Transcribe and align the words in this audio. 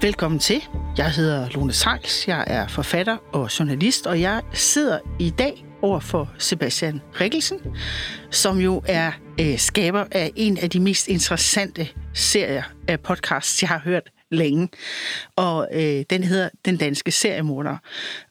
Velkommen 0.00 0.40
til. 0.40 0.62
Jeg 0.96 1.12
hedder 1.12 1.48
Lone 1.48 1.72
Sejls. 1.72 2.28
Jeg 2.28 2.44
er 2.46 2.68
forfatter 2.68 3.16
og 3.32 3.58
journalist, 3.58 4.06
og 4.06 4.20
jeg 4.20 4.42
sidder 4.52 4.98
i 5.18 5.30
dag 5.30 5.66
over 5.82 6.00
for 6.00 6.32
Sebastian 6.38 7.00
Rikkelsen, 7.20 7.58
som 8.30 8.58
jo 8.58 8.82
er 8.86 9.12
øh, 9.40 9.58
skaber 9.58 10.04
af 10.10 10.32
en 10.36 10.58
af 10.58 10.70
de 10.70 10.80
mest 10.80 11.08
interessante 11.08 11.88
serier 12.14 12.62
af 12.88 13.00
podcasts, 13.00 13.62
jeg 13.62 13.68
har 13.68 13.78
hørt 13.78 14.10
længe. 14.30 14.68
Og 15.36 15.68
øh, 15.72 16.04
den 16.10 16.24
hedder 16.24 16.48
Den 16.64 16.76
Danske 16.76 17.10
Seriemorder. 17.10 17.76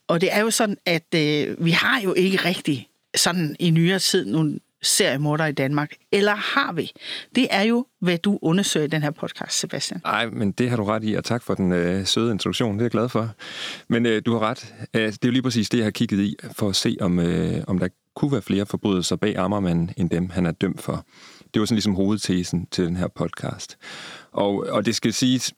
Og 0.08 0.20
det 0.20 0.34
er 0.34 0.40
jo 0.40 0.50
sådan, 0.50 0.76
at 0.86 1.14
øh, 1.14 1.64
vi 1.64 1.70
har 1.70 2.00
jo 2.00 2.14
ikke 2.14 2.36
rigtig 2.36 2.88
sådan 3.16 3.56
i 3.60 3.70
nyere 3.70 3.98
tid 3.98 4.24
nogle 4.24 4.58
seriemordere 4.86 5.48
i 5.48 5.52
Danmark. 5.52 5.92
Eller 6.12 6.34
har 6.34 6.72
vi? 6.72 6.92
Det 7.34 7.46
er 7.50 7.62
jo, 7.62 7.86
hvad 8.00 8.18
du 8.18 8.38
undersøger 8.42 8.86
i 8.86 8.88
den 8.88 9.02
her 9.02 9.10
podcast, 9.10 9.58
Sebastian. 9.58 10.00
Nej, 10.04 10.26
men 10.26 10.52
det 10.52 10.70
har 10.70 10.76
du 10.76 10.84
ret 10.84 11.04
i, 11.04 11.14
og 11.14 11.24
tak 11.24 11.42
for 11.42 11.54
den 11.54 11.72
øh, 11.72 12.06
søde 12.06 12.32
introduktion. 12.32 12.74
Det 12.74 12.80
er 12.80 12.84
jeg 12.84 12.90
glad 12.90 13.08
for. 13.08 13.30
Men 13.88 14.06
øh, 14.06 14.22
du 14.26 14.32
har 14.32 14.40
ret. 14.40 14.74
Øh, 14.94 15.02
det 15.02 15.12
er 15.12 15.18
jo 15.24 15.30
lige 15.30 15.42
præcis 15.42 15.68
det, 15.68 15.78
jeg 15.78 15.86
har 15.86 15.90
kigget 15.90 16.20
i, 16.20 16.36
for 16.52 16.68
at 16.68 16.76
se, 16.76 16.96
om, 17.00 17.18
øh, 17.18 17.64
om 17.66 17.78
der 17.78 17.88
kunne 18.16 18.32
være 18.32 18.42
flere 18.42 18.66
forbrydelser 18.66 19.16
bag 19.16 19.36
Ammermanden, 19.36 19.90
end 19.96 20.10
dem, 20.10 20.30
han 20.30 20.46
er 20.46 20.52
dømt 20.52 20.82
for. 20.82 21.06
Det 21.54 21.60
var 21.60 21.66
sådan 21.66 21.76
ligesom 21.76 21.94
hovedtesen 21.94 22.66
til 22.66 22.84
den 22.84 22.96
her 22.96 23.08
podcast. 23.08 23.78
Og, 24.32 24.66
og 24.68 24.86
det 24.86 24.94
skal 24.94 25.12
siges, 25.12 25.54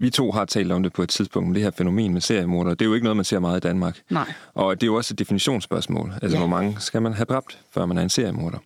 vi 0.00 0.10
to 0.10 0.32
har 0.32 0.44
talt 0.44 0.72
om 0.72 0.82
det 0.82 0.92
på 0.92 1.02
et 1.02 1.08
tidspunkt, 1.08 1.46
om 1.46 1.54
det 1.54 1.62
her 1.62 1.70
fænomen 1.70 2.12
med 2.12 2.20
seriemordere. 2.20 2.74
Det 2.74 2.82
er 2.82 2.86
jo 2.86 2.94
ikke 2.94 3.04
noget, 3.04 3.16
man 3.16 3.24
ser 3.24 3.38
meget 3.38 3.56
i 3.56 3.60
Danmark. 3.60 4.00
Nej. 4.10 4.32
Og 4.54 4.80
det 4.80 4.82
er 4.82 4.86
jo 4.86 4.94
også 4.94 5.14
et 5.14 5.18
definitionsspørgsmål. 5.18 6.12
Altså, 6.22 6.36
ja. 6.36 6.38
hvor 6.38 6.48
mange 6.48 6.76
skal 6.80 7.02
man 7.02 7.12
have 7.12 7.24
dræbt, 7.24 7.58
før 7.74 7.86
man 7.86 7.98
er 7.98 8.02
en 8.02 8.08
seriemorder? 8.08 8.58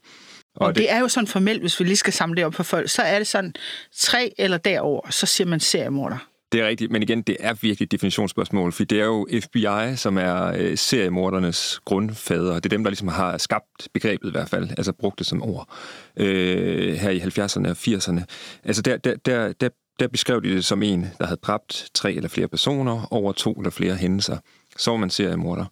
Og, 0.56 0.66
og 0.66 0.74
det, 0.74 0.82
det 0.82 0.92
er 0.92 1.00
jo 1.00 1.08
sådan 1.08 1.26
formelt, 1.26 1.60
hvis 1.60 1.80
vi 1.80 1.84
lige 1.84 1.96
skal 1.96 2.12
samle 2.12 2.36
det 2.36 2.44
op 2.44 2.54
for 2.54 2.62
folk, 2.62 2.90
så 2.90 3.02
er 3.02 3.18
det 3.18 3.26
sådan 3.26 3.54
tre 3.96 4.34
eller 4.38 4.58
derover, 4.58 5.10
så 5.10 5.26
siger 5.26 5.48
man 5.48 5.60
seriemorder. 5.60 6.18
Det 6.52 6.62
er 6.62 6.68
rigtigt, 6.68 6.92
men 6.92 7.02
igen, 7.02 7.22
det 7.22 7.36
er 7.40 7.54
virkelig 7.54 7.86
et 7.86 7.92
definitionsspørgsmål, 7.92 8.72
for 8.72 8.84
det 8.84 9.00
er 9.00 9.04
jo 9.04 9.28
FBI, 9.44 9.96
som 9.96 10.18
er 10.18 10.52
øh, 10.56 10.78
seriemordernes 10.78 11.80
grundfader. 11.84 12.54
Det 12.54 12.64
er 12.64 12.68
dem, 12.68 12.84
der 12.84 12.90
ligesom 12.90 13.08
har 13.08 13.38
skabt 13.38 13.88
begrebet 13.94 14.28
i 14.28 14.30
hvert 14.30 14.48
fald, 14.48 14.70
altså 14.70 14.92
brugt 14.92 15.18
det 15.18 15.26
som 15.26 15.42
ord 15.42 15.68
øh, 16.16 16.94
her 16.94 17.10
i 17.10 17.18
70'erne 17.18 17.68
og 17.68 17.76
80'erne. 17.78 18.24
Altså 18.64 18.82
der, 18.82 18.96
der, 18.96 19.16
der, 19.16 19.52
der 19.52 19.68
der 20.00 20.08
beskrev 20.08 20.42
de 20.42 20.48
det 20.48 20.64
som 20.64 20.82
en, 20.82 21.06
der 21.18 21.26
havde 21.26 21.40
dræbt 21.42 21.90
tre 21.94 22.12
eller 22.12 22.28
flere 22.28 22.48
personer 22.48 23.08
over 23.10 23.32
to 23.32 23.52
eller 23.52 23.70
flere 23.70 23.94
hændelser. 23.94 24.38
Så 24.76 24.90
var 24.90 24.98
man 24.98 25.10
seriemorder. 25.10 25.64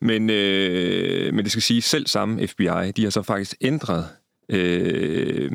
Men, 0.00 0.30
øh, 0.30 1.34
men 1.34 1.44
det 1.44 1.52
skal 1.52 1.62
sige, 1.62 1.82
selv 1.82 2.06
samme 2.06 2.48
FBI, 2.48 2.92
de 2.96 3.02
har 3.02 3.10
så 3.10 3.22
faktisk 3.22 3.56
ændret 3.60 4.08
øh, 4.48 5.50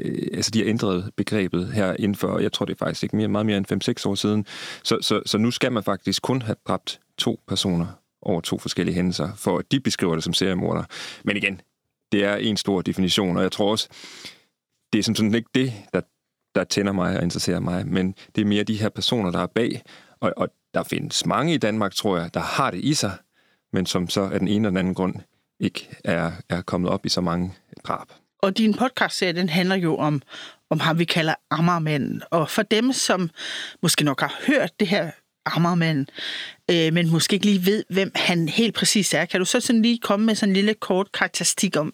øh, 0.00 0.26
altså 0.34 0.50
de 0.50 0.58
har 0.58 0.68
ændret 0.68 1.10
begrebet 1.16 1.72
her 1.72 1.96
inden 1.98 2.14
for, 2.14 2.38
jeg 2.38 2.52
tror 2.52 2.66
det 2.66 2.72
er 2.74 2.84
faktisk 2.84 3.02
ikke 3.02 3.16
mere, 3.16 3.28
meget 3.28 3.46
mere 3.46 3.56
end 3.56 4.02
5-6 4.06 4.08
år 4.08 4.14
siden. 4.14 4.46
Så, 4.82 4.98
så, 5.00 5.22
så 5.26 5.38
nu 5.38 5.50
skal 5.50 5.72
man 5.72 5.82
faktisk 5.82 6.22
kun 6.22 6.42
have 6.42 6.56
dræbt 6.68 7.00
to 7.18 7.40
personer 7.48 7.86
over 8.22 8.40
to 8.40 8.58
forskellige 8.58 8.94
hændelser, 8.94 9.28
for 9.36 9.58
at 9.58 9.72
de 9.72 9.80
beskriver 9.80 10.14
det 10.14 10.24
som 10.24 10.32
seriemorder. 10.32 10.84
Men 11.24 11.36
igen, 11.36 11.60
det 12.12 12.24
er 12.24 12.36
en 12.36 12.56
stor 12.56 12.82
definition, 12.82 13.36
og 13.36 13.42
jeg 13.42 13.52
tror 13.52 13.70
også, 13.70 13.88
det 14.92 14.98
er 14.98 15.02
sådan 15.02 15.34
ikke 15.34 15.50
det, 15.54 15.72
der 15.92 16.00
der 16.54 16.64
tænder 16.64 16.92
mig 16.92 17.16
og 17.16 17.22
interesserer 17.22 17.60
mig, 17.60 17.86
men 17.86 18.14
det 18.34 18.42
er 18.42 18.46
mere 18.46 18.64
de 18.64 18.80
her 18.80 18.88
personer, 18.88 19.30
der 19.30 19.40
er 19.40 19.46
bag. 19.46 19.82
Og, 20.20 20.32
og 20.36 20.48
der 20.74 20.82
findes 20.82 21.26
mange 21.26 21.54
i 21.54 21.58
Danmark, 21.58 21.94
tror 21.94 22.18
jeg, 22.18 22.34
der 22.34 22.40
har 22.40 22.70
det 22.70 22.84
i 22.84 22.94
sig, 22.94 23.12
men 23.72 23.86
som 23.86 24.08
så 24.08 24.20
af 24.20 24.38
den 24.38 24.48
ene 24.48 24.56
eller 24.56 24.70
den 24.70 24.76
anden 24.76 24.94
grund 24.94 25.14
ikke 25.60 25.88
er, 26.04 26.32
er 26.48 26.62
kommet 26.62 26.90
op 26.90 27.06
i 27.06 27.08
så 27.08 27.20
mange 27.20 27.54
drab. 27.84 28.06
Og 28.42 28.58
din 28.58 28.74
podcastserie, 28.74 29.32
den 29.32 29.48
handler 29.48 29.76
jo 29.76 29.96
om, 29.96 30.22
om 30.70 30.80
ham, 30.80 30.98
vi 30.98 31.04
kalder 31.04 31.34
Ammermanden. 31.50 32.22
Og 32.30 32.50
for 32.50 32.62
dem, 32.62 32.92
som 32.92 33.30
måske 33.82 34.04
nok 34.04 34.20
har 34.20 34.34
hørt 34.46 34.80
det 34.80 34.88
her 34.88 35.10
Ammermanden, 35.46 36.06
øh, 36.70 36.92
men 36.92 37.10
måske 37.10 37.34
ikke 37.34 37.46
lige 37.46 37.66
ved, 37.66 37.84
hvem 37.90 38.10
han 38.14 38.48
helt 38.48 38.74
præcis 38.74 39.14
er. 39.14 39.24
Kan 39.24 39.40
du 39.40 39.46
så 39.46 39.60
sådan 39.60 39.82
lige 39.82 39.98
komme 39.98 40.26
med 40.26 40.34
sådan 40.34 40.50
en 40.50 40.54
lille 40.54 40.74
kort 40.74 41.12
karakteristik 41.12 41.76
om, 41.76 41.92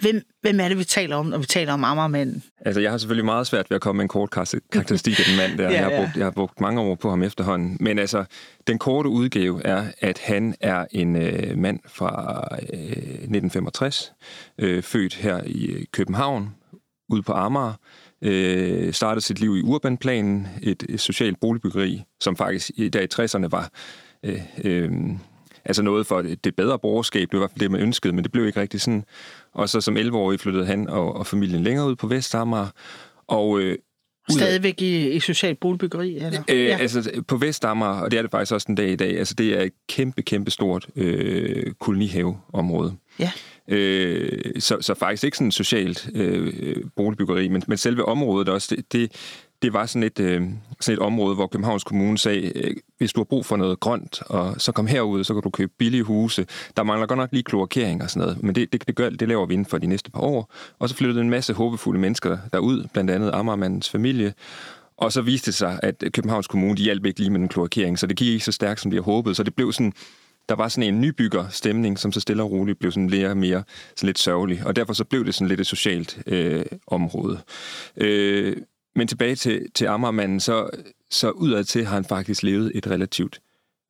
hvem, 0.00 0.22
hvem 0.42 0.60
er 0.60 0.68
det, 0.68 0.78
vi 0.78 0.84
taler 0.84 1.16
om, 1.16 1.26
når 1.26 1.38
vi 1.38 1.46
taler 1.46 1.72
om 1.72 1.84
Ammermanden? 1.84 2.42
Altså, 2.60 2.80
jeg 2.80 2.90
har 2.90 2.98
selvfølgelig 2.98 3.24
meget 3.24 3.46
svært 3.46 3.70
ved 3.70 3.74
at 3.74 3.80
komme 3.80 3.96
med 3.96 4.04
en 4.04 4.08
kort 4.08 4.30
karakteristik 4.30 5.18
af 5.18 5.24
den 5.24 5.36
mand 5.36 5.58
der. 5.58 5.70
ja, 5.70 5.70
jeg, 5.76 5.84
har 5.84 6.02
brugt, 6.02 6.16
jeg 6.16 6.26
har 6.26 6.30
brugt 6.30 6.60
mange 6.60 6.80
år 6.80 6.94
på 6.94 7.10
ham 7.10 7.22
efterhånden. 7.22 7.76
Men 7.80 7.98
altså, 7.98 8.24
den 8.66 8.78
korte 8.78 9.08
udgave 9.08 9.66
er, 9.66 9.84
at 10.00 10.18
han 10.18 10.54
er 10.60 10.86
en 10.90 11.16
øh, 11.16 11.58
mand 11.58 11.80
fra 11.86 12.48
øh, 12.72 12.78
1965, 12.80 14.12
øh, 14.58 14.82
født 14.82 15.14
her 15.14 15.40
i 15.46 15.84
København, 15.92 16.54
ude 17.08 17.22
på 17.22 17.32
Amager, 17.32 17.74
øh, 18.22 18.92
startede 18.92 19.24
sit 19.24 19.40
liv 19.40 19.56
i 19.56 19.62
Urbanplanen, 19.62 20.48
et, 20.62 20.84
et 20.88 21.00
socialt 21.00 21.40
boligbyggeri, 21.40 22.02
som 22.20 22.36
faktisk 22.36 22.70
i 22.74 22.88
dag 22.88 23.02
i 23.02 23.22
60'erne 23.22 23.48
var 23.48 23.70
øh, 24.22 24.40
øh, 24.64 24.90
altså 25.64 25.82
noget 25.82 26.06
for 26.06 26.22
det 26.22 26.56
bedre 26.56 26.78
borgerskab. 26.78 27.20
Det 27.20 27.32
var 27.32 27.38
i 27.38 27.40
hvert 27.40 27.50
fald 27.50 27.60
det, 27.60 27.70
man 27.70 27.80
ønskede, 27.80 28.12
men 28.12 28.24
det 28.24 28.32
blev 28.32 28.46
ikke 28.46 28.60
rigtig 28.60 28.80
sådan. 28.80 29.04
Og 29.52 29.68
så 29.68 29.80
som 29.80 29.96
11-årig 29.96 30.40
flyttede 30.40 30.66
han 30.66 30.88
og, 30.88 31.16
og 31.16 31.26
familien 31.26 31.62
længere 31.62 31.88
ud 31.88 31.96
på 31.96 32.06
Vestamager, 32.06 32.68
og 33.28 33.60
øh, 33.60 33.78
Stadigvæk 34.32 34.82
i, 34.82 35.10
i 35.10 35.20
socialt 35.20 35.60
boligbyggeri? 35.60 36.16
Eller? 36.16 36.42
Øh, 36.48 36.64
ja. 36.64 36.76
Altså 36.80 37.22
på 37.28 37.36
Vestamager, 37.36 38.00
og 38.00 38.10
det 38.10 38.18
er 38.18 38.22
det 38.22 38.30
faktisk 38.30 38.52
også 38.52 38.64
den 38.66 38.74
dag 38.74 38.90
i 38.90 38.96
dag, 38.96 39.18
altså 39.18 39.34
det 39.34 39.58
er 39.58 39.62
et 39.62 39.72
kæmpe, 39.88 40.22
kæmpe 40.22 40.50
stort 40.50 40.86
øh, 40.96 41.72
kolonihaveområde. 41.80 42.96
Ja. 43.18 43.30
Øh, 43.68 44.38
så, 44.58 44.76
så 44.80 44.94
faktisk 44.94 45.24
ikke 45.24 45.36
sådan 45.36 45.48
et 45.48 45.54
socialt 45.54 46.08
øh, 46.14 46.76
boligbyggeri, 46.96 47.48
men, 47.48 47.62
men 47.66 47.78
selve 47.78 48.04
området 48.04 48.48
også, 48.48 48.76
det, 48.76 48.92
det, 48.92 49.12
det 49.62 49.72
var 49.72 49.86
sådan 49.86 50.02
et, 50.02 50.20
øh, 50.20 50.42
sådan 50.80 50.98
et 50.98 51.04
område, 51.04 51.34
hvor 51.34 51.46
Københavns 51.46 51.84
Kommune 51.84 52.18
sagde, 52.18 52.58
øh, 52.58 52.76
hvis 52.98 53.12
du 53.12 53.20
har 53.20 53.24
brug 53.24 53.46
for 53.46 53.56
noget 53.56 53.80
grønt, 53.80 54.22
og 54.22 54.54
så 54.58 54.72
kom 54.72 54.86
herud, 54.86 55.24
så 55.24 55.34
kan 55.34 55.42
du 55.42 55.50
købe 55.50 55.72
billige 55.78 56.02
huse. 56.02 56.46
Der 56.76 56.82
mangler 56.82 57.06
godt 57.06 57.18
nok 57.18 57.28
lige 57.32 57.42
kloakering 57.42 58.02
og 58.02 58.10
sådan 58.10 58.26
noget, 58.26 58.42
men 58.42 58.54
det, 58.54 58.72
det, 58.72 58.86
det, 58.86 58.94
gør, 58.94 59.10
det 59.10 59.28
laver 59.28 59.46
vi 59.46 59.54
inden 59.54 59.66
for 59.66 59.78
de 59.78 59.86
næste 59.86 60.10
par 60.10 60.20
år. 60.20 60.52
Og 60.78 60.88
så 60.88 60.94
flyttede 60.94 61.20
en 61.20 61.30
masse 61.30 61.52
håbefulde 61.52 62.00
mennesker 62.00 62.38
derud, 62.52 62.88
blandt 62.92 63.10
andet 63.10 63.30
Amagermandens 63.34 63.90
familie, 63.90 64.34
og 64.96 65.12
så 65.12 65.22
viste 65.22 65.46
det 65.46 65.54
sig, 65.54 65.80
at 65.82 66.04
Københavns 66.12 66.46
Kommune, 66.46 66.76
de 66.76 66.82
hjalp 66.82 67.06
ikke 67.06 67.20
lige 67.20 67.30
med 67.30 67.40
den 67.40 67.48
kloakering, 67.48 67.98
så 67.98 68.06
det 68.06 68.16
gik 68.16 68.28
ikke 68.28 68.44
så 68.44 68.52
stærkt, 68.52 68.80
som 68.80 68.90
de 68.90 68.96
havde 68.96 69.04
håbet. 69.04 69.36
Så 69.36 69.42
det 69.42 69.54
blev 69.54 69.72
sådan 69.72 69.92
der 70.48 70.56
var 70.56 70.68
sådan 70.68 70.94
en 70.94 71.00
nybygger 71.00 71.48
stemning, 71.48 71.98
som 71.98 72.12
så 72.12 72.20
stille 72.20 72.42
og 72.42 72.50
roligt 72.50 72.78
blev 72.78 72.92
sådan 72.92 73.10
mere 73.10 73.28
og 73.28 73.36
mere 73.36 73.62
sådan 73.96 74.06
lidt 74.06 74.18
sørgelig, 74.18 74.66
og 74.66 74.76
derfor 74.76 74.92
så 74.92 75.04
blev 75.04 75.24
det 75.24 75.34
sådan 75.34 75.48
lidt 75.48 75.60
et 75.60 75.66
socialt 75.66 76.22
øh, 76.26 76.64
område. 76.86 77.40
Øh, 77.96 78.56
men 78.96 79.08
tilbage 79.08 79.34
til, 79.34 79.66
til 79.74 79.86
Ammermanden, 79.86 80.40
så, 80.40 80.70
så 81.10 81.30
udadtil 81.30 81.84
har 81.84 81.94
han 81.94 82.04
faktisk 82.04 82.42
levet 82.42 82.72
et 82.74 82.86
relativt 82.86 83.40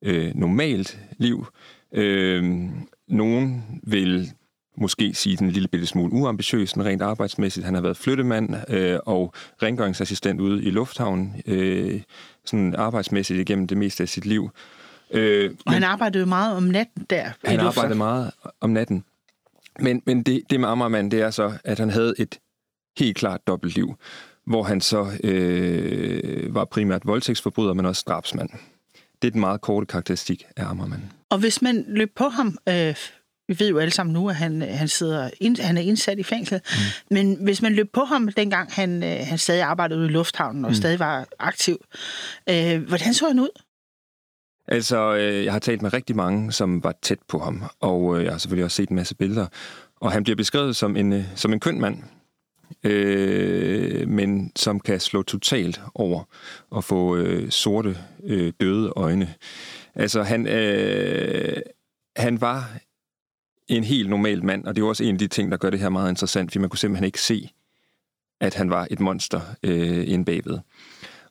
øh, 0.05 0.34
normalt 0.34 0.99
liv. 1.19 1.47
Øh, 1.94 2.69
nogen 3.09 3.65
vil 3.83 4.31
måske 4.77 5.15
sige 5.15 5.37
den 5.37 5.47
en 5.47 5.53
lille 5.53 5.69
bitte 5.69 5.87
smule 5.87 6.12
uambitiøs, 6.12 6.78
rent 6.78 7.03
arbejdsmæssigt. 7.03 7.66
Han 7.66 7.75
har 7.75 7.83
været 7.83 7.97
flyttemand 7.97 8.55
øh, 8.69 8.99
og 9.06 9.34
rengøringsassistent 9.62 10.41
ude 10.41 10.65
i 10.65 10.71
lufthavnen, 10.71 11.43
øh, 11.47 12.03
sådan 12.44 12.75
arbejdsmæssigt 12.75 13.41
igennem 13.41 13.66
det 13.66 13.78
meste 13.78 14.03
af 14.03 14.09
sit 14.09 14.27
liv. 14.27 14.50
Øh, 15.10 15.50
og 15.66 15.72
han 15.72 15.83
arbejdede 15.83 16.27
meget 16.27 16.56
om 16.56 16.62
natten 16.62 17.06
der. 17.10 17.31
Han 17.44 17.60
arbejdede 17.60 17.99
meget 17.99 18.31
om 18.60 18.71
natten. 18.71 19.05
Men, 19.81 20.03
men 20.06 20.22
det, 20.22 20.43
det 20.50 20.60
med 20.60 20.69
Ammermand, 20.69 21.10
det 21.10 21.21
er 21.21 21.31
så, 21.31 21.53
at 21.65 21.78
han 21.78 21.91
havde 21.91 22.15
et 22.19 22.39
helt 22.99 23.16
klart 23.16 23.47
dobbeltliv, 23.47 23.94
hvor 24.50 24.62
han 24.62 24.81
så 24.81 25.06
øh, 25.25 26.55
var 26.55 26.65
primært 26.65 27.06
voldtægtsforbryder, 27.06 27.75
men 27.75 27.87
også 27.87 28.05
drabsmand. 28.09 28.50
Det 29.22 29.28
er 29.28 29.33
den 29.33 29.41
meget 29.41 29.61
korte 29.61 29.87
karakteristik 29.87 30.44
af 30.56 30.65
Ammermand. 30.65 31.03
Og 31.31 31.38
hvis 31.38 31.62
man 31.62 31.84
løb 31.88 32.12
på 32.16 32.28
ham, 32.28 32.59
øh, 32.69 32.94
vi 33.49 33.56
ved 33.59 33.69
jo 33.69 33.78
alle 33.78 33.91
sammen 33.91 34.12
nu, 34.12 34.28
at 34.28 34.34
han, 34.34 34.62
han, 34.62 34.89
sidder 34.89 35.31
ind, 35.41 35.60
han 35.60 35.77
er 35.77 35.81
indsat 35.81 36.19
i 36.19 36.22
fængsel, 36.22 36.60
mm. 36.65 37.15
men 37.15 37.37
hvis 37.41 37.62
man 37.62 37.72
løb 37.72 37.93
på 37.93 38.00
ham 38.00 38.28
dengang, 38.28 38.72
han, 38.72 39.03
øh, 39.03 39.19
han 39.22 39.39
stadig 39.39 39.63
arbejdede 39.63 39.98
ude 39.98 40.09
i 40.09 40.13
lufthavnen 40.13 40.65
og 40.65 40.71
mm. 40.71 40.74
stadig 40.74 40.98
var 40.98 41.27
aktiv, 41.39 41.77
øh, 42.51 42.83
hvordan 42.89 43.15
så 43.15 43.27
han 43.27 43.39
ud? 43.39 43.63
Altså, 44.69 45.16
øh, 45.16 45.45
jeg 45.45 45.53
har 45.53 45.59
talt 45.59 45.83
med 45.83 45.92
rigtig 45.92 46.16
mange, 46.16 46.53
som 46.53 46.84
var 46.84 46.95
tæt 47.03 47.19
på 47.28 47.39
ham, 47.39 47.63
og 47.80 48.19
øh, 48.19 48.24
jeg 48.24 48.33
har 48.33 48.39
selvfølgelig 48.39 48.65
også 48.65 48.77
set 48.77 48.89
en 48.89 48.97
masse 48.97 49.15
billeder. 49.15 49.47
Og 50.01 50.13
han 50.13 50.22
bliver 50.22 50.36
beskrevet 50.36 50.77
som 50.77 50.97
en, 50.97 51.13
øh, 51.13 51.24
som 51.34 51.53
en 51.53 51.60
køn 51.60 51.80
mand, 51.80 52.03
øh, 52.84 54.09
men 54.09 54.53
som 54.57 54.81
kan 54.81 55.01
slå 55.01 55.22
totalt 55.22 55.81
over 55.95 56.25
og 56.71 56.84
få 56.84 57.17
øh, 57.17 57.51
sorte, 57.51 57.97
øh, 58.25 58.53
døde 58.61 58.93
øjne. 58.97 59.34
Altså, 59.95 60.22
han, 60.22 60.47
øh, 60.47 61.63
han 62.17 62.41
var 62.41 62.78
en 63.69 63.84
helt 63.84 64.11
normal 64.11 64.45
mand, 64.45 64.65
og 64.65 64.77
det 64.77 64.83
er 64.83 64.87
også 64.87 65.05
en 65.05 65.15
af 65.15 65.19
de 65.19 65.28
ting, 65.28 65.51
der 65.51 65.57
gør 65.57 65.71
det 65.71 65.81
her 65.81 65.89
meget 65.89 66.11
interessant, 66.11 66.51
fordi 66.51 66.59
man 66.59 66.71
kunne 66.71 66.78
simpelthen 66.78 67.05
ikke 67.05 67.21
se, 67.21 67.51
at 68.41 68.55
han 68.55 68.71
var 68.71 68.87
et 68.91 69.01
monster 69.01 69.41
øh, 69.63 70.09
inde 70.09 70.25
bagved. 70.25 70.59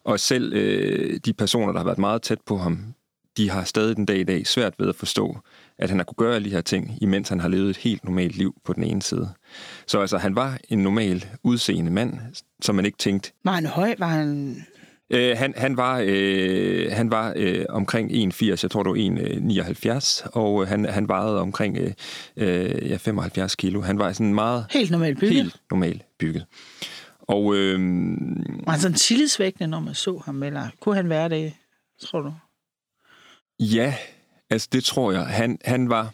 Og 0.04 0.20
selv 0.20 0.54
øh, 0.54 1.20
de 1.26 1.34
personer, 1.34 1.72
der 1.72 1.80
har 1.80 1.86
været 1.86 1.98
meget 1.98 2.22
tæt 2.22 2.42
på 2.46 2.58
ham, 2.58 2.94
de 3.38 3.50
har 3.50 3.64
stadig 3.64 3.96
den 3.96 4.06
dag 4.06 4.20
i 4.20 4.24
dag 4.24 4.48
svært 4.48 4.74
ved 4.80 4.90
at 4.90 4.96
forstå, 4.96 5.38
at 5.80 5.90
han 5.90 6.00
har 6.00 6.04
kunne 6.04 6.26
gøre 6.26 6.36
alle 6.36 6.50
de 6.50 6.54
her 6.56 6.62
ting, 6.62 6.98
imens 7.02 7.30
han 7.30 7.40
har 7.40 7.48
levet 7.48 7.70
et 7.70 7.78
helt 7.78 8.04
normalt 8.04 8.36
liv 8.36 8.56
på 8.66 8.74
den 8.74 8.84
ene 8.84 9.02
side. 9.02 9.30
Så 9.88 10.00
altså, 10.00 10.18
han 10.18 10.36
var 10.36 10.58
en 10.70 10.80
normal 10.80 11.26
udseende 11.44 11.92
mand, 11.92 12.20
som 12.62 12.76
man 12.76 12.86
ikke 12.86 12.98
tænkte... 12.98 13.32
Var 13.44 13.52
han 13.52 13.66
høj? 13.66 13.96
Var 13.98 14.08
han... 14.08 14.58
Øh, 15.10 15.38
han, 15.38 15.54
han 15.58 15.78
var, 15.78 16.04
øh, 16.06 16.92
han 16.92 17.12
var 17.12 17.34
øh, 17.36 17.66
omkring 17.70 18.12
81, 18.12 18.64
jeg 18.64 18.72
tror 18.72 18.84
det 18.84 18.90
var 18.90 19.90
1,79, 20.26 20.30
og 20.34 20.68
han, 20.68 20.86
han 20.86 21.08
vejede 21.08 21.42
omkring 21.42 21.78
øh, 22.38 22.90
ja, 22.90 22.98
75 22.98 23.56
kilo. 23.56 23.82
Han 23.82 24.00
var 24.00 24.14
sådan 24.14 24.34
meget... 24.34 24.66
Helt 24.72 24.92
normalt 24.92 25.20
bygget? 25.20 25.36
Helt 25.36 25.62
normalt 25.72 26.02
bygget. 26.20 26.46
Og, 27.22 27.56
øh, 27.56 27.80
var 28.66 28.72
han 28.72 28.80
sådan 28.80 28.98
tillidsvækkende, 28.98 29.68
når 29.68 29.80
man 29.80 29.94
så 29.94 30.22
ham, 30.26 30.44
eller 30.44 30.68
kunne 30.80 30.96
han 30.96 31.10
være 31.10 31.30
det, 31.30 31.54
tror 32.02 32.22
du? 32.22 32.34
Ja, 33.60 33.96
altså 34.50 34.70
det 34.72 34.84
tror 34.84 35.12
jeg. 35.12 35.26
Han, 35.26 35.58
han 35.66 35.90
var... 35.90 36.14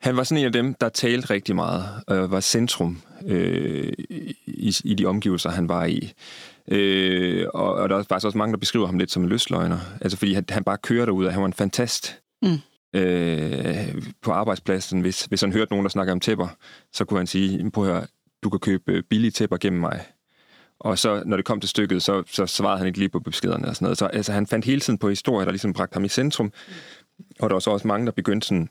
Han 0.00 0.16
var 0.16 0.22
sådan 0.22 0.40
en 0.40 0.46
af 0.46 0.52
dem, 0.52 0.74
der 0.74 0.88
talte 0.88 1.30
rigtig 1.30 1.54
meget, 1.54 1.84
og 2.06 2.30
var 2.30 2.40
centrum 2.40 3.02
øh, 3.26 3.92
i, 4.46 4.76
i 4.84 4.94
de 4.94 5.06
omgivelser, 5.06 5.50
han 5.50 5.68
var 5.68 5.84
i. 5.84 6.12
Øh, 6.68 7.46
og, 7.54 7.74
og 7.74 7.88
der 7.88 7.96
er 7.96 8.02
faktisk 8.02 8.26
også 8.26 8.38
mange, 8.38 8.52
der 8.52 8.58
beskriver 8.58 8.86
ham 8.86 8.98
lidt 8.98 9.10
som 9.10 9.22
en 9.22 9.28
løsløgner. 9.28 9.78
Altså 10.00 10.18
fordi 10.18 10.32
han, 10.32 10.44
han 10.48 10.64
bare 10.64 10.78
kører 10.78 11.10
ud, 11.10 11.24
og 11.24 11.32
han 11.32 11.40
var 11.40 11.46
en 11.46 11.52
fantast. 11.52 12.18
Mm. 12.42 12.58
Øh, 13.00 14.02
på 14.22 14.32
arbejdspladsen, 14.32 15.00
hvis, 15.00 15.24
hvis 15.24 15.40
han 15.40 15.52
hørte 15.52 15.72
nogen, 15.72 15.84
der 15.84 15.90
snakker 15.90 16.12
om 16.12 16.20
tæpper, 16.20 16.48
så 16.92 17.04
kunne 17.04 17.20
han 17.20 17.26
sige, 17.26 17.70
prøv 17.70 17.84
at 17.84 17.90
høre, 17.90 18.06
du 18.42 18.50
kan 18.50 18.60
købe 18.60 19.02
billige 19.02 19.30
tæpper 19.30 19.56
gennem 19.56 19.80
mig. 19.80 20.04
Og 20.80 20.98
så, 20.98 21.22
når 21.26 21.36
det 21.36 21.46
kom 21.46 21.60
til 21.60 21.68
stykket, 21.68 22.02
så, 22.02 22.22
så 22.26 22.46
svarede 22.46 22.78
han 22.78 22.86
ikke 22.86 22.98
lige 22.98 23.08
på 23.08 23.20
beskederne 23.20 23.68
og 23.68 23.74
sådan 23.74 23.84
noget. 23.84 23.98
Så 23.98 24.06
altså, 24.06 24.32
han 24.32 24.46
fandt 24.46 24.64
hele 24.64 24.80
tiden 24.80 24.98
på 24.98 25.08
historier, 25.08 25.44
der 25.44 25.52
ligesom 25.52 25.72
bragte 25.72 25.94
ham 25.94 26.04
i 26.04 26.08
centrum. 26.08 26.52
Og 27.40 27.50
der 27.50 27.54
var 27.54 27.60
så 27.60 27.70
også 27.70 27.88
mange, 27.88 28.06
der 28.06 28.12
begyndte 28.12 28.46
sådan 28.46 28.68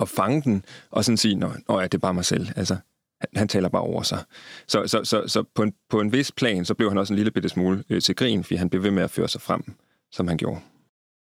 at 0.00 0.08
fange 0.08 0.42
den, 0.42 0.64
og 0.90 1.04
sådan 1.04 1.16
sige, 1.16 1.34
nå, 1.34 1.52
ja, 1.68 1.82
det 1.82 1.94
er 1.94 1.98
bare 1.98 2.14
mig 2.14 2.24
selv. 2.24 2.48
Altså, 2.56 2.76
han, 3.20 3.28
han 3.36 3.48
taler 3.48 3.68
bare 3.68 3.82
over 3.82 4.02
sig. 4.02 4.24
Så, 4.68 4.86
så, 4.86 5.04
så, 5.04 5.22
så 5.26 5.44
på, 5.54 5.62
en, 5.62 5.72
på 5.90 6.00
en 6.00 6.12
vis 6.12 6.32
plan, 6.32 6.64
så 6.64 6.74
blev 6.74 6.88
han 6.88 6.98
også 6.98 7.12
en 7.12 7.16
lille 7.16 7.30
bitte 7.30 7.48
smule 7.48 7.84
øh, 7.90 8.02
til 8.02 8.16
grin, 8.16 8.44
fordi 8.44 8.56
han 8.56 8.70
blev 8.70 8.82
ved 8.82 8.90
med 8.90 9.02
at 9.02 9.10
føre 9.10 9.28
sig 9.28 9.40
frem, 9.40 9.74
som 10.12 10.28
han 10.28 10.36
gjorde. 10.36 10.60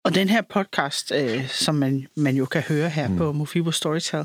Og 0.05 0.15
den 0.15 0.29
her 0.29 0.43
podcast, 0.43 1.13
øh, 1.15 1.49
som 1.49 1.75
man, 1.75 2.07
man 2.17 2.37
jo 2.37 2.45
kan 2.45 2.63
høre 2.63 2.89
her 2.89 3.09
mm. 3.09 3.17
på 3.17 3.33
Mofibo 3.33 3.71
Storytel, 3.71 4.25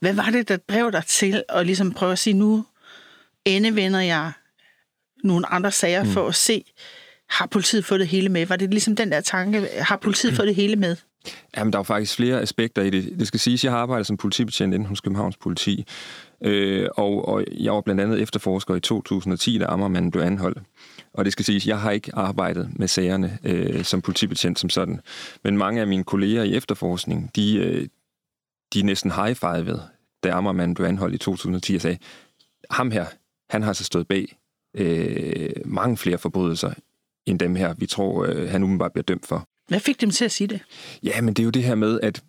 hvad 0.00 0.14
var 0.14 0.30
det, 0.30 0.48
der 0.48 0.56
drev 0.56 0.92
dig 0.92 1.04
til 1.06 1.42
at 1.48 1.66
ligesom 1.66 1.92
prøve 1.92 2.12
at 2.12 2.18
sige, 2.18 2.34
nu 2.34 2.64
endevender 3.44 4.00
jeg 4.00 4.32
nogle 5.24 5.52
andre 5.52 5.70
sager 5.70 6.04
mm. 6.04 6.10
for 6.10 6.28
at 6.28 6.34
se, 6.34 6.64
har 7.30 7.46
politiet 7.46 7.84
fået 7.84 8.00
det 8.00 8.08
hele 8.08 8.28
med? 8.28 8.46
Var 8.46 8.56
det 8.56 8.70
ligesom 8.70 8.96
den 8.96 9.12
der 9.12 9.20
tanke, 9.20 9.68
har 9.78 9.96
politiet 9.96 10.34
fået 10.36 10.48
det 10.48 10.54
hele 10.54 10.76
med? 10.76 10.96
Jamen, 11.56 11.72
der 11.72 11.78
er 11.78 11.82
faktisk 11.82 12.16
flere 12.16 12.40
aspekter 12.40 12.82
i 12.82 12.90
det. 12.90 13.18
Det 13.18 13.26
skal 13.26 13.40
siges, 13.40 13.60
at 13.60 13.64
jeg 13.64 13.72
har 13.72 13.78
arbejdet 13.78 14.06
som 14.06 14.16
politibetjent 14.16 14.74
inden 14.74 14.86
hos 14.88 15.00
Københavns 15.00 15.36
Politi, 15.36 15.86
øh, 16.44 16.88
og, 16.96 17.28
og 17.28 17.44
jeg 17.50 17.72
var 17.72 17.80
blandt 17.80 18.00
andet 18.00 18.20
efterforsker 18.20 18.74
i 18.74 18.80
2010, 18.80 19.58
da 19.58 19.64
Ammermanden 19.64 20.10
blev 20.10 20.22
anholdt. 20.22 20.58
Og 21.12 21.24
det 21.24 21.32
skal 21.32 21.44
siges, 21.44 21.64
at 21.64 21.68
jeg 21.68 21.80
har 21.80 21.90
ikke 21.90 22.14
arbejdet 22.14 22.70
med 22.76 22.88
sagerne 22.88 23.38
øh, 23.44 23.84
som 23.84 24.02
politibetjent 24.02 24.58
som 24.58 24.70
sådan. 24.70 25.00
Men 25.44 25.58
mange 25.58 25.80
af 25.80 25.86
mine 25.86 26.04
kolleger 26.04 26.42
i 26.42 26.54
efterforskning, 26.54 27.30
de, 27.36 27.56
øh, 27.56 27.88
de 28.74 28.82
næsten 28.82 29.10
high-fivede, 29.10 29.82
da 30.24 30.30
Ammermanden 30.30 30.74
blev 30.74 30.86
anholdt 30.86 31.14
i 31.14 31.18
2010 31.18 31.74
og 31.74 31.80
sagde, 31.80 31.98
ham 32.70 32.90
her, 32.90 33.06
han 33.50 33.62
har 33.62 33.72
så 33.72 33.84
stået 33.84 34.08
bag 34.08 34.36
øh, 34.74 35.50
mange 35.64 35.96
flere 35.96 36.18
forbrydelser 36.18 36.72
end 37.26 37.38
dem 37.38 37.56
her, 37.56 37.74
vi 37.74 37.86
tror, 37.86 38.24
øh, 38.24 38.48
han 38.48 38.62
umiddelbart 38.62 38.92
bliver 38.92 39.04
dømt 39.04 39.26
for. 39.26 39.44
Hvad 39.68 39.80
fik 39.80 40.00
dem 40.00 40.10
til 40.10 40.24
at 40.24 40.32
sige 40.32 40.48
det? 40.48 40.60
Ja, 41.02 41.20
men 41.20 41.34
det 41.34 41.42
er 41.42 41.44
jo 41.44 41.50
det 41.50 41.62
her 41.62 41.74
med, 41.74 42.00
at 42.00 42.22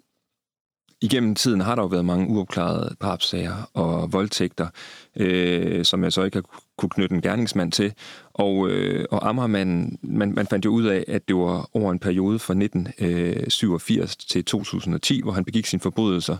igennem 1.01 1.35
tiden 1.35 1.61
har 1.61 1.75
der 1.75 1.81
jo 1.81 1.87
været 1.87 2.05
mange 2.05 2.27
uopklarede 2.27 2.95
drabsager 3.01 3.69
og 3.73 4.13
voldtægter, 4.13 4.67
øh, 5.15 5.85
som 5.85 6.03
jeg 6.03 6.13
så 6.13 6.23
ikke 6.23 6.37
har 6.37 6.61
kunne 6.77 6.89
knytte 6.89 7.15
en 7.15 7.21
gerningsmand 7.21 7.71
til. 7.71 7.93
Og, 8.33 8.69
øh, 8.69 9.05
og 9.11 9.29
Ammermanden, 9.29 9.99
man, 10.01 10.33
man 10.33 10.47
fandt 10.47 10.65
jo 10.65 10.71
ud 10.71 10.85
af, 10.85 11.03
at 11.07 11.27
det 11.27 11.35
var 11.35 11.69
over 11.73 11.91
en 11.91 11.99
periode 11.99 12.39
fra 12.39 12.53
1987 12.53 14.15
til 14.15 14.45
2010, 14.45 15.21
hvor 15.21 15.31
han 15.31 15.45
begik 15.45 15.65
sine 15.65 15.79
forbrydelser, 15.79 16.37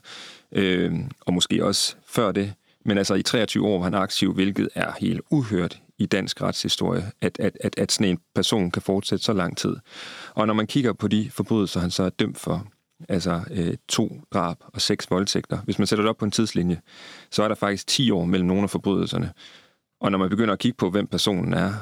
øh, 0.51 0.94
og 1.21 1.33
måske 1.33 1.65
også 1.65 1.95
før 2.07 2.31
det. 2.31 2.54
Men 2.86 2.97
altså 2.97 3.13
i 3.15 3.24
23 3.24 3.68
år 3.68 3.77
var 3.77 3.83
han 3.83 3.94
aktiv, 3.94 4.33
hvilket 4.33 4.69
er 4.75 4.92
helt 5.00 5.21
uhørt 5.30 5.81
i 5.98 6.06
dansk 6.06 6.42
retshistorie, 6.42 7.12
at, 7.22 7.40
at, 7.40 7.58
at, 7.62 7.80
at 7.80 7.92
sådan 7.92 8.10
en 8.10 8.20
person 8.36 8.72
kan 8.72 8.82
fortsætte 8.82 9.26
så 9.26 9.34
lang 9.34 9.58
tid. 9.58 9.76
Og 10.34 10.48
når 10.48 10.54
man 10.54 10.68
kigger 10.68 10.94
på 10.94 11.08
de 11.08 11.30
forbrydelser, 11.32 11.80
han 11.80 11.92
så 11.92 12.04
er 12.04 12.10
dømt 12.10 12.40
for, 12.40 12.68
altså 13.10 13.42
øh, 13.52 13.78
to 13.88 14.22
drab 14.34 14.58
og 14.62 14.82
seks 14.82 15.12
voldtægter, 15.12 15.58
hvis 15.58 15.80
man 15.80 15.88
sætter 15.88 16.04
det 16.04 16.10
op 16.10 16.18
på 16.18 16.26
en 16.26 16.32
tidslinje, 16.32 16.82
så 17.32 17.44
er 17.44 17.48
der 17.48 17.56
faktisk 17.56 17.88
10 17.88 18.12
år 18.12 18.26
mellem 18.26 18.48
nogle 18.48 18.64
af 18.64 18.70
forbrydelserne. 18.70 19.34
Og 20.02 20.12
når 20.12 20.18
man 20.18 20.30
begynder 20.30 20.54
at 20.54 20.60
kigge 20.60 20.78
på, 20.78 20.90
hvem 20.90 21.08
personen 21.08 21.54
er, 21.54 21.74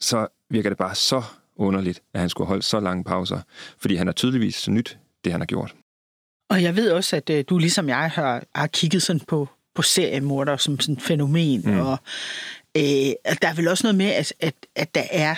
så 0.00 0.26
virker 0.50 0.70
det 0.70 0.78
bare 0.78 0.94
så 0.94 1.22
underligt, 1.56 2.02
at 2.14 2.20
han 2.20 2.28
skulle 2.28 2.48
holde 2.48 2.62
så 2.62 2.80
lange 2.80 3.04
pauser, 3.04 3.40
fordi 3.78 3.94
han 3.94 4.08
er 4.08 4.12
tydeligvis 4.12 4.68
nyt, 4.68 4.98
det 5.24 5.32
han 5.32 5.40
har 5.40 5.46
gjort. 5.46 5.74
Og 6.50 6.62
jeg 6.62 6.76
ved 6.76 6.90
også, 6.90 7.16
at 7.16 7.30
øh, 7.30 7.44
du 7.48 7.58
ligesom 7.58 7.88
jeg 7.88 8.10
har, 8.10 8.44
har 8.54 8.66
kigget 8.66 9.02
sådan 9.02 9.20
på, 9.20 9.48
på 9.74 9.82
seriemorder 9.82 10.56
som 10.56 10.80
sådan 10.80 10.94
et 10.94 11.02
fænomen, 11.02 11.62
mm. 11.64 11.78
og 11.78 11.98
øh, 12.78 13.34
der 13.42 13.48
er 13.48 13.54
vel 13.54 13.68
også 13.68 13.84
noget 13.86 13.94
med, 13.94 14.06
at, 14.06 14.32
at, 14.40 14.54
at 14.76 14.94
der 14.94 15.04
er 15.10 15.34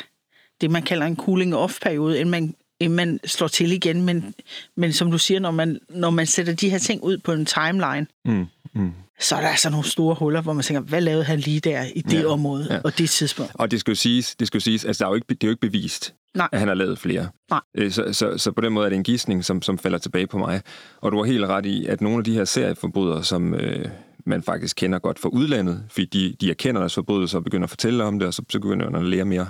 det, 0.60 0.70
man 0.70 0.82
kalder 0.82 1.06
en 1.06 1.16
cooling-off-periode, 1.16 2.18
inden 2.18 2.30
man, 2.30 2.54
inden 2.80 2.96
man 2.96 3.20
slår 3.24 3.48
til 3.48 3.72
igen. 3.72 4.02
Men, 4.02 4.34
men 4.76 4.92
som 4.92 5.10
du 5.10 5.18
siger, 5.18 5.40
når 5.40 5.50
man, 5.50 5.78
når 5.88 6.10
man 6.10 6.26
sætter 6.26 6.54
de 6.54 6.70
her 6.70 6.78
ting 6.78 7.02
ud 7.02 7.18
på 7.18 7.32
en 7.32 7.46
timeline, 7.46 8.06
mm. 8.24 8.46
Mm. 8.74 8.92
så 9.20 9.36
er 9.36 9.40
der 9.40 9.48
altså 9.48 9.70
nogle 9.70 9.86
store 9.86 10.14
huller, 10.14 10.40
hvor 10.40 10.52
man 10.52 10.62
tænker, 10.64 10.80
hvad 10.80 11.00
lavede 11.00 11.24
han 11.24 11.38
lige 11.38 11.60
der 11.60 11.84
i 11.94 12.00
det 12.00 12.20
ja, 12.20 12.26
område 12.26 12.66
ja. 12.70 12.80
og 12.84 12.98
det 12.98 13.10
tidspunkt? 13.10 13.52
Og 13.54 13.70
det 13.70 13.80
skal 13.80 13.90
jo 13.90 13.96
siges, 13.96 14.36
det 14.36 14.46
skal 14.46 14.58
jo 14.58 14.62
siges 14.62 14.84
altså, 14.84 15.04
der 15.04 15.08
er 15.08 15.10
jo 15.10 15.14
ikke, 15.14 15.26
det 15.28 15.44
er 15.44 15.46
jo 15.48 15.50
ikke 15.50 15.60
bevist, 15.60 16.14
Nej. 16.34 16.48
at 16.52 16.58
han 16.58 16.68
har 16.68 16.74
lavet 16.74 16.98
flere. 16.98 17.28
Nej. 17.50 17.60
Øh, 17.74 17.92
så, 17.92 18.12
så, 18.12 18.38
så 18.38 18.52
på 18.52 18.60
den 18.60 18.72
måde 18.72 18.84
er 18.84 18.88
det 18.88 18.96
en 18.96 19.04
gissning, 19.04 19.44
som, 19.44 19.62
som 19.62 19.78
falder 19.78 19.98
tilbage 19.98 20.26
på 20.26 20.38
mig. 20.38 20.60
Og 21.00 21.12
du 21.12 21.18
har 21.18 21.24
helt 21.24 21.44
ret 21.44 21.66
i, 21.66 21.86
at 21.86 22.00
nogle 22.00 22.18
af 22.18 22.24
de 22.24 22.34
her 22.34 22.44
serieforbrydere, 22.44 23.24
som... 23.24 23.54
Øh, 23.54 23.84
man 24.26 24.42
faktisk 24.42 24.76
kender 24.76 24.98
godt 24.98 25.18
fra 25.18 25.28
udlandet, 25.28 25.84
fordi 25.88 26.04
de, 26.04 26.36
de 26.40 26.50
erkender 26.50 26.80
deres 26.80 26.94
forbrydelser 26.94 27.38
og 27.38 27.44
begynder 27.44 27.64
at 27.64 27.70
fortælle 27.70 28.04
om 28.04 28.18
det, 28.18 28.28
og 28.28 28.34
så 28.34 28.42
begynder 28.42 28.90
man 28.90 29.02
at 29.02 29.08
lære 29.08 29.24
mere 29.24 29.46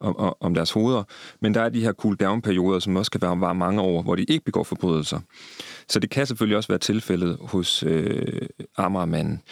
om, 0.00 0.34
om 0.40 0.54
deres 0.54 0.70
hoveder. 0.70 1.02
Men 1.40 1.54
der 1.54 1.60
er 1.60 1.68
de 1.68 1.80
her 1.80 1.92
cool-down-perioder, 1.92 2.78
som 2.78 2.96
også 2.96 3.10
kan 3.10 3.22
være, 3.22 3.40
være 3.40 3.54
mange 3.54 3.80
år, 3.80 4.02
hvor 4.02 4.14
de 4.14 4.24
ikke 4.24 4.44
begår 4.44 4.62
forbrydelser. 4.62 5.20
Så 5.88 6.00
det 6.00 6.10
kan 6.10 6.26
selvfølgelig 6.26 6.56
også 6.56 6.68
være 6.68 6.78
tilfældet 6.78 7.38
hos 7.40 7.82
øh, 7.82 8.48
Amagermanden. 8.76 9.42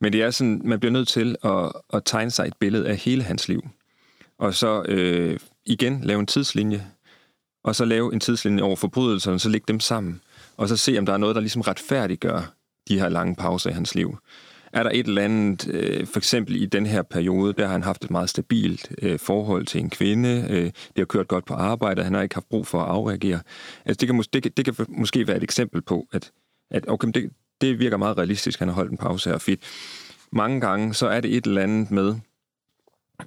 Men 0.00 0.12
det 0.12 0.22
er 0.22 0.30
sådan, 0.30 0.60
man 0.64 0.80
bliver 0.80 0.92
nødt 0.92 1.08
til 1.08 1.36
at, 1.44 1.72
at 1.92 2.02
tegne 2.04 2.30
sig 2.30 2.46
et 2.46 2.56
billede 2.60 2.88
af 2.88 2.96
hele 2.96 3.22
hans 3.22 3.48
liv. 3.48 3.68
Og 4.38 4.54
så 4.54 4.82
øh, 4.82 5.38
igen 5.66 6.00
lave 6.04 6.20
en 6.20 6.26
tidslinje, 6.26 6.86
og 7.64 7.76
så 7.76 7.84
lave 7.84 8.12
en 8.12 8.20
tidslinje 8.20 8.62
over 8.62 8.76
forbrydelserne, 8.76 9.38
så 9.38 9.48
lægge 9.48 9.64
dem 9.68 9.80
sammen, 9.80 10.20
og 10.56 10.68
så 10.68 10.76
se, 10.76 10.98
om 10.98 11.06
der 11.06 11.12
er 11.12 11.16
noget, 11.16 11.34
der 11.34 11.40
ligesom 11.40 11.62
retfærdiggør 11.62 12.57
de 12.88 13.00
her 13.00 13.08
lange 13.08 13.34
pauser 13.34 13.70
i 13.70 13.72
hans 13.72 13.94
liv. 13.94 14.18
Er 14.72 14.82
der 14.82 14.90
et 14.94 15.06
eller 15.06 15.22
andet, 15.22 15.68
øh, 15.68 16.06
for 16.06 16.18
eksempel 16.18 16.62
i 16.62 16.66
den 16.66 16.86
her 16.86 17.02
periode, 17.02 17.52
der 17.52 17.64
har 17.64 17.72
han 17.72 17.82
haft 17.82 18.04
et 18.04 18.10
meget 18.10 18.30
stabilt 18.30 18.92
øh, 19.02 19.18
forhold 19.18 19.66
til 19.66 19.80
en 19.80 19.90
kvinde, 19.90 20.46
øh, 20.50 20.64
det 20.64 20.72
har 20.96 21.04
kørt 21.04 21.28
godt 21.28 21.44
på 21.44 21.54
arbejde, 21.54 22.04
han 22.04 22.14
har 22.14 22.22
ikke 22.22 22.34
haft 22.34 22.48
brug 22.48 22.66
for 22.66 22.82
at 22.82 22.88
afreagere. 22.88 23.40
Altså 23.84 23.98
det 24.00 24.08
kan, 24.08 24.20
mås- 24.20 24.28
det, 24.32 24.42
kan, 24.42 24.52
det 24.56 24.64
kan 24.64 24.74
måske 24.88 25.26
være 25.26 25.36
et 25.36 25.42
eksempel 25.42 25.82
på, 25.82 26.06
at, 26.12 26.30
at 26.70 26.84
okay, 26.88 27.08
det, 27.14 27.30
det 27.60 27.78
virker 27.78 27.96
meget 27.96 28.18
realistisk, 28.18 28.58
han 28.58 28.68
har 28.68 28.74
holdt 28.74 28.90
en 28.90 28.98
pause 28.98 29.30
her. 29.30 29.38
Fedt. 29.38 29.60
Mange 30.32 30.60
gange, 30.60 30.94
så 30.94 31.06
er 31.06 31.20
det 31.20 31.36
et 31.36 31.46
eller 31.46 31.62
andet 31.62 31.90
med 31.90 32.14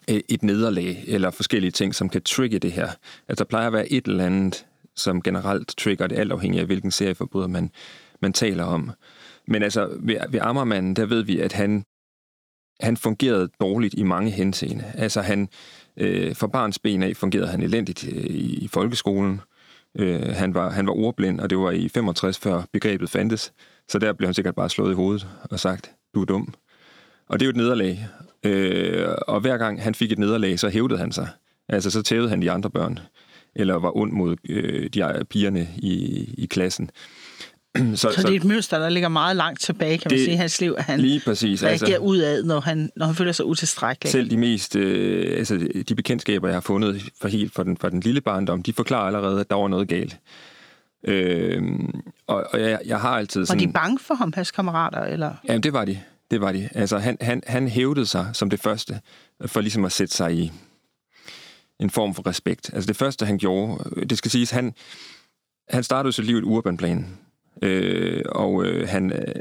øh, 0.09 0.19
et 0.29 0.43
nederlag, 0.43 1.03
eller 1.07 1.31
forskellige 1.31 1.71
ting, 1.71 1.95
som 1.95 2.09
kan 2.09 2.21
trigge 2.21 2.59
det 2.59 2.71
her. 2.71 2.87
Altså 3.27 3.43
der 3.43 3.49
plejer 3.49 3.67
at 3.67 3.73
være 3.73 3.91
et 3.91 4.05
eller 4.05 4.25
andet, 4.25 4.65
som 4.95 5.21
generelt 5.21 5.77
trigger 5.77 6.07
det, 6.07 6.19
alt 6.19 6.31
afhængig 6.31 6.59
af, 6.59 6.65
hvilken 6.65 6.91
serieforbryder 6.91 7.47
man, 7.47 7.71
man 8.21 8.33
taler 8.33 8.63
om. 8.63 8.91
Men 9.47 9.63
altså, 9.63 9.89
ved, 9.99 10.17
ved 10.29 10.39
Ammermanden, 10.43 10.95
der 10.95 11.05
ved 11.05 11.23
vi, 11.23 11.39
at 11.39 11.53
han, 11.53 11.83
han 12.79 12.97
fungerede 12.97 13.49
dårligt 13.61 13.93
i 13.97 14.03
mange 14.03 14.31
henseende. 14.31 14.91
Altså, 14.95 15.21
han, 15.21 15.49
øh, 15.97 16.35
for 16.35 16.47
barns 16.47 16.79
ben 16.79 17.03
af 17.03 17.15
fungerede 17.15 17.47
han 17.47 17.61
elendigt 17.61 18.07
øh, 18.07 18.25
i, 18.25 18.63
i 18.63 18.67
folkeskolen. 18.67 19.41
Øh, 19.95 20.21
han, 20.21 20.53
var, 20.53 20.69
han 20.69 20.87
var 20.87 20.93
ordblind, 20.93 21.39
og 21.39 21.49
det 21.49 21.57
var 21.57 21.71
i 21.71 21.89
65, 21.89 22.39
før 22.39 22.63
begrebet 22.73 23.09
fandtes. 23.09 23.53
Så 23.89 23.99
der 23.99 24.13
blev 24.13 24.27
han 24.27 24.33
sikkert 24.33 24.55
bare 24.55 24.69
slået 24.69 24.91
i 24.91 24.95
hovedet 24.95 25.27
og 25.43 25.59
sagt, 25.59 25.91
du 26.15 26.21
er 26.21 26.25
dum. 26.25 26.53
Og 27.27 27.39
det 27.39 27.45
er 27.45 27.47
jo 27.47 27.49
et 27.49 27.55
nederlag. 27.55 28.07
Øh, 28.43 29.07
og 29.27 29.39
hver 29.39 29.57
gang 29.57 29.83
han 29.83 29.95
fik 29.95 30.11
et 30.11 30.19
nederlag, 30.19 30.59
så 30.59 30.69
hævdede 30.69 30.99
han 30.99 31.11
sig. 31.11 31.27
Altså, 31.69 31.91
så 31.91 32.01
tævede 32.01 32.29
han 32.29 32.41
de 32.41 32.51
andre 32.51 32.69
børn, 32.69 32.99
eller 33.55 33.75
var 33.75 33.97
ond 33.97 34.11
mod 34.11 34.35
øh, 34.49 34.89
de 34.89 35.25
pigerne 35.29 35.67
i, 35.77 36.25
i 36.37 36.45
klassen 36.45 36.89
så, 37.77 37.95
så, 37.95 38.21
så 38.21 38.27
det 38.27 38.31
er 38.31 38.39
et 38.39 38.43
mønster, 38.43 38.79
der 38.79 38.89
ligger 38.89 39.09
meget 39.09 39.35
langt 39.35 39.59
tilbage, 39.59 39.97
kan 39.97 40.09
det, 40.09 40.17
man 40.17 40.25
sige, 40.25 40.33
i 40.33 40.37
hans 40.37 40.61
liv, 40.61 40.75
at 40.77 40.83
han 40.83 40.99
lige 40.99 41.21
præcis, 41.25 41.63
reagerer 41.63 41.85
altså, 41.85 41.97
udad, 41.97 42.43
når 42.43 42.59
han, 42.59 42.89
når 42.95 43.05
han 43.05 43.15
føler 43.15 43.31
sig 43.31 43.45
utilstrækkelig. 43.45 44.11
Selv 44.11 44.29
de 44.29 44.37
mest, 44.37 44.75
øh, 44.75 45.37
altså 45.37 45.67
de 45.89 45.95
bekendtskaber, 45.95 46.47
jeg 46.47 46.55
har 46.55 46.61
fundet 46.61 47.01
for 47.21 47.27
helt 47.27 47.53
for 47.53 47.63
den, 47.63 47.77
for 47.77 47.89
den 47.89 47.99
lille 47.99 48.21
barndom, 48.21 48.63
de 48.63 48.73
forklarer 48.73 49.07
allerede, 49.07 49.39
at 49.39 49.49
der 49.49 49.55
var 49.55 49.67
noget 49.67 49.87
galt. 49.87 50.17
Øh, 51.07 51.63
og, 52.27 52.45
og 52.53 52.61
jeg, 52.61 52.79
jeg 52.85 52.99
har 52.99 53.17
altid 53.17 53.45
sådan... 53.45 53.61
Var 53.61 53.67
de 53.67 53.73
bange 53.73 53.99
for 53.99 54.13
ham, 54.13 54.33
hans 54.35 54.51
kammerater, 54.51 55.01
eller? 55.01 55.33
Jamen, 55.47 55.63
det 55.63 55.73
var 55.73 55.85
de. 55.85 55.99
Det 56.31 56.41
var 56.41 56.51
de. 56.51 56.69
Altså, 56.75 56.97
han, 56.97 57.17
han, 57.21 57.43
han 57.47 57.67
hævdede 57.67 58.05
sig 58.05 58.29
som 58.33 58.49
det 58.49 58.59
første, 58.59 58.99
for 59.45 59.61
ligesom 59.61 59.85
at 59.85 59.91
sætte 59.91 60.15
sig 60.15 60.33
i, 60.33 60.51
en 61.81 61.89
form 61.89 62.13
for 62.13 62.27
respekt. 62.27 62.69
Altså 62.73 62.87
det 62.87 62.95
første, 62.95 63.25
han 63.25 63.37
gjorde, 63.37 63.83
øh, 63.95 64.05
det 64.09 64.17
skal 64.17 64.31
siges, 64.31 64.51
han, 64.51 64.73
han 65.69 65.83
startede 65.83 66.13
sit 66.13 66.25
liv 66.25 66.37
i 66.37 66.41
urbanplan. 66.41 67.17
Øh, 67.61 68.23
og 68.25 68.65
øh, 68.65 68.87
han, 68.87 69.11
øh, 69.13 69.35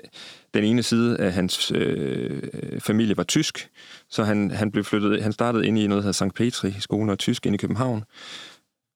den 0.55 0.65
ene 0.65 0.83
side 0.83 1.21
af 1.21 1.33
hans 1.33 1.73
øh, 1.75 2.43
familie 2.81 3.17
var 3.17 3.23
tysk, 3.23 3.71
så 4.09 4.25
han, 4.25 4.51
han 4.51 4.71
blev 4.71 4.85
flyttet, 4.85 5.23
han 5.23 5.33
startede 5.33 5.67
ind 5.67 5.79
i 5.79 5.87
noget, 5.87 6.05
der 6.05 6.13
hedder 6.13 6.27
St. 6.31 6.35
Petri, 6.35 6.73
skolen 6.81 7.11
og 7.11 7.19
tysk 7.19 7.47
ind 7.47 7.55
i 7.55 7.59
København, 7.59 8.05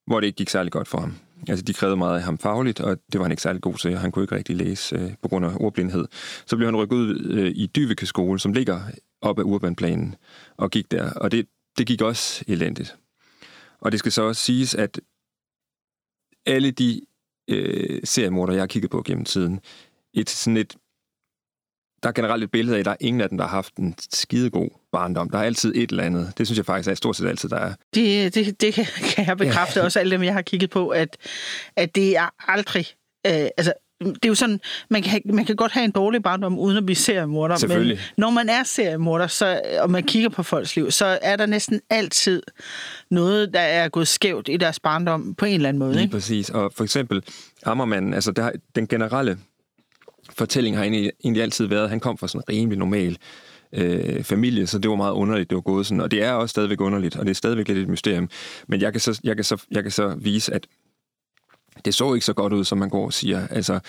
hvor 0.06 0.20
det 0.20 0.26
ikke 0.26 0.36
gik 0.36 0.48
særlig 0.48 0.72
godt 0.72 0.88
for 0.88 1.00
ham. 1.00 1.14
Altså, 1.48 1.64
de 1.64 1.74
krævede 1.74 1.96
meget 1.96 2.16
af 2.16 2.22
ham 2.22 2.38
fagligt, 2.38 2.80
og 2.80 2.98
det 3.12 3.18
var 3.18 3.24
han 3.24 3.32
ikke 3.32 3.42
særlig 3.42 3.62
god 3.62 3.74
til. 3.74 3.98
Han 3.98 4.12
kunne 4.12 4.22
ikke 4.22 4.36
rigtig 4.36 4.56
læse 4.56 4.96
øh, 4.96 5.12
på 5.22 5.28
grund 5.28 5.46
af 5.46 5.50
ordblindhed. 5.60 6.06
Så 6.46 6.56
blev 6.56 6.66
han 6.66 6.76
rykket 6.76 6.96
ud 6.96 7.30
øh, 7.30 7.52
i 7.54 7.66
Dyveke 7.66 8.06
skole, 8.06 8.40
som 8.40 8.52
ligger 8.52 8.80
op 9.20 9.38
ad 9.38 9.44
urbanplanen, 9.44 10.14
og 10.56 10.70
gik 10.70 10.90
der. 10.90 11.10
Og 11.10 11.32
det, 11.32 11.46
det 11.78 11.86
gik 11.86 12.02
også 12.02 12.44
elendigt. 12.48 12.96
Og 13.80 13.92
det 13.92 14.00
skal 14.00 14.12
så 14.12 14.22
også 14.22 14.42
siges, 14.42 14.74
at 14.74 15.00
alle 16.46 16.70
de 16.70 17.00
øh, 17.48 18.00
seriemorder, 18.04 18.52
jeg 18.52 18.62
har 18.62 18.66
kigget 18.66 18.90
på 18.90 19.02
gennem 19.02 19.24
tiden, 19.24 19.60
et 20.14 20.30
sådan 20.30 20.56
et 20.56 20.76
der 22.04 22.08
er 22.08 22.12
generelt 22.12 22.44
et 22.44 22.50
billede 22.50 22.76
af, 22.76 22.80
at 22.80 22.84
der 22.84 22.90
er 22.90 22.96
ingen 23.00 23.20
af 23.20 23.28
dem, 23.28 23.38
der 23.38 23.44
har 23.44 23.56
haft 23.56 23.76
en 23.76 23.94
skidegod 23.98 24.68
barndom. 24.92 25.30
Der 25.30 25.38
er 25.38 25.42
altid 25.42 25.74
et 25.74 25.90
eller 25.90 26.04
andet. 26.04 26.32
Det 26.38 26.46
synes 26.46 26.56
jeg 26.56 26.66
faktisk 26.66 26.90
er 26.90 26.94
stort 26.94 27.16
set 27.16 27.28
altid, 27.28 27.48
der 27.48 27.56
er. 27.56 27.74
Det, 27.94 28.34
det, 28.34 28.60
det 28.60 28.74
kan 29.14 29.26
jeg 29.26 29.36
bekræfte 29.36 29.80
ja. 29.80 29.84
også, 29.84 29.98
alle 29.98 30.10
dem, 30.10 30.22
jeg 30.22 30.32
har 30.32 30.42
kigget 30.42 30.70
på, 30.70 30.88
at, 30.88 31.16
at 31.76 31.94
det 31.94 32.16
er 32.16 32.50
aldrig... 32.52 32.86
Øh, 33.26 33.48
altså, 33.56 33.72
det 34.00 34.24
er 34.24 34.28
jo 34.28 34.34
sådan, 34.34 34.60
man 34.90 35.02
kan, 35.02 35.22
man 35.24 35.44
kan 35.44 35.56
godt 35.56 35.72
have 35.72 35.84
en 35.84 35.90
dårlig 35.90 36.22
barndom, 36.22 36.58
uden 36.58 36.76
at 36.76 36.86
blive 36.86 36.96
seriemorder. 36.96 37.78
Men 37.78 37.98
når 38.18 38.30
man 38.30 38.48
er 38.48 38.62
seriemorder, 38.62 39.26
så, 39.26 39.60
og 39.80 39.90
man 39.90 40.02
kigger 40.02 40.28
på 40.28 40.42
folks 40.42 40.76
liv, 40.76 40.90
så 40.90 41.18
er 41.22 41.36
der 41.36 41.46
næsten 41.46 41.80
altid 41.90 42.42
noget, 43.10 43.54
der 43.54 43.60
er 43.60 43.88
gået 43.88 44.08
skævt 44.08 44.48
i 44.48 44.56
deres 44.56 44.80
barndom 44.80 45.34
på 45.34 45.44
en 45.44 45.54
eller 45.54 45.68
anden 45.68 45.78
måde. 45.78 45.92
Lige 45.92 46.02
ikke? 46.02 46.12
præcis. 46.12 46.50
Og 46.50 46.72
for 46.76 46.84
eksempel 46.84 47.22
Ammermanden, 47.64 48.14
altså 48.14 48.32
der, 48.32 48.50
den 48.74 48.86
generelle 48.86 49.38
fortælling 50.36 50.76
har 50.76 50.82
egentlig, 50.82 51.12
egentlig 51.24 51.42
altid 51.42 51.66
været, 51.66 51.84
at 51.84 51.90
han 51.90 52.00
kom 52.00 52.18
fra 52.18 52.28
sådan 52.28 52.42
en 52.48 52.54
rimelig 52.54 52.78
normal 52.78 53.18
øh, 53.72 54.24
familie, 54.24 54.66
så 54.66 54.78
det 54.78 54.90
var 54.90 54.96
meget 54.96 55.12
underligt, 55.12 55.50
det 55.50 55.56
var 55.56 55.62
gået 55.62 55.86
sådan. 55.86 56.00
Og 56.00 56.10
det 56.10 56.22
er 56.22 56.32
også 56.32 56.50
stadigvæk 56.50 56.80
underligt, 56.80 57.16
og 57.16 57.24
det 57.24 57.30
er 57.30 57.34
stadigvæk 57.34 57.68
lidt 57.68 57.78
et 57.78 57.88
mysterium. 57.88 58.28
Men 58.68 58.80
jeg 58.80 58.92
kan 58.92 59.00
så, 59.00 59.20
jeg 59.24 59.36
kan 59.36 59.44
så, 59.44 59.62
jeg 59.70 59.82
kan 59.82 59.92
så 59.92 60.14
vise, 60.18 60.54
at 60.54 60.66
det 61.84 61.94
så 61.94 62.14
ikke 62.14 62.26
så 62.26 62.32
godt 62.32 62.52
ud, 62.52 62.64
som 62.64 62.78
man 62.78 62.88
går 62.88 63.04
og 63.04 63.12
siger. 63.12 63.48
Altså, 63.48 63.80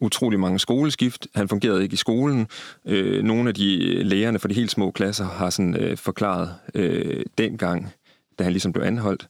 utrolig 0.00 0.40
mange 0.40 0.58
skoleskift. 0.58 1.26
Han 1.34 1.48
fungerede 1.48 1.82
ikke 1.82 1.94
i 1.94 1.96
skolen. 1.96 2.46
Øh, 2.86 3.22
nogle 3.22 3.48
af 3.48 3.54
de 3.54 3.94
øh, 3.94 4.06
lærerne 4.06 4.38
for 4.38 4.48
de 4.48 4.54
helt 4.54 4.70
små 4.70 4.90
klasser 4.90 5.24
har 5.24 5.50
sådan 5.50 5.76
øh, 5.76 5.96
forklaret 5.96 6.54
øh, 6.74 7.24
dengang, 7.38 7.92
da 8.38 8.44
han 8.44 8.52
ligesom 8.52 8.72
blev 8.72 8.84
anholdt, 8.84 9.28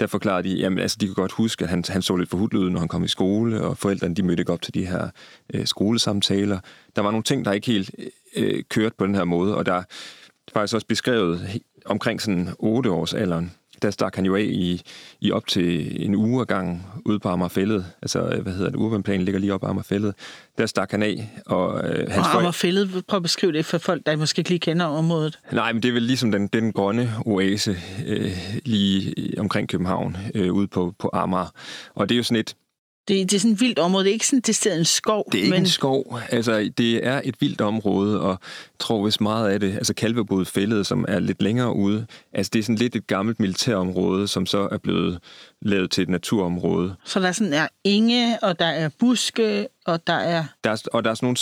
der 0.00 0.06
forklarede 0.06 0.48
de, 0.48 0.54
jamen 0.54 0.78
altså, 0.78 0.96
de 1.00 1.06
kunne 1.06 1.14
godt 1.14 1.32
huske, 1.32 1.64
at 1.64 1.70
han, 1.70 1.84
han 1.88 2.02
så 2.02 2.16
lidt 2.16 2.30
forhudlet 2.30 2.60
ud, 2.60 2.70
når 2.70 2.78
han 2.78 2.88
kom 2.88 3.04
i 3.04 3.08
skole, 3.08 3.60
og 3.60 3.78
forældrene, 3.78 4.14
de 4.14 4.22
mødte 4.22 4.40
ikke 4.40 4.52
op 4.52 4.62
til 4.62 4.74
de 4.74 4.86
her 4.86 5.08
øh, 5.54 5.66
skolesamtaler. 5.66 6.58
Der 6.96 7.02
var 7.02 7.10
nogle 7.10 7.22
ting, 7.22 7.44
der 7.44 7.52
ikke 7.52 7.66
helt 7.66 7.90
øh, 8.36 8.62
kørte 8.70 8.94
på 8.98 9.06
den 9.06 9.14
her 9.14 9.24
måde, 9.24 9.56
og 9.56 9.66
der 9.66 9.74
er 9.74 9.82
faktisk 10.52 10.74
også 10.74 10.86
beskrevet 10.86 11.60
omkring 11.84 12.20
sådan 12.20 12.48
8 12.58 12.90
års 12.90 13.14
alderen, 13.14 13.52
der 13.82 13.90
stak 13.90 14.16
han 14.16 14.26
jo 14.26 14.36
af 14.36 14.42
i, 14.42 14.82
i 15.20 15.32
op 15.32 15.46
til 15.46 15.96
en 16.06 16.14
uge 16.14 16.44
gang 16.44 16.86
ude 17.04 17.18
på 17.18 17.28
Amagerfællet. 17.28 17.86
Altså, 18.02 18.38
hvad 18.42 18.52
hedder 18.52 18.70
det, 18.70 18.76
urbanplanen 18.76 19.24
ligger 19.24 19.40
lige 19.40 19.54
op 19.54 19.60
på 19.60 19.66
Amagerfællet. 19.66 20.14
Der 20.58 20.66
stak 20.66 20.90
han 20.90 21.02
af. 21.02 21.30
Og, 21.46 21.88
øh, 21.88 22.10
hans 22.10 22.26
og 22.26 22.34
Amagerfællet, 22.34 23.04
prøv 23.08 23.16
at 23.16 23.22
beskrive 23.22 23.52
det 23.52 23.64
for 23.64 23.78
folk, 23.78 24.06
der 24.06 24.16
måske 24.16 24.40
ikke 24.40 24.50
lige 24.50 24.60
kender 24.60 24.86
området. 24.86 25.38
Nej, 25.52 25.72
men 25.72 25.82
det 25.82 25.88
er 25.88 25.92
vel 25.92 26.02
ligesom 26.02 26.32
den, 26.32 26.46
den 26.46 26.72
grønne 26.72 27.10
oase 27.26 27.76
øh, 28.06 28.32
lige 28.64 29.14
omkring 29.38 29.68
København, 29.68 30.16
øh, 30.34 30.52
ude 30.52 30.68
på, 30.68 30.94
på 30.98 31.10
Amager. 31.12 31.52
Og 31.94 32.08
det 32.08 32.14
er 32.14 32.16
jo 32.16 32.22
sådan 32.22 32.40
et, 32.40 32.54
det, 33.10 33.30
det 33.30 33.36
er 33.36 33.40
sådan 33.40 33.52
et 33.52 33.60
vildt 33.60 33.78
område. 33.78 34.04
Det 34.04 34.10
er 34.10 34.12
ikke 34.12 34.26
sådan, 34.26 34.40
det 34.40 34.66
er 34.66 34.74
en 34.74 34.84
skov. 34.84 35.24
Det 35.32 35.38
er 35.38 35.42
ikke 35.42 35.50
men... 35.50 35.62
en 35.62 35.68
skov. 35.68 36.18
Altså, 36.30 36.70
det 36.78 37.06
er 37.06 37.20
et 37.24 37.34
vildt 37.40 37.60
område, 37.60 38.20
og 38.20 38.38
tror 38.78 39.02
hvis 39.02 39.20
meget 39.20 39.50
af 39.50 39.60
det, 39.60 39.74
altså 39.74 39.94
Kalvebod 39.94 40.44
fældet, 40.44 40.86
som 40.86 41.04
er 41.08 41.18
lidt 41.18 41.42
længere 41.42 41.76
ude, 41.76 42.06
altså 42.32 42.50
det 42.52 42.58
er 42.58 42.62
sådan 42.62 42.76
lidt 42.76 42.96
et 42.96 43.06
gammelt 43.06 43.40
militærområde, 43.40 44.28
som 44.28 44.46
så 44.46 44.68
er 44.72 44.78
blevet 44.78 45.18
lavet 45.62 45.90
til 45.90 46.02
et 46.02 46.08
naturområde. 46.08 46.94
Så 47.04 47.20
der 47.20 47.32
sådan 47.32 47.52
er 47.52 47.68
enge, 47.84 48.38
og 48.42 48.58
der 48.58 48.66
er 48.66 48.88
buske, 48.98 49.66
og 49.86 50.06
der 50.06 50.12
er... 50.12 50.44
Der 50.64 50.70
er 50.70 50.82
og 50.92 51.04
der 51.04 51.10
er 51.10 51.14
sådan 51.14 51.26
nogle, 51.26 51.36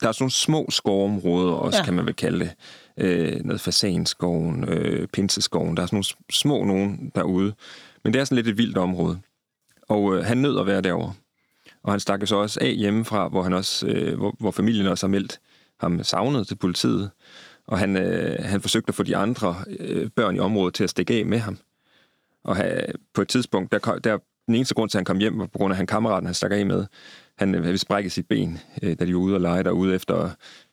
der 0.00 0.08
er 0.08 0.12
sådan 0.12 0.22
nogle 0.22 0.32
små 0.32 0.66
skovområder 0.70 1.52
også, 1.52 1.78
ja. 1.78 1.84
kan 1.84 1.94
man 1.94 2.06
vel 2.06 2.14
kalde 2.14 2.38
det. 2.38 2.50
Øh, 2.98 3.44
noget 3.44 3.60
fasanskoven, 3.60 4.68
øh, 4.68 5.08
pinseskoven. 5.08 5.76
Der 5.76 5.82
er 5.82 5.86
sådan 5.86 5.96
nogle 5.96 6.32
små 6.32 6.64
nogen 6.64 7.12
derude. 7.14 7.52
Men 8.04 8.12
det 8.12 8.20
er 8.20 8.24
sådan 8.24 8.36
lidt 8.36 8.48
et 8.48 8.58
vildt 8.58 8.78
område. 8.78 9.18
Og 9.88 10.16
øh, 10.16 10.24
han 10.24 10.38
nød 10.38 10.60
at 10.60 10.66
være 10.66 10.80
derovre. 10.80 11.14
Og 11.82 11.92
han 11.92 12.00
stak 12.00 12.26
så 12.26 12.36
også 12.36 12.60
af 12.62 12.74
hjemmefra, 12.74 13.28
hvor, 13.28 13.42
han 13.42 13.52
også, 13.52 13.86
øh, 13.86 14.18
hvor, 14.18 14.34
hvor 14.38 14.50
familien 14.50 14.86
også 14.86 15.06
har 15.06 15.10
meldt 15.10 15.40
ham 15.80 16.02
savnet 16.02 16.48
til 16.48 16.54
politiet. 16.54 17.10
Og 17.66 17.78
han, 17.78 17.96
øh, 17.96 18.44
han 18.44 18.60
forsøgte 18.60 18.88
at 18.88 18.94
få 18.94 19.02
de 19.02 19.16
andre 19.16 19.56
øh, 19.78 20.10
børn 20.10 20.36
i 20.36 20.38
området 20.38 20.74
til 20.74 20.84
at 20.84 20.90
stikke 20.90 21.14
af 21.14 21.26
med 21.26 21.38
ham. 21.38 21.58
Og 22.44 22.56
han, 22.56 22.82
på 23.14 23.22
et 23.22 23.28
tidspunkt, 23.28 23.72
der, 23.72 23.98
der, 24.04 24.18
den 24.46 24.54
eneste 24.54 24.74
grund 24.74 24.90
til, 24.90 24.98
at 24.98 25.00
han 25.00 25.04
kom 25.04 25.18
hjem, 25.18 25.38
var 25.38 25.46
på 25.46 25.58
grund 25.58 25.72
af, 25.72 25.76
han 25.76 25.86
kammeraten, 25.86 26.26
han 26.26 26.34
stak 26.34 26.52
af 26.52 26.66
med, 26.66 26.86
han 27.38 27.54
øh, 27.54 27.64
havde 27.64 27.78
sprækket 27.78 28.12
sit 28.12 28.28
ben, 28.28 28.58
øh, 28.82 28.96
da 28.98 29.06
de 29.06 29.14
var 29.14 29.20
ude 29.20 29.34
og 29.34 29.40
lege 29.40 29.64
derude 29.64 29.94
efter 29.94 30.30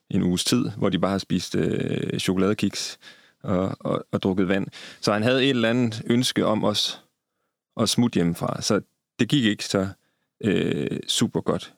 en 0.09 0.23
uges 0.23 0.43
tid, 0.43 0.69
hvor 0.77 0.89
de 0.89 0.99
bare 0.99 1.11
har 1.11 1.17
spist 1.17 1.55
øh, 1.55 2.19
chokoladekiks 2.19 2.97
og, 3.43 3.75
og, 3.79 4.05
og 4.11 4.23
drukket 4.23 4.47
vand. 4.47 4.67
Så 5.01 5.13
han 5.13 5.23
havde 5.23 5.43
et 5.43 5.49
eller 5.49 5.69
andet 5.69 6.01
ønske 6.05 6.45
om 6.45 6.63
os 6.63 7.01
at 7.81 7.89
smutte 7.89 8.15
hjemmefra. 8.15 8.61
Så 8.61 8.81
det 9.19 9.29
gik 9.29 9.43
ikke 9.43 9.65
så 9.65 9.87
øh, 10.43 10.99
super 11.07 11.41
godt 11.41 11.73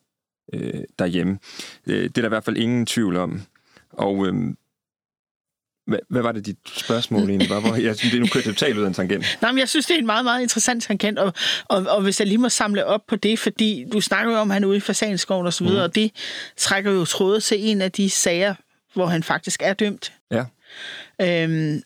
øh, 0.54 0.84
derhjemme. 1.00 1.40
Øh, 1.88 2.04
det 2.04 2.18
er 2.18 2.22
der 2.22 2.26
i 2.26 2.30
hvert 2.30 2.44
fald 2.44 2.58
ingen 2.58 2.86
tvivl 2.86 3.16
om. 3.16 3.42
Og 3.92 4.28
øh, 4.28 4.34
hvad, 5.88 6.00
hvad 6.10 6.22
var 6.22 6.32
det, 6.32 6.46
dit 6.46 6.58
spørgsmål 6.66 7.22
egentlig 7.30 7.50
var? 7.50 7.60
Hvor, 7.60 7.76
jeg 7.76 7.96
synes, 7.96 8.12
det 8.12 8.18
er 8.18 8.22
nu 8.22 8.28
kørt 8.28 8.44
totalt 8.44 8.78
ud 8.78 8.84
af 8.84 8.88
en 8.88 8.94
tangent. 8.94 9.38
Nej, 9.42 9.52
men 9.52 9.60
jeg 9.60 9.70
synes, 9.70 9.86
det 9.86 9.94
er 9.94 10.00
en 10.00 10.06
meget, 10.06 10.26
meget 10.26 10.42
interessant 10.42 10.84
tangent, 10.84 11.20
og, 11.20 11.34
og, 11.66 11.86
og 11.88 12.02
hvis 12.02 12.20
jeg 12.20 12.28
lige 12.28 12.38
må 12.38 12.50
samle 12.50 12.86
op 12.86 13.02
på 13.08 13.16
det, 13.16 13.40
fordi 13.40 13.86
du 13.94 14.02
snakker 14.02 14.34
jo 14.34 14.40
om, 14.40 14.52
at 14.52 14.54
han 14.54 14.64
er 14.64 14.68
ude 14.68 14.78
i 14.78 14.80
Fasanskoven 14.80 15.46
og 15.46 15.54
så 15.54 15.64
videre, 15.64 15.88
mm. 15.88 15.90
og 15.90 15.96
det 15.96 16.12
trækker 16.58 16.92
jo 16.92 17.06
trådet 17.06 17.44
til 17.44 17.58
en 17.70 17.82
af 17.82 17.92
de 17.92 18.10
sager, 18.10 18.56
hvor 18.94 19.06
han 19.06 19.24
faktisk 19.24 19.62
er 19.64 19.74
dømt. 19.74 20.14
Ja. 20.32 20.46
Øhm, 21.22 21.82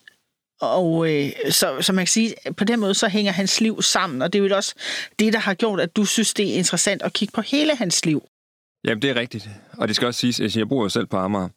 og 0.60 1.12
øh, 1.12 1.30
så, 1.50 1.76
så 1.80 1.92
man 1.92 2.04
kan 2.04 2.10
sige, 2.10 2.34
på 2.56 2.64
den 2.64 2.80
måde 2.80 2.94
så 2.94 3.08
hænger 3.08 3.32
hans 3.32 3.60
liv 3.60 3.82
sammen, 3.82 4.22
og 4.22 4.32
det 4.32 4.44
er 4.44 4.48
jo 4.48 4.56
også 4.56 4.74
det, 5.18 5.32
der 5.32 5.38
har 5.38 5.54
gjort, 5.54 5.80
at 5.80 5.96
du 5.96 6.04
synes, 6.04 6.34
det 6.34 6.50
er 6.50 6.54
interessant 6.54 7.02
at 7.02 7.12
kigge 7.12 7.32
på 7.32 7.40
hele 7.40 7.76
hans 7.76 8.04
liv. 8.04 8.22
Jamen, 8.84 9.02
det 9.02 9.10
er 9.10 9.14
rigtigt. 9.14 9.48
Og 9.72 9.88
det 9.88 9.96
skal 9.96 10.06
også 10.06 10.20
siges, 10.20 10.40
at 10.40 10.56
jeg 10.56 10.68
bor 10.68 10.82
jo 10.82 10.88
selv 10.88 11.06
på 11.06 11.16
Amager, 11.16 11.48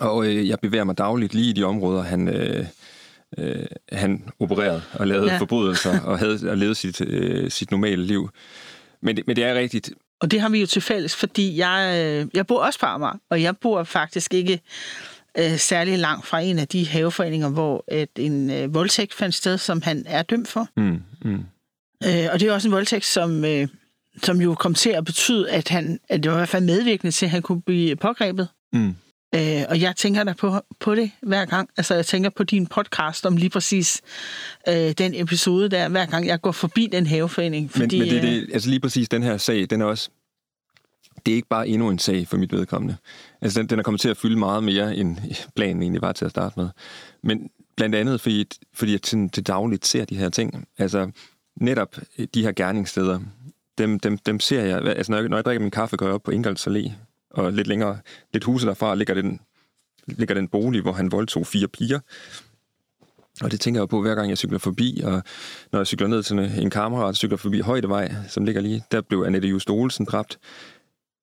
og 0.00 0.26
øh, 0.26 0.48
jeg 0.48 0.58
bevæger 0.60 0.84
mig 0.84 0.98
dagligt 0.98 1.34
lige 1.34 1.50
i 1.50 1.52
de 1.52 1.64
områder, 1.64 2.02
han, 2.02 2.28
øh, 2.28 2.66
øh, 3.38 3.66
han 3.92 4.28
opererede 4.40 4.82
og 4.92 5.06
lavede 5.06 5.32
ja. 5.32 5.38
forbrydelser 5.38 6.00
og 6.00 6.18
havde 6.18 6.38
og 6.50 6.58
levede 6.58 6.74
sit, 6.74 7.00
øh, 7.00 7.50
sit 7.50 7.70
normale 7.70 8.04
liv. 8.04 8.30
Men 9.00 9.16
det, 9.16 9.26
men 9.26 9.36
det 9.36 9.44
er 9.44 9.54
rigtigt. 9.54 9.90
Og 10.20 10.30
det 10.30 10.40
har 10.40 10.48
vi 10.48 10.60
jo 10.60 10.66
til 10.66 10.82
fælles, 10.82 11.16
fordi 11.16 11.56
jeg, 11.56 12.04
øh, 12.04 12.26
jeg 12.34 12.46
bor 12.46 12.58
også 12.58 12.78
på 12.78 12.86
Amager, 12.86 13.18
og 13.30 13.42
jeg 13.42 13.56
bor 13.56 13.84
faktisk 13.84 14.34
ikke 14.34 14.60
øh, 15.38 15.58
særlig 15.58 15.98
langt 15.98 16.26
fra 16.26 16.40
en 16.40 16.58
af 16.58 16.68
de 16.68 16.88
haveforeninger, 16.88 17.48
hvor 17.48 17.84
et, 17.92 18.08
en 18.18 18.50
øh, 18.50 18.74
voldtægt 18.74 19.14
fandt 19.14 19.34
sted, 19.34 19.58
som 19.58 19.82
han 19.82 20.04
er 20.06 20.22
dømt 20.22 20.48
for. 20.48 20.68
Mm, 20.76 21.02
mm. 21.24 21.44
Øh, 22.06 22.28
og 22.32 22.40
det 22.40 22.48
er 22.48 22.52
også 22.52 22.68
en 22.68 22.72
voldtægt, 22.72 23.04
som, 23.04 23.44
øh, 23.44 23.68
som 24.22 24.40
jo 24.40 24.54
kom 24.54 24.74
til 24.74 24.90
at 24.90 25.04
betyde, 25.04 25.50
at, 25.50 25.68
han, 25.68 26.00
at 26.08 26.22
det 26.22 26.30
var 26.30 26.36
i 26.36 26.40
hvert 26.40 26.48
fald 26.48 26.64
medvirkende 26.64 27.12
til, 27.12 27.26
at 27.26 27.30
han 27.30 27.42
kunne 27.42 27.62
blive 27.62 27.96
pågrebet. 27.96 28.48
Mm. 28.72 28.94
Øh, 29.34 29.62
og 29.68 29.80
jeg 29.80 29.96
tænker 29.96 30.24
da 30.24 30.32
på, 30.32 30.60
på 30.80 30.94
det 30.94 31.10
hver 31.22 31.44
gang. 31.44 31.68
Altså, 31.76 31.94
jeg 31.94 32.06
tænker 32.06 32.30
på 32.30 32.44
din 32.44 32.66
podcast 32.66 33.26
om 33.26 33.36
lige 33.36 33.50
præcis 33.50 34.00
øh, 34.68 34.74
den 34.74 35.14
episode 35.14 35.68
der, 35.68 35.88
hver 35.88 36.06
gang 36.06 36.26
jeg 36.26 36.40
går 36.40 36.52
forbi 36.52 36.88
den 36.92 37.06
haveforening. 37.06 37.70
Fordi, 37.70 37.98
men, 37.98 38.08
men 38.08 38.14
det, 38.14 38.22
det, 38.22 38.42
øh, 38.42 38.48
altså 38.52 38.68
lige 38.68 38.80
præcis 38.80 39.08
den 39.08 39.22
her 39.22 39.36
sag, 39.36 39.66
den 39.70 39.80
er 39.80 39.84
også 39.84 40.10
det 41.26 41.32
er 41.32 41.36
ikke 41.36 41.48
bare 41.48 41.68
endnu 41.68 41.88
en 41.88 41.98
sag 41.98 42.28
for 42.28 42.36
mit 42.36 42.52
vedkommende. 42.52 42.96
Altså, 43.40 43.60
den, 43.60 43.68
den 43.68 43.78
er 43.78 43.82
kommet 43.82 44.00
til 44.00 44.08
at 44.08 44.16
fylde 44.16 44.38
meget 44.38 44.64
mere, 44.64 44.96
end 44.96 45.16
planen 45.56 45.82
egentlig 45.82 46.02
var 46.02 46.12
til 46.12 46.24
at 46.24 46.30
starte 46.30 46.60
med. 46.60 46.68
Men 47.22 47.50
blandt 47.76 47.94
andet, 47.94 48.20
fordi, 48.20 48.44
fordi 48.74 48.92
jeg 48.92 49.02
til, 49.02 49.30
til 49.30 49.46
dagligt 49.46 49.86
ser 49.86 50.04
de 50.04 50.16
her 50.16 50.28
ting. 50.28 50.68
Altså, 50.78 51.10
netop 51.56 51.96
de 52.34 52.42
her 52.42 52.52
gerningssteder, 52.52 53.20
dem, 53.78 54.00
dem, 54.00 54.18
dem 54.18 54.40
ser 54.40 54.62
jeg. 54.62 54.82
Altså, 54.82 55.12
når 55.12 55.18
jeg, 55.18 55.28
når 55.28 55.36
jeg 55.36 55.44
drikker 55.44 55.60
min 55.60 55.70
kaffe, 55.70 55.96
går 55.96 56.06
jeg 56.06 56.14
op 56.14 56.22
på 56.22 56.30
Ingolds 56.30 56.66
Allé, 56.66 56.90
og 57.30 57.52
lidt 57.52 57.66
længere, 57.66 57.98
lidt 58.32 58.44
huset 58.44 58.66
derfra, 58.68 58.94
ligger 58.94 59.14
den, 59.14 59.40
ligger 60.06 60.34
den 60.34 60.48
bolig, 60.48 60.82
hvor 60.82 60.92
han 60.92 61.12
voldtog 61.12 61.46
fire 61.46 61.68
piger. 61.68 62.00
Og 63.42 63.50
det 63.50 63.60
tænker 63.60 63.80
jeg 63.80 63.88
på, 63.88 64.00
hver 64.00 64.14
gang 64.14 64.28
jeg 64.28 64.38
cykler 64.38 64.58
forbi, 64.58 65.00
og 65.04 65.22
når 65.72 65.78
jeg 65.78 65.86
cykler 65.86 66.08
ned 66.08 66.22
til 66.22 66.38
en 66.38 66.70
kammerat, 66.70 67.16
cykler 67.16 67.36
forbi 67.36 67.60
Højdevej, 67.60 68.12
som 68.28 68.44
ligger 68.44 68.60
lige, 68.60 68.84
der 68.90 69.00
blev 69.00 69.22
Annette 69.26 69.48
Just 69.48 69.70
Olsen 69.70 70.04
dræbt 70.04 70.38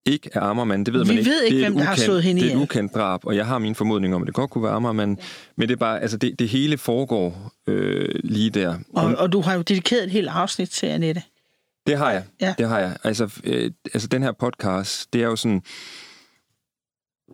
ikke 0.06 0.30
er 0.34 0.42
Ammermand, 0.42 0.86
det 0.86 0.94
ved 0.94 1.04
Vi 1.04 1.08
man 1.08 1.18
ikke. 1.18 1.30
ved 1.30 1.44
ikke, 1.44 1.58
det 1.58 1.66
er 1.66 1.70
hvem 1.70 1.78
et 1.78 1.82
der 1.82 1.86
har 1.86 1.96
slået 1.96 2.24
hende 2.24 2.42
Det 2.42 2.52
er 2.52 2.56
et 2.56 2.62
ukendt 2.62 2.94
drab, 2.94 3.26
og 3.26 3.36
jeg 3.36 3.46
har 3.46 3.60
min 3.60 3.76
formodning 3.76 4.16
om, 4.16 4.22
at 4.22 4.26
det 4.26 4.36
godt 4.36 4.50
kunne 4.50 4.64
være 4.64 4.74
Ammermand. 4.74 5.18
Ja. 5.20 5.26
Men 5.56 5.68
det 5.68 5.74
er 5.74 5.78
bare, 5.78 6.02
altså 6.02 6.18
det, 6.18 6.40
det 6.40 6.50
hele 6.50 6.78
foregår 6.78 7.52
øh, 7.68 8.10
lige 8.24 8.50
der. 8.50 8.78
Og, 8.94 9.16
og 9.18 9.32
du 9.32 9.42
har 9.42 9.54
jo 9.54 9.62
dedikeret 9.62 10.04
et 10.04 10.12
helt 10.12 10.28
afsnit 10.28 10.70
til 10.70 10.86
Annette. 10.88 11.22
Det 11.88 11.98
har 11.98 12.12
jeg. 12.12 12.24
Ja. 12.42 12.54
Det 12.58 12.68
har 12.68 12.80
jeg. 12.80 12.98
Altså, 13.04 13.30
øh, 13.44 13.72
altså 13.94 14.08
den 14.08 14.24
her 14.24 14.32
podcast, 14.32 15.14
det 15.14 15.22
er 15.22 15.26
jo 15.26 15.36
sådan 15.36 15.62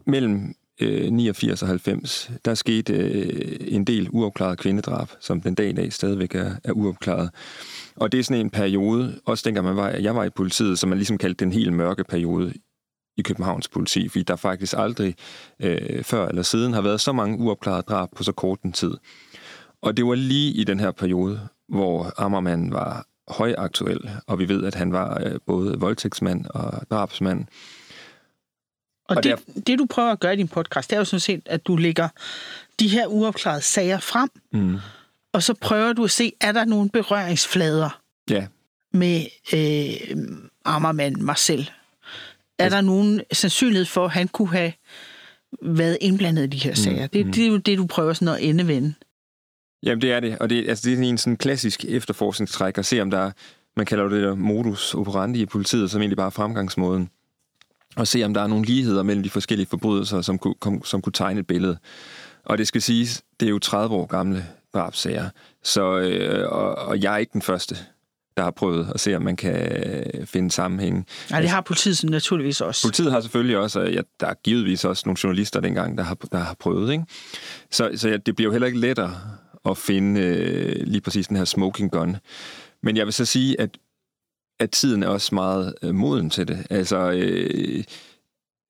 mellem 0.08 0.56
øh, 0.82 1.12
89 1.12 1.62
og 1.62 1.68
90, 1.68 2.32
der 2.46 2.54
skete 2.54 2.94
øh, 2.94 3.58
en 3.60 3.86
del 3.86 4.08
uopklaret 4.12 4.58
kvindedrab, 4.58 5.10
som 5.20 5.42
den 5.42 5.56
dag 5.56 5.70
i 5.70 5.74
dag 5.74 5.94
stadigvæk 5.94 6.36
er, 6.36 6.56
er 6.64 6.72
uopklaret. 6.72 7.30
Og 7.96 8.12
det 8.12 8.20
er 8.20 8.24
sådan 8.24 8.42
en 8.42 8.50
periode, 8.50 9.20
også 9.26 9.44
dengang 9.46 9.66
man 9.66 9.76
var, 9.76 9.90
jeg 9.90 10.16
var 10.16 10.24
i 10.24 10.30
politiet, 10.30 10.80
som 10.80 10.90
man 10.90 10.98
ligesom 10.98 11.18
kaldte 11.18 11.46
den 11.46 11.54
helt 11.54 11.74
mørke 11.74 12.04
periode 12.04 12.54
i 13.18 13.22
Københavns 13.22 13.68
politi, 13.68 14.10
fordi 14.10 14.24
der 14.24 14.36
faktisk 14.36 14.74
aldrig 14.78 15.16
øh, 15.60 16.04
før 16.04 16.28
eller 16.28 16.42
siden 16.42 16.74
har 16.74 16.82
været 16.82 17.02
så 17.02 17.12
mange 17.12 17.40
uopklarede 17.40 17.82
drab 17.82 18.10
på 18.16 18.24
så 18.24 18.32
kort 18.32 18.62
en 18.62 18.72
tid. 18.72 18.94
Og 19.82 19.98
det 19.98 20.06
var 20.06 20.16
lige 20.16 20.54
i 20.54 20.64
den 20.64 20.80
her 20.80 20.92
periode, 20.92 21.40
hvor 21.70 22.14
Ammermann 22.18 22.72
var 22.72 23.06
højaktuel, 23.28 24.10
og 24.28 24.40
vi 24.40 24.50
ved, 24.50 24.64
at 24.64 24.76
han 24.76 24.92
var 24.92 25.22
øh, 25.26 25.40
både 25.48 25.80
voldtægtsmand 25.80 26.46
og 26.46 26.82
drabsmand. 26.90 27.46
Og, 29.08 29.18
Og 29.18 29.24
det, 29.24 29.40
det, 29.68 29.80
du 29.80 29.86
prøver 29.90 30.12
at 30.12 30.20
gøre 30.20 30.34
i 30.34 30.38
din 30.38 30.48
podcast, 30.48 30.90
det 30.90 30.96
er 30.96 31.00
jo 31.00 31.06
sådan 31.06 31.20
set, 31.20 31.42
at 31.46 31.68
du 31.68 31.76
lægger 31.76 32.08
de 32.80 32.88
her 32.88 33.08
uopklarede 33.08 33.62
sager 33.62 34.00
frem, 34.00 34.30
Mm. 34.54 34.78
og 35.34 35.44
så 35.44 35.54
prøver 35.54 35.94
du 35.94 36.04
at 36.04 36.12
se, 36.12 36.32
er 36.42 36.52
der 36.52 36.66
nogle 36.66 36.90
berøringsflader 36.90 38.02
Ja, 38.30 38.48
med 38.94 39.26
øh, 39.54 40.18
Ammermand 40.66 41.16
Marcel? 41.16 41.72
Er 42.60 42.70
der 42.70 42.82
nogen 42.82 43.22
sandsynlighed 43.32 43.86
for, 43.86 44.06
at 44.06 44.12
han 44.12 44.28
kunne 44.28 44.52
have 44.52 44.74
været 45.62 45.98
indblandet 46.02 46.44
i 46.44 46.48
de 46.48 46.58
her 46.58 46.74
sager? 46.74 47.08
Det, 47.08 47.26
det 47.26 47.44
er 47.44 47.48
jo 47.48 47.58
det, 47.58 47.78
du 47.78 47.86
prøver 47.88 48.14
sådan 48.14 48.36
at 48.36 48.44
endevende. 48.44 48.94
Jamen, 49.84 50.02
det 50.02 50.12
er 50.12 50.20
det. 50.20 50.38
Og 50.40 50.50
det, 50.50 50.70
altså, 50.70 50.90
det 50.90 51.00
er 51.00 51.04
en 51.04 51.18
sådan 51.18 51.38
klassisk 51.38 51.86
efterforskningstræk 51.86 52.78
at 52.78 52.86
se, 52.86 53.02
om 53.02 53.12
der 53.12 53.20
er, 53.20 53.32
man 53.78 53.86
kalder 53.86 54.08
det 54.08 54.24
der 54.24 54.36
modus 54.36 54.94
operandi 54.94 55.42
i 55.42 55.46
politiet, 55.46 55.92
som 55.92 56.02
egentlig 56.02 56.18
bare 56.18 56.26
er 56.26 56.30
fremgangsmåden. 56.30 57.10
Og 57.96 58.08
se, 58.08 58.24
om 58.24 58.34
der 58.34 58.42
er 58.42 58.48
nogle 58.48 58.66
ligheder 58.66 59.04
mellem 59.04 59.24
de 59.24 59.30
forskellige 59.30 59.68
forbrydelser, 59.68 60.22
som 60.22 60.38
kunne, 60.38 60.56
kom, 60.60 60.84
som 60.84 61.02
kunne 61.02 61.14
tegne 61.14 61.40
et 61.40 61.48
billede. 61.48 61.78
Og 62.46 62.58
det 62.58 62.68
skal 62.68 62.82
siges, 62.82 63.24
det 63.40 63.46
er 63.46 63.50
jo 63.50 63.60
30 63.60 63.96
år 63.96 64.06
gamle 64.06 64.46
drabsager. 64.74 65.30
Så, 65.64 65.98
øh, 65.98 66.52
og, 66.52 66.76
og 66.76 67.02
jeg 67.02 67.14
er 67.14 67.18
ikke 67.18 67.34
den 67.34 67.42
første, 67.42 67.78
der 68.38 68.44
har 68.44 68.52
prøvet 68.52 68.92
at 68.94 69.00
se, 69.00 69.16
om 69.16 69.22
man 69.22 69.36
kan 69.36 69.82
finde 70.26 70.52
sammenhæng. 70.52 71.06
Nej, 71.30 71.42
det 71.42 71.50
har 71.50 71.62
politiet 71.62 72.10
naturligvis 72.10 72.62
også. 72.62 72.88
Politiet 72.88 73.12
har 73.12 73.22
selvfølgelig 73.22 73.58
også, 73.58 73.80
og 73.80 73.92
ja, 73.92 74.02
der 74.20 74.28
er 74.28 74.34
givetvis 74.44 74.86
også 74.86 75.04
nogle 75.06 75.18
journalister 75.24 75.60
dengang, 75.60 75.98
der 75.98 76.04
har, 76.04 76.16
der 76.32 76.38
har 76.38 76.56
prøvet. 76.60 76.92
Ikke? 76.92 77.04
Så, 77.72 77.92
så 77.96 78.10
ja, 78.10 78.18
det 78.18 78.36
bliver 78.36 78.48
jo 78.48 78.52
heller 78.52 78.68
ikke 78.68 78.80
lettere 78.80 79.14
at 79.66 79.78
finde 79.78 80.22
øh, 80.22 80.88
lige 80.88 81.02
præcis 81.02 81.28
den 81.28 81.38
her 81.38 81.46
smoking 81.46 81.92
gun. 81.92 82.18
Men 82.84 82.98
jeg 82.98 83.06
vil 83.06 83.14
så 83.14 83.26
sige, 83.26 83.62
at, 83.62 83.70
at 84.60 84.72
tiden 84.72 85.04
er 85.04 85.08
også 85.08 85.36
meget 85.36 85.74
øh, 85.82 85.96
moden 85.96 86.30
til 86.30 86.48
det. 86.48 86.68
Altså, 86.70 87.12
øh, 87.12 87.84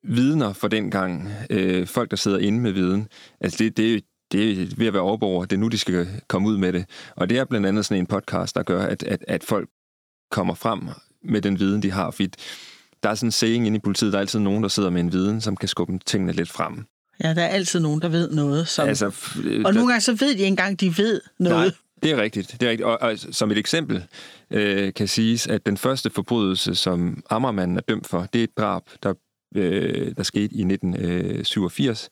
vidner 0.03 0.53
for 0.53 0.67
den 0.67 0.91
gang, 0.91 1.29
øh, 1.49 1.87
folk, 1.87 2.11
der 2.11 2.17
sidder 2.17 2.37
inde 2.37 2.59
med 2.59 2.71
viden, 2.71 3.07
altså 3.41 3.57
det, 3.63 3.77
det, 3.77 4.03
det 4.31 4.51
er 4.61 4.67
ved 4.77 4.87
at 4.87 4.93
være 4.93 5.01
oppe 5.03 5.25
over, 5.25 5.45
det 5.45 5.55
er 5.55 5.59
nu, 5.59 5.67
de 5.67 5.77
skal 5.77 6.07
komme 6.27 6.47
ud 6.47 6.57
med 6.57 6.73
det. 6.73 6.85
Og 7.15 7.29
det 7.29 7.37
er 7.37 7.45
blandt 7.45 7.67
andet 7.67 7.85
sådan 7.85 7.99
en 7.99 8.05
podcast, 8.07 8.55
der 8.55 8.63
gør, 8.63 8.81
at, 8.85 9.03
at, 9.03 9.25
at 9.27 9.43
folk 9.43 9.69
kommer 10.31 10.53
frem 10.53 10.81
med 11.23 11.41
den 11.41 11.59
viden, 11.59 11.83
de 11.83 11.91
har. 11.91 12.11
Fordi 12.11 12.29
der 13.03 13.09
er 13.09 13.15
sådan 13.15 13.27
en 13.27 13.31
saying 13.31 13.67
inde 13.67 13.77
i 13.77 13.79
politiet, 13.79 14.13
der 14.13 14.17
er 14.17 14.21
altid 14.21 14.39
nogen, 14.39 14.63
der 14.63 14.69
sidder 14.69 14.89
med 14.89 15.01
en 15.01 15.11
viden, 15.13 15.41
som 15.41 15.55
kan 15.55 15.69
skubbe 15.69 15.99
tingene 16.05 16.31
lidt 16.33 16.49
frem. 16.49 16.85
Ja, 17.23 17.33
der 17.33 17.41
er 17.41 17.47
altid 17.47 17.79
nogen, 17.79 18.01
der 18.01 18.07
ved 18.09 18.31
noget. 18.31 18.67
Som... 18.67 18.87
Altså, 18.87 19.07
f- 19.07 19.39
og 19.39 19.43
der- 19.53 19.71
nogle 19.71 19.87
gange 19.87 20.01
så 20.01 20.11
ved 20.11 20.27
de 20.27 20.33
ikke 20.33 20.45
engang, 20.45 20.79
de 20.79 20.97
ved 20.97 21.21
noget. 21.39 21.73
Det 22.03 22.11
er 22.11 22.21
rigtigt. 22.21 22.51
Det 22.59 22.63
er 22.65 22.69
rigtigt. 22.69 22.85
Og, 22.85 23.01
og 23.01 23.17
som 23.17 23.51
et 23.51 23.57
eksempel 23.57 24.03
øh, 24.51 24.93
kan 24.93 25.07
siges, 25.07 25.47
at 25.47 25.65
den 25.65 25.77
første 25.77 26.09
forbrydelse, 26.09 26.75
som 26.75 27.23
Ammermanden 27.29 27.77
er 27.77 27.81
dømt 27.81 28.07
for, 28.07 28.27
det 28.33 28.39
er 28.39 28.43
et 28.43 28.57
drab, 28.57 28.83
der, 29.03 29.13
øh, 29.55 30.15
der 30.17 30.23
skete 30.23 30.55
i 30.55 30.61
1987 30.61 32.09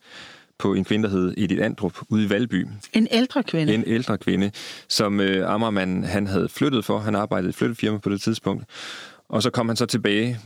på 0.60 0.74
en 0.74 0.84
kvinde, 0.84 1.08
der 1.08 1.14
hed 1.14 1.34
Edith 1.38 1.66
Andrup, 1.66 1.98
ude 2.10 2.26
i 2.26 2.30
Valby. 2.30 2.68
En 2.94 3.08
ældre 3.12 3.44
kvinde. 3.44 3.74
En 3.74 3.84
ældre 3.88 4.18
kvinde, 4.18 4.52
som 4.90 5.20
øh, 5.20 5.54
Ammermanden 5.54 6.04
han 6.04 6.28
havde 6.28 6.50
flyttet 6.50 6.86
for. 6.86 7.00
Han 7.00 7.16
arbejdede 7.16 7.48
i 7.48 7.50
et 7.50 7.56
flyttefirma 7.56 7.98
på 7.98 8.10
det 8.10 8.22
tidspunkt. 8.22 8.66
Og 9.30 9.44
så 9.44 9.50
kom 9.50 9.68
han 9.68 9.78
så 9.78 9.86
tilbage 9.86 10.40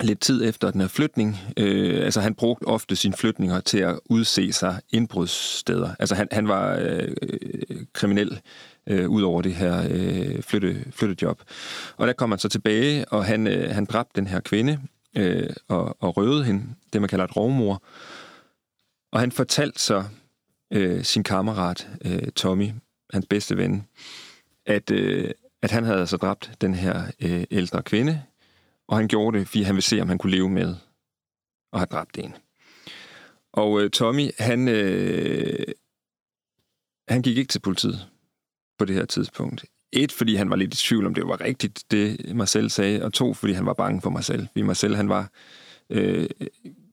lidt 0.00 0.20
tid 0.20 0.44
efter 0.44 0.70
den 0.70 0.80
her 0.80 0.88
flytning. 0.88 1.36
Øh, 1.56 2.04
altså 2.04 2.20
han 2.20 2.34
brugte 2.34 2.64
ofte 2.64 2.96
sine 2.96 3.14
flytninger 3.14 3.60
til 3.60 3.78
at 3.78 4.00
udse 4.10 4.52
sig 4.52 4.80
indbrudssteder. 4.90 5.94
Altså 5.98 6.14
han, 6.14 6.28
han 6.32 6.48
var 6.48 6.76
øh, 6.76 7.14
øh, 7.22 7.86
kriminel 7.92 8.40
øh, 8.86 9.08
ud 9.08 9.22
over 9.22 9.42
det 9.42 9.54
her 9.54 9.86
øh, 9.90 10.42
flytte, 10.42 10.84
flyttejob. 10.90 11.42
Og 11.96 12.06
der 12.06 12.12
kom 12.12 12.30
han 12.30 12.38
så 12.38 12.48
tilbage, 12.48 13.08
og 13.08 13.24
han, 13.24 13.46
øh, 13.46 13.74
han 13.74 13.84
dræbte 13.84 14.12
den 14.16 14.26
her 14.26 14.40
kvinde 14.40 14.78
øh, 15.16 15.50
og, 15.68 15.96
og 16.00 16.16
røvede 16.16 16.44
hende, 16.44 16.64
det 16.92 17.00
man 17.00 17.08
kalder 17.08 17.24
et 17.24 17.36
rovmor. 17.36 17.82
Og 19.12 19.20
han 19.20 19.32
fortalte 19.32 19.80
så 19.80 20.04
øh, 20.72 21.04
sin 21.04 21.24
kammerat 21.24 21.88
øh, 22.04 22.28
Tommy, 22.36 22.70
hans 23.12 23.26
bedste 23.30 23.56
ven, 23.56 23.86
at, 24.66 24.90
øh, 24.90 25.30
at 25.62 25.70
han 25.70 25.84
havde 25.84 26.00
altså 26.00 26.16
dræbt 26.16 26.50
den 26.60 26.74
her 26.74 27.02
øh, 27.20 27.44
ældre 27.50 27.82
kvinde, 27.82 28.22
og 28.88 28.96
han 28.96 29.08
gjorde 29.08 29.38
det, 29.38 29.48
fordi 29.48 29.62
han 29.62 29.74
ville 29.74 29.84
se, 29.84 30.00
om 30.00 30.08
han 30.08 30.18
kunne 30.18 30.32
leve 30.32 30.48
med 30.48 30.74
at 31.72 31.78
have 31.78 31.86
dræbt 31.86 32.18
en. 32.18 32.34
Og 33.52 33.82
øh, 33.82 33.90
Tommy, 33.90 34.30
han, 34.38 34.68
øh, 34.68 35.66
han 37.08 37.22
gik 37.22 37.38
ikke 37.38 37.50
til 37.50 37.60
politiet 37.60 38.08
på 38.78 38.84
det 38.84 38.94
her 38.94 39.04
tidspunkt. 39.04 39.64
Et, 39.92 40.12
fordi 40.12 40.34
han 40.34 40.50
var 40.50 40.56
lidt 40.56 40.74
i 40.74 40.76
tvivl 40.76 41.06
om, 41.06 41.14
det 41.14 41.26
var 41.26 41.40
rigtigt, 41.40 41.84
det 41.90 42.36
Marcel 42.36 42.70
sagde, 42.70 43.04
og 43.04 43.12
to, 43.12 43.34
fordi 43.34 43.52
han 43.52 43.66
var 43.66 43.74
bange 43.74 44.00
for 44.00 44.10
Marcel. 44.10 44.48
Fordi 44.52 44.62
Marcel, 44.62 44.96
han 44.96 45.08
var 45.08 45.32
øh, 45.90 46.28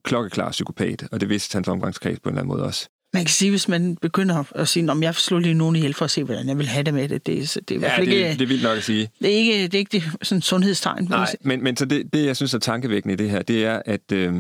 klokkeklar 0.04 0.52
psykopat, 0.52 1.08
og 1.12 1.22
det 1.22 1.30
vidste 1.30 1.56
hans 1.56 1.68
omgangskreds 1.68 2.20
på 2.20 2.30
en 2.30 2.34
eller 2.34 2.42
anden 2.42 2.56
måde 2.58 2.64
også. 2.64 2.90
Man 3.16 3.24
kan 3.26 3.32
sige, 3.32 3.50
hvis 3.52 3.68
man 3.68 3.96
begynder 4.02 4.44
at 4.56 4.68
sige, 4.68 4.92
om 4.92 5.04
jeg 5.04 5.16
slår 5.16 5.40
lige 5.40 5.54
nogen 5.54 5.76
ihjel 5.76 5.94
for 5.94 6.06
at 6.06 6.12
se, 6.12 6.24
hvordan 6.24 6.48
jeg 6.48 6.58
vil 6.58 6.68
have 6.68 6.84
det 6.84 6.94
med 6.94 7.10
det. 7.10 7.26
Det, 7.26 7.38
er- 7.56 7.62
det 7.68 7.84
er 7.84 7.90
Ja, 7.90 7.96
det, 8.02 8.08
ikke, 8.08 8.30
det 8.30 8.42
er 8.42 8.46
vildt 8.48 8.64
nok 8.64 8.78
at 8.78 8.84
sige. 8.84 9.10
det 9.20 9.34
er 9.34 9.38
ikke, 9.38 9.64
det 9.64 9.74
er 9.74 9.78
ikke 9.80 9.92
det, 9.92 10.04
sådan 10.22 10.42
sundhedstegn. 10.42 11.04
Nej, 11.10 11.36
men, 11.42 11.64
men 11.64 11.78
så 11.78 11.86
det, 11.86 12.14
det, 12.14 12.26
jeg 12.26 12.36
synes 12.36 12.54
er 12.54 12.60
tankevækkende 12.60 13.14
i 13.14 13.18
det 13.18 13.30
her, 13.30 13.42
det 13.42 13.66
er, 13.66 13.82
at 13.86 14.12
øh, 14.14 14.34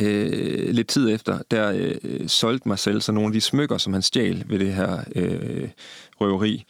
øh, 0.00 0.68
lidt 0.74 0.88
tid 0.88 1.10
efter, 1.10 1.38
der 1.50 1.72
øh, 2.02 2.28
solgte 2.28 2.68
Marcel 2.68 3.02
så 3.02 3.12
nogle 3.12 3.26
af 3.26 3.32
de 3.32 3.40
smykker, 3.40 3.78
som 3.78 3.92
han 3.92 4.02
stjal 4.02 4.44
ved 4.46 4.58
det 4.58 4.74
her 4.74 5.04
øh, 5.16 5.68
røveri, 6.20 6.64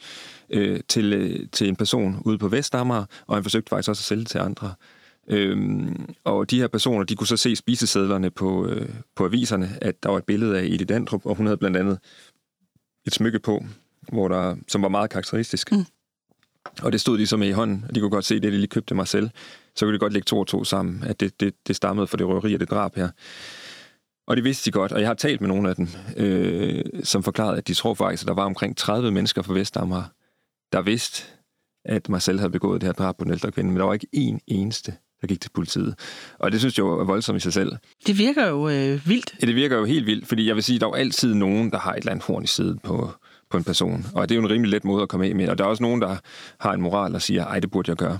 øh, 0.49 0.79
til, 0.87 1.13
øh, 1.13 1.39
til 1.51 1.67
en 1.67 1.75
person 1.75 2.21
ude 2.25 2.37
på 2.37 2.47
Vestamager, 2.47 3.05
og 3.27 3.35
han 3.35 3.43
forsøgte 3.43 3.69
faktisk 3.69 3.89
også 3.89 4.01
at 4.01 4.05
sælge 4.05 4.25
til 4.25 4.37
andre. 4.37 4.73
Øhm, 5.27 6.13
og 6.23 6.51
de 6.51 6.59
her 6.59 6.67
personer, 6.67 7.03
de 7.03 7.15
kunne 7.15 7.27
så 7.27 7.37
se 7.37 7.55
spisesedlerne 7.55 8.29
på, 8.29 8.67
øh, 8.67 8.89
på 9.15 9.25
aviserne, 9.25 9.77
at 9.81 10.03
der 10.03 10.09
var 10.09 10.17
et 10.17 10.25
billede 10.25 10.59
af 10.59 10.63
Edith 10.63 10.95
Andrup, 10.95 11.25
og 11.25 11.35
hun 11.35 11.45
havde 11.45 11.57
blandt 11.57 11.77
andet 11.77 11.99
et 13.07 13.13
smykke 13.13 13.39
på, 13.39 13.65
hvor 14.11 14.27
der, 14.27 14.55
som 14.67 14.81
var 14.81 14.89
meget 14.89 15.09
karakteristisk. 15.09 15.71
Mm. 15.71 15.85
Og 16.81 16.91
det 16.91 17.01
stod 17.01 17.17
de 17.17 17.27
så 17.27 17.37
med 17.37 17.47
i 17.47 17.51
hånden, 17.51 17.85
og 17.89 17.95
de 17.95 17.99
kunne 17.99 18.09
godt 18.09 18.25
se 18.25 18.35
det, 18.35 18.43
de 18.43 18.57
lige 18.57 18.67
købte 18.67 18.95
mig 18.95 19.07
selv. 19.07 19.29
Så 19.75 19.85
kunne 19.85 19.93
de 19.93 19.99
godt 19.99 20.13
lægge 20.13 20.25
to 20.25 20.39
og 20.39 20.47
to 20.47 20.63
sammen, 20.63 21.03
at 21.03 21.19
det, 21.19 21.39
det, 21.39 21.53
det 21.67 21.75
stammede 21.75 22.07
for 22.07 22.17
det 22.17 22.27
røveri 22.27 22.53
og 22.53 22.59
det 22.59 22.69
drab 22.69 22.95
her. 22.95 23.09
Og 24.27 24.35
det 24.35 24.43
vidste 24.43 24.65
de 24.65 24.71
godt, 24.71 24.91
og 24.91 24.99
jeg 24.99 25.09
har 25.09 25.13
talt 25.13 25.41
med 25.41 25.47
nogle 25.47 25.69
af 25.69 25.75
dem, 25.75 25.87
øh, 26.17 26.83
som 27.03 27.23
forklarede, 27.23 27.57
at 27.57 27.67
de 27.67 27.73
tror 27.73 27.93
faktisk, 27.93 28.23
at 28.23 28.27
der 28.27 28.33
var 28.33 28.45
omkring 28.45 28.77
30 28.77 29.11
mennesker 29.11 29.41
fra 29.41 29.53
Vestamager, 29.53 30.03
der 30.71 30.81
vidste, 30.81 31.23
at 31.85 32.09
Marcel 32.09 32.39
havde 32.39 32.51
begået 32.51 32.81
det 32.81 32.87
her 32.87 32.93
drab 32.93 33.17
på 33.17 33.23
den 33.23 33.31
ældre 33.31 33.51
kvinde, 33.51 33.69
men 33.69 33.79
der 33.79 33.85
var 33.85 33.93
ikke 33.93 34.07
én 34.15 34.37
eneste, 34.47 34.93
der 35.23 35.27
gik 35.27 35.41
til 35.41 35.49
politiet. 35.49 35.95
Og 36.39 36.51
det 36.51 36.59
synes 36.59 36.77
jeg 36.77 36.83
jo 36.83 36.99
er 36.99 37.03
voldsomt 37.03 37.37
i 37.37 37.39
sig 37.39 37.53
selv. 37.53 37.71
Det 38.07 38.17
virker 38.17 38.47
jo 38.47 38.69
øh, 38.69 39.07
vildt. 39.07 39.35
Ja, 39.41 39.47
det 39.47 39.55
virker 39.55 39.77
jo 39.77 39.85
helt 39.85 40.05
vildt, 40.05 40.27
fordi 40.27 40.47
jeg 40.47 40.55
vil 40.55 40.63
sige, 40.63 40.79
der 40.79 40.85
er 40.85 40.89
jo 40.89 40.93
altid 40.93 41.33
nogen, 41.33 41.71
der 41.71 41.77
har 41.77 41.91
et 41.91 41.97
eller 41.97 42.11
andet 42.11 42.25
horn 42.25 42.43
i 42.43 42.47
siden 42.47 42.79
på, 42.79 43.11
på 43.49 43.57
en 43.57 43.63
person. 43.63 44.05
Og 44.15 44.29
det 44.29 44.35
er 44.35 44.39
jo 44.39 44.45
en 44.45 44.51
rimelig 44.51 44.71
let 44.71 44.85
måde 44.85 45.03
at 45.03 45.09
komme 45.09 45.25
af 45.25 45.35
med. 45.35 45.49
Og 45.49 45.57
der 45.57 45.63
er 45.63 45.67
også 45.67 45.83
nogen, 45.83 46.01
der 46.01 46.17
har 46.59 46.73
en 46.73 46.81
moral 46.81 47.15
og 47.15 47.21
siger, 47.21 47.45
ej, 47.45 47.59
det 47.59 47.71
burde 47.71 47.89
jeg 47.89 47.97
gøre. 47.97 48.19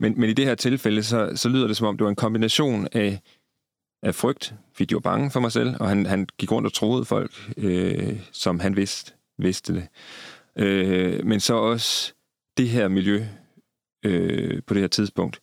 Men, 0.00 0.20
men 0.20 0.30
i 0.30 0.32
det 0.32 0.44
her 0.44 0.54
tilfælde, 0.54 1.02
så, 1.02 1.32
så 1.34 1.48
lyder 1.48 1.66
det 1.66 1.76
som 1.76 1.86
om, 1.86 1.96
det 1.96 2.04
var 2.04 2.10
en 2.10 2.16
kombination 2.16 2.88
af, 2.92 3.20
af 4.02 4.14
frygt, 4.14 4.54
fordi 4.72 4.84
de 4.84 4.94
var 4.94 5.00
bange 5.00 5.30
for 5.30 5.40
mig 5.40 5.52
selv, 5.52 5.74
og 5.80 5.88
han, 5.88 6.06
han 6.06 6.26
gik 6.38 6.52
rundt 6.52 6.66
og 6.66 6.72
troede 6.72 7.04
folk, 7.04 7.52
øh, 7.56 8.20
som 8.32 8.60
han 8.60 8.76
vidste, 8.76 9.12
vidste 9.38 9.74
det. 9.74 9.86
Øh, 10.58 11.26
men 11.26 11.40
så 11.40 11.54
også 11.54 12.12
det 12.56 12.68
her 12.68 12.88
miljø 12.88 13.24
øh, 14.04 14.62
på 14.66 14.74
det 14.74 14.80
her 14.80 14.88
tidspunkt, 14.88 15.40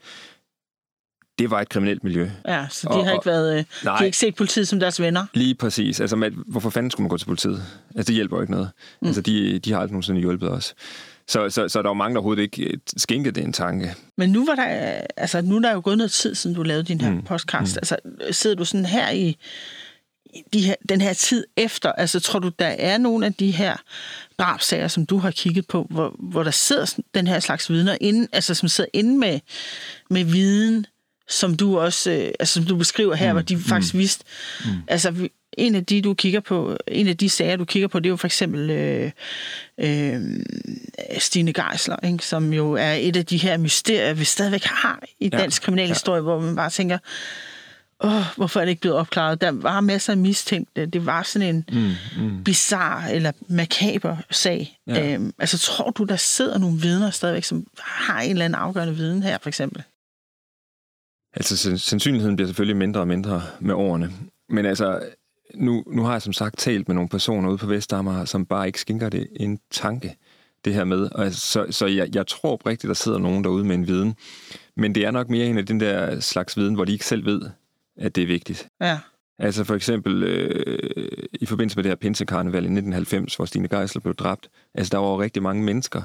det 1.41 1.51
var 1.51 1.62
et 1.62 1.69
kriminelt 1.69 2.04
miljø. 2.04 2.30
Ja, 2.47 2.65
så 2.69 2.88
de 2.88 2.93
og, 2.93 3.06
har 3.06 3.13
ikke 3.13 3.25
været, 3.25 3.58
øh, 3.58 3.63
nej, 3.84 3.93
de 3.93 3.97
har 3.97 4.06
ikke 4.06 4.17
set 4.17 4.36
politiet 4.36 4.67
som 4.67 4.80
deres 4.80 5.01
venner. 5.01 5.25
Lige 5.34 5.56
præcis. 5.56 5.99
Altså, 5.99 6.15
med, 6.15 6.32
hvorfor 6.32 6.69
fanden 6.69 6.91
skulle 6.91 7.04
man 7.04 7.10
gå 7.10 7.17
til 7.17 7.25
politiet? 7.25 7.63
Altså, 7.95 8.08
det 8.08 8.15
hjælper 8.15 8.38
jo 8.38 8.41
ikke 8.41 8.51
noget. 8.51 8.69
Mm. 9.01 9.08
Altså, 9.08 9.21
de, 9.21 9.60
de 9.60 9.71
har 9.71 9.80
aldrig 9.80 9.91
nogensinde 9.91 10.19
hjulpet 10.19 10.51
os. 10.51 10.73
Så, 11.27 11.49
så, 11.49 11.67
så 11.67 11.82
der 11.82 11.89
var 11.89 11.93
mange, 11.93 12.13
der 12.13 12.19
overhovedet 12.19 12.41
ikke 12.43 12.63
øh, 12.63 12.77
skænkede 12.97 13.36
det 13.36 13.43
en 13.43 13.54
tanke. 13.54 13.95
Men 14.17 14.30
nu 14.30 14.45
var 14.45 14.56
der, 14.56 14.63
altså 15.17 15.41
nu 15.41 15.56
er 15.56 15.60
der 15.60 15.73
jo 15.73 15.82
gået 15.84 15.97
noget 15.97 16.12
tid, 16.12 16.36
siden 16.36 16.56
du 16.56 16.63
lavede 16.63 16.84
din 16.84 17.01
her 17.01 17.12
mm. 17.12 17.23
podcast. 17.23 17.75
Mm. 17.75 17.80
Altså, 17.80 17.95
sidder 18.32 18.56
du 18.56 18.65
sådan 18.65 18.86
her 18.86 19.12
i 19.12 19.38
de 20.54 20.62
her, 20.62 20.75
den 20.89 21.01
her 21.01 21.13
tid 21.13 21.45
efter? 21.58 21.91
Altså, 21.91 22.19
tror 22.19 22.39
du, 22.39 22.51
der 22.60 22.65
er 22.80 22.97
nogle 22.97 23.25
af 23.25 23.34
de 23.34 23.51
her 23.51 23.75
drabsager, 24.39 24.88
som 24.88 25.06
du 25.06 25.17
har 25.17 25.32
kigget 25.32 25.67
på, 25.67 25.88
hvor, 25.89 26.15
hvor 26.19 26.43
der 26.43 26.51
sidder 26.51 26.95
den 27.13 27.27
her 27.27 27.39
slags 27.39 27.69
vidner, 27.69 27.97
inde, 28.01 28.27
altså 28.32 28.54
som 28.54 28.69
sidder 28.69 28.89
inde 28.93 29.17
med, 29.17 29.39
med 30.10 30.23
viden, 30.23 30.86
som 31.32 31.58
du 31.58 31.80
også, 31.80 32.12
øh, 32.12 32.32
altså 32.39 32.54
som 32.54 32.63
du 32.63 32.76
beskriver 32.76 33.15
her, 33.15 33.32
mm. 33.32 33.36
hvor 33.36 33.41
de 33.41 33.58
faktisk 33.58 33.94
mm. 33.94 34.00
vidste, 34.00 34.24
mm. 34.65 34.72
altså 34.88 35.30
en 35.58 35.76
af 35.76 35.86
de, 35.86 36.02
du 36.02 36.13
kigger 36.13 36.39
på, 36.39 36.78
en 36.88 37.08
af 37.08 37.17
de 37.17 37.30
sager, 37.30 37.56
du 37.56 37.65
kigger 37.65 37.88
på, 37.88 38.00
det 38.00 38.06
er 38.06 38.10
jo 38.10 38.15
for 38.15 38.28
eksempel 38.28 38.70
øh, 38.70 39.12
øh, 39.78 40.22
Stine 41.17 41.54
Geisler, 41.54 41.96
ikke? 42.04 42.26
som 42.26 42.54
jo 42.54 42.74
er 42.74 42.94
et 42.94 43.15
af 43.15 43.26
de 43.26 43.38
her 43.38 43.58
mysterier, 43.58 44.13
vi 44.13 44.24
stadigvæk 44.24 44.63
har 44.63 45.04
i 45.20 45.30
dansk 45.30 45.62
ja, 45.62 45.65
kriminalhistorie, 45.65 46.17
ja. 46.17 46.22
hvor 46.22 46.39
man 46.39 46.56
bare 46.56 46.70
tænker, 46.70 46.98
åh, 48.04 48.24
hvorfor 48.38 48.60
er 48.60 48.65
det 48.65 48.70
ikke 48.70 48.82
blevet 48.82 48.98
opklaret? 48.98 49.41
Der 49.41 49.52
var 49.52 49.82
masser 49.82 50.13
af 50.13 50.17
mistænkte. 50.17 50.86
Det 50.86 51.06
var 51.06 51.24
sådan 51.24 51.56
en 51.56 51.65
mm, 51.72 52.24
mm. 52.24 52.44
bizarre 52.44 53.13
eller 53.13 53.32
makaber 53.48 54.17
sag. 54.32 54.78
Ja. 54.88 55.13
Øhm, 55.13 55.34
altså, 55.39 55.58
tror 55.58 55.91
du, 55.91 56.04
der 56.04 56.15
sidder 56.15 56.58
nogle 56.58 56.78
vidner 56.80 57.10
stadigvæk, 57.10 57.44
som 57.44 57.67
har 57.80 58.22
en 58.22 58.32
eller 58.32 58.46
anden 58.46 58.60
afgørende 58.60 58.96
viden 58.96 59.24
her, 59.24 59.38
for 59.41 59.50
eksempel? 59.50 59.84
Altså, 61.34 61.78
sandsynligheden 61.78 62.36
bliver 62.36 62.48
selvfølgelig 62.48 62.78
mindre 62.78 63.00
og 63.00 63.08
mindre 63.08 63.44
med 63.60 63.74
årene. 63.74 64.12
Men 64.50 64.65
altså, 64.65 65.02
nu, 65.56 65.84
nu 65.88 66.04
har 66.04 66.12
jeg 66.12 66.22
som 66.22 66.34
sagt 66.34 66.58
talt 66.58 66.88
med 66.88 66.96
nogle 66.96 67.10
personer 67.10 67.50
ude 67.50 67.58
på 67.58 67.67
Vestamager, 67.67 68.26
som 68.26 68.46
bare 68.46 68.67
ikke 68.67 68.80
skinker 68.80 69.10
det 69.10 69.28
en 69.36 69.60
tanke, 69.72 70.15
det 70.65 70.74
her 70.74 70.84
med. 70.84 71.10
Og 71.12 71.26
altså, 71.26 71.39
så 71.39 71.65
så 71.70 71.86
jeg, 71.86 72.15
jeg 72.15 72.28
tror 72.28 72.52
oprigtigt, 72.52 72.88
der 72.88 72.94
sidder 72.94 73.17
nogen 73.17 73.44
derude 73.44 73.63
med 73.63 73.76
en 73.76 73.88
viden. 73.88 74.15
Men 74.76 74.96
det 74.96 75.06
er 75.06 75.12
nok 75.12 75.30
mere 75.30 75.46
en 75.46 75.58
af 75.58 75.65
den 75.65 75.80
der 75.80 76.20
slags 76.20 76.58
viden, 76.58 76.76
hvor 76.76 76.86
de 76.86 76.91
ikke 76.91 77.06
selv 77.06 77.26
ved, 77.26 77.41
at 77.98 78.15
det 78.15 78.22
er 78.22 78.28
vigtigt. 78.28 78.67
Ja. 78.82 79.00
Altså 79.39 79.63
for 79.63 79.76
eksempel 79.76 80.24
øh, 80.24 81.17
i 81.34 81.46
forbindelse 81.46 81.78
med 81.78 81.84
det 81.84 81.89
her 81.89 81.96
pinsekarneval 81.96 82.63
i 82.63 82.65
1990, 82.65 83.36
hvor 83.36 83.46
Stine 83.46 83.67
Geisler 83.67 84.02
blev 84.02 84.15
dræbt. 84.15 84.50
Altså 84.76 84.91
der 84.91 84.98
var 84.98 85.20
rigtig 85.20 85.44
mange 85.44 85.63
mennesker. 85.63 86.02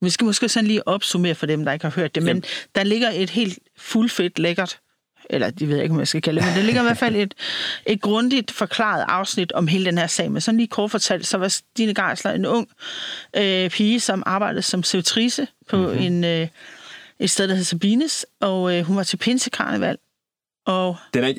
Vi 0.00 0.10
skal 0.10 0.24
måske 0.24 0.48
sådan 0.48 0.66
lige 0.66 0.88
opsummere 0.88 1.34
for 1.34 1.46
dem, 1.46 1.64
der 1.64 1.72
ikke 1.72 1.84
har 1.84 1.92
hørt 2.00 2.14
det, 2.14 2.22
men 2.22 2.28
Jamen. 2.28 2.44
der 2.74 2.84
ligger 2.84 3.10
et 3.14 3.30
helt 3.30 3.58
fuldfedt 3.78 4.38
lækkert 4.38 4.80
eller 5.30 5.50
de 5.50 5.68
ved 5.68 5.74
jeg 5.74 5.82
ikke, 5.82 5.92
om 5.92 5.98
jeg 5.98 6.08
skal 6.08 6.22
kalde 6.22 6.40
det, 6.40 6.46
men 6.48 6.56
det 6.56 6.64
ligger 6.64 6.80
i 6.80 6.84
hvert 6.84 6.98
fald 6.98 7.16
et, 7.16 7.34
et 7.86 8.00
grundigt 8.00 8.50
forklaret 8.50 9.04
afsnit 9.08 9.52
om 9.52 9.66
hele 9.66 9.84
den 9.84 9.98
her 9.98 10.06
sag. 10.06 10.32
Men 10.32 10.40
sådan 10.40 10.58
lige 10.58 10.68
kort 10.68 10.90
fortalt, 10.90 11.26
så 11.26 11.38
var 11.38 11.48
Stine 11.48 11.94
Geisler 11.94 12.32
en 12.32 12.46
ung 12.46 12.68
øh, 13.36 13.70
pige, 13.70 14.00
som 14.00 14.22
arbejdede 14.26 14.62
som 14.62 14.82
servitrice 14.82 15.46
på 15.68 15.76
mm-hmm. 15.76 15.98
en, 15.98 16.24
øh, 16.24 16.48
et 17.18 17.30
sted, 17.30 17.48
der 17.48 17.54
hedder 17.54 17.64
Sabines, 17.64 18.26
og 18.40 18.76
øh, 18.76 18.84
hun 18.84 18.96
var 18.96 19.02
til 19.02 19.16
pinsekarneval. 19.16 19.98
Og 20.66 20.96
den 21.14 21.24
er 21.24 21.32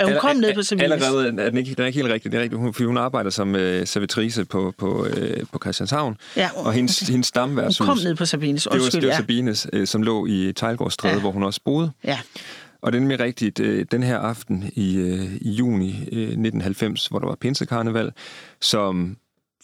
er 0.00 0.06
hun 0.06 0.16
kom 0.20 0.36
ned 0.36 0.54
på 0.54 0.62
Sabines? 0.62 0.92
Allerede 0.92 1.42
er 1.42 1.50
den 1.50 1.58
ikke, 1.58 1.74
den 1.74 1.82
er 1.82 1.86
ikke 1.86 1.98
helt 1.98 2.12
rigtig. 2.12 2.32
Det 2.32 2.38
er 2.38 2.42
rigtigt, 2.42 2.60
fordi 2.76 2.84
hun 2.84 2.96
arbejder 2.96 3.30
som 3.30 3.56
øh, 3.56 3.86
servitrice 3.86 4.44
på, 4.44 4.74
på, 4.78 5.06
øh, 5.06 5.36
på 5.52 5.58
Christianshavn. 5.62 6.16
Ja, 6.36 6.50
og 6.56 6.72
hendes, 6.72 6.98
hendes 7.00 7.26
stamværtshus... 7.26 7.86
Hun 7.86 7.96
kom 7.96 8.04
ned 8.04 8.14
på 8.14 8.24
Sabines, 8.24 8.68
det 8.72 8.80
var, 8.80 9.00
det 9.00 9.08
var 9.08 9.16
Sabines, 9.16 9.66
øh, 9.72 9.86
som 9.86 10.02
lå 10.02 10.26
i 10.26 10.52
Tejlgårdsstræde, 10.56 11.14
ja. 11.14 11.20
hvor 11.20 11.30
hun 11.30 11.42
også 11.42 11.60
boede. 11.64 11.90
Ja. 12.04 12.18
Og 12.82 12.92
det 12.92 12.98
er 12.98 13.00
nemlig 13.00 13.20
rigtigt, 13.20 13.60
øh, 13.60 13.86
den 13.90 14.02
her 14.02 14.18
aften 14.18 14.70
i, 14.72 14.96
øh, 14.96 15.34
i 15.40 15.50
juni 15.50 15.88
1990, 15.88 17.06
øh, 17.06 17.10
hvor 17.10 17.18
der 17.18 17.26
var 17.26 17.34
pinsekarneval, 17.34 18.12
som 18.60 19.16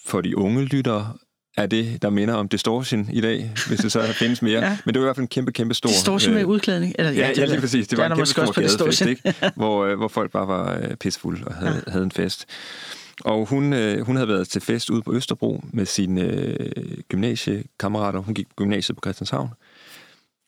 for 0.07 0.21
de 0.21 0.39
unge 0.39 0.65
lyttere 0.65 1.13
er 1.57 1.67
det, 1.67 2.03
der 2.03 2.11
minder 2.11 2.35
om 2.35 2.49
Distortion 2.49 3.09
i 3.13 3.21
dag, 3.21 3.53
hvis 3.69 3.81
det 3.81 3.93
så 3.93 4.03
findes 4.13 4.43
mere. 4.43 4.61
ja. 4.67 4.79
Men 4.85 4.95
det 4.95 5.01
var 5.01 5.07
i 5.07 5.07
hvert 5.07 5.17
fald 5.17 5.25
en 5.25 5.29
kæmpe, 5.29 5.53
kæmpe 5.53 5.75
stor... 5.75 5.89
Distortion 5.89 6.35
med 6.35 6.45
udklædning? 6.45 6.95
Eller, 6.99 7.13
ja, 7.13 7.19
ja, 7.19 7.33
ja, 7.37 7.45
lige 7.45 7.61
præcis. 7.61 7.89
Det 7.89 7.99
var 7.99 8.07
en 8.07 8.13
kæmpe 8.13 8.27
stor 8.27 8.61
gadefest, 8.61 9.01
ikke? 9.01 9.35
hvor, 9.57 9.95
hvor 9.95 10.09
folk 10.09 10.31
bare 10.31 10.49
var 10.49 10.95
pissefulde 11.01 11.45
og 11.45 11.55
havde, 11.55 11.83
ja. 11.87 11.91
havde 11.91 12.05
en 12.05 12.13
fest. 12.13 12.47
Og 13.25 13.47
hun, 13.47 13.63
hun 14.03 14.17
havde 14.17 14.29
været 14.29 14.49
til 14.49 14.61
fest 14.61 14.91
ude 14.91 15.03
på 15.03 15.15
Østerbro 15.15 15.65
med 15.73 15.87
sine 15.87 16.23
øh, 16.23 16.99
gymnasiekammerater. 17.09 18.19
Hun 18.19 18.35
gik 18.35 18.49
på 18.49 18.55
gymnasiet 18.57 18.97
på 18.97 19.01
Christianshavn. 19.05 19.49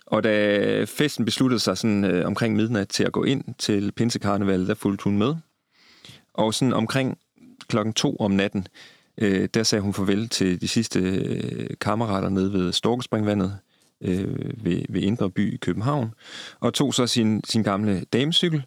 Og 0.07 0.25
da 0.25 0.85
festen 0.85 1.25
besluttede 1.25 1.61
sig 1.61 1.79
sådan 1.79 2.05
øh, 2.05 2.27
omkring 2.27 2.57
midnat 2.57 2.89
til 2.89 3.05
at 3.05 3.13
gå 3.13 3.25
ind 3.25 3.45
til 3.59 3.93
Pinsekarneval, 3.93 4.67
der 4.67 4.75
fulgte 4.75 5.05
hun 5.05 5.19
med. 5.19 5.35
Og 6.35 6.55
sådan 6.55 6.73
omkring 6.73 7.19
klokken 7.69 7.95
to 7.95 8.17
om 8.17 8.31
natten, 8.31 8.67
øh, 9.19 9.49
der 9.55 9.63
sagde 9.63 9.83
hun 9.83 9.95
farvel 9.95 10.29
til 10.29 10.61
de 10.61 10.69
sidste 10.69 11.01
øh, 11.01 11.71
kammerater 11.81 12.29
nede 12.29 12.53
ved 12.53 12.73
Storkespringvandet 12.73 13.59
øh, 14.01 14.65
ved, 14.65 14.83
ved 14.89 15.03
Indre 15.03 15.31
By 15.31 15.55
i 15.55 15.57
København, 15.57 16.15
og 16.61 16.75
tog 16.75 16.95
så 16.95 17.07
sin, 17.07 17.45
sin 17.45 17.63
gamle 17.63 18.05
damecykel 18.13 18.63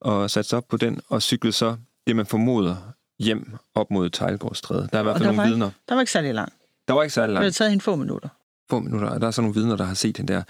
og 0.00 0.30
satte 0.30 0.48
sig 0.48 0.56
op 0.56 0.68
på 0.68 0.76
den, 0.76 1.00
og 1.08 1.22
cyklede 1.22 1.52
så 1.52 1.76
det, 2.06 2.16
man 2.16 2.26
formoder, 2.26 2.76
hjem 3.18 3.52
op 3.74 3.90
mod 3.90 4.10
Tejlgårdstræde. 4.10 4.88
Der 4.92 4.98
er 4.98 5.00
i 5.00 5.04
hvert 5.04 5.18
fald 5.18 5.36
nogle 5.36 5.50
vidner. 5.50 5.70
Der 5.88 5.94
var 5.94 6.02
ikke 6.02 6.12
særlig 6.12 6.34
langt. 6.34 6.54
Der 6.88 6.94
var 6.94 7.02
ikke 7.02 7.14
særlig 7.14 7.34
langt. 7.34 7.46
Det 7.46 7.54
taget 7.54 7.70
hende 7.70 7.82
få 7.82 7.96
minutter 7.96 8.28
få 8.70 8.80
minutter, 8.80 9.08
og 9.08 9.20
der 9.20 9.26
er 9.26 9.30
så 9.30 9.40
nogle 9.42 9.54
vidner, 9.54 9.76
der 9.76 9.84
har 9.84 9.94
set 9.94 10.16
den 10.16 10.28
der. 10.28 10.42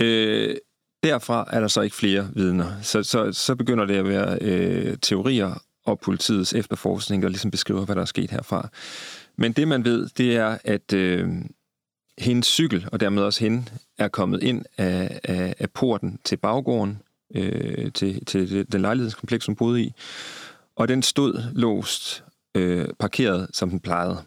Øh, 0.00 0.56
derfra 1.02 1.48
er 1.50 1.60
der 1.60 1.68
så 1.68 1.80
ikke 1.80 1.96
flere 1.96 2.28
vidner. 2.34 2.66
Så, 2.82 3.02
så, 3.02 3.32
så 3.32 3.54
begynder 3.54 3.84
det 3.84 3.94
at 3.94 4.08
være 4.08 4.38
øh, 4.40 4.96
teorier 5.02 5.62
og 5.84 6.00
politiets 6.00 6.52
efterforskning, 6.52 7.24
og 7.24 7.30
ligesom 7.30 7.50
beskriver, 7.50 7.84
hvad 7.84 7.96
der 7.96 8.02
er 8.02 8.06
sket 8.06 8.30
herfra. 8.30 8.68
Men 9.36 9.52
det, 9.52 9.68
man 9.68 9.84
ved, 9.84 10.08
det 10.08 10.36
er, 10.36 10.58
at 10.64 10.92
øh, 10.92 11.28
hendes 12.18 12.46
cykel, 12.46 12.88
og 12.92 13.00
dermed 13.00 13.22
også 13.22 13.40
hende, 13.40 13.64
er 13.98 14.08
kommet 14.08 14.42
ind 14.42 14.64
af, 14.78 15.20
af, 15.24 15.54
af 15.58 15.70
porten 15.70 16.18
til 16.24 16.36
baggården, 16.36 16.98
øh, 17.34 17.92
til, 17.92 18.24
til 18.24 18.72
den 18.72 18.80
lejlighedskompleks, 18.80 19.46
hun 19.46 19.56
boede 19.56 19.82
i. 19.82 19.94
Og 20.76 20.88
den 20.88 21.02
stod 21.02 21.42
låst, 21.52 22.24
øh, 22.54 22.88
parkeret, 22.98 23.48
som 23.52 23.70
den 23.70 23.80
plejede. 23.80 24.22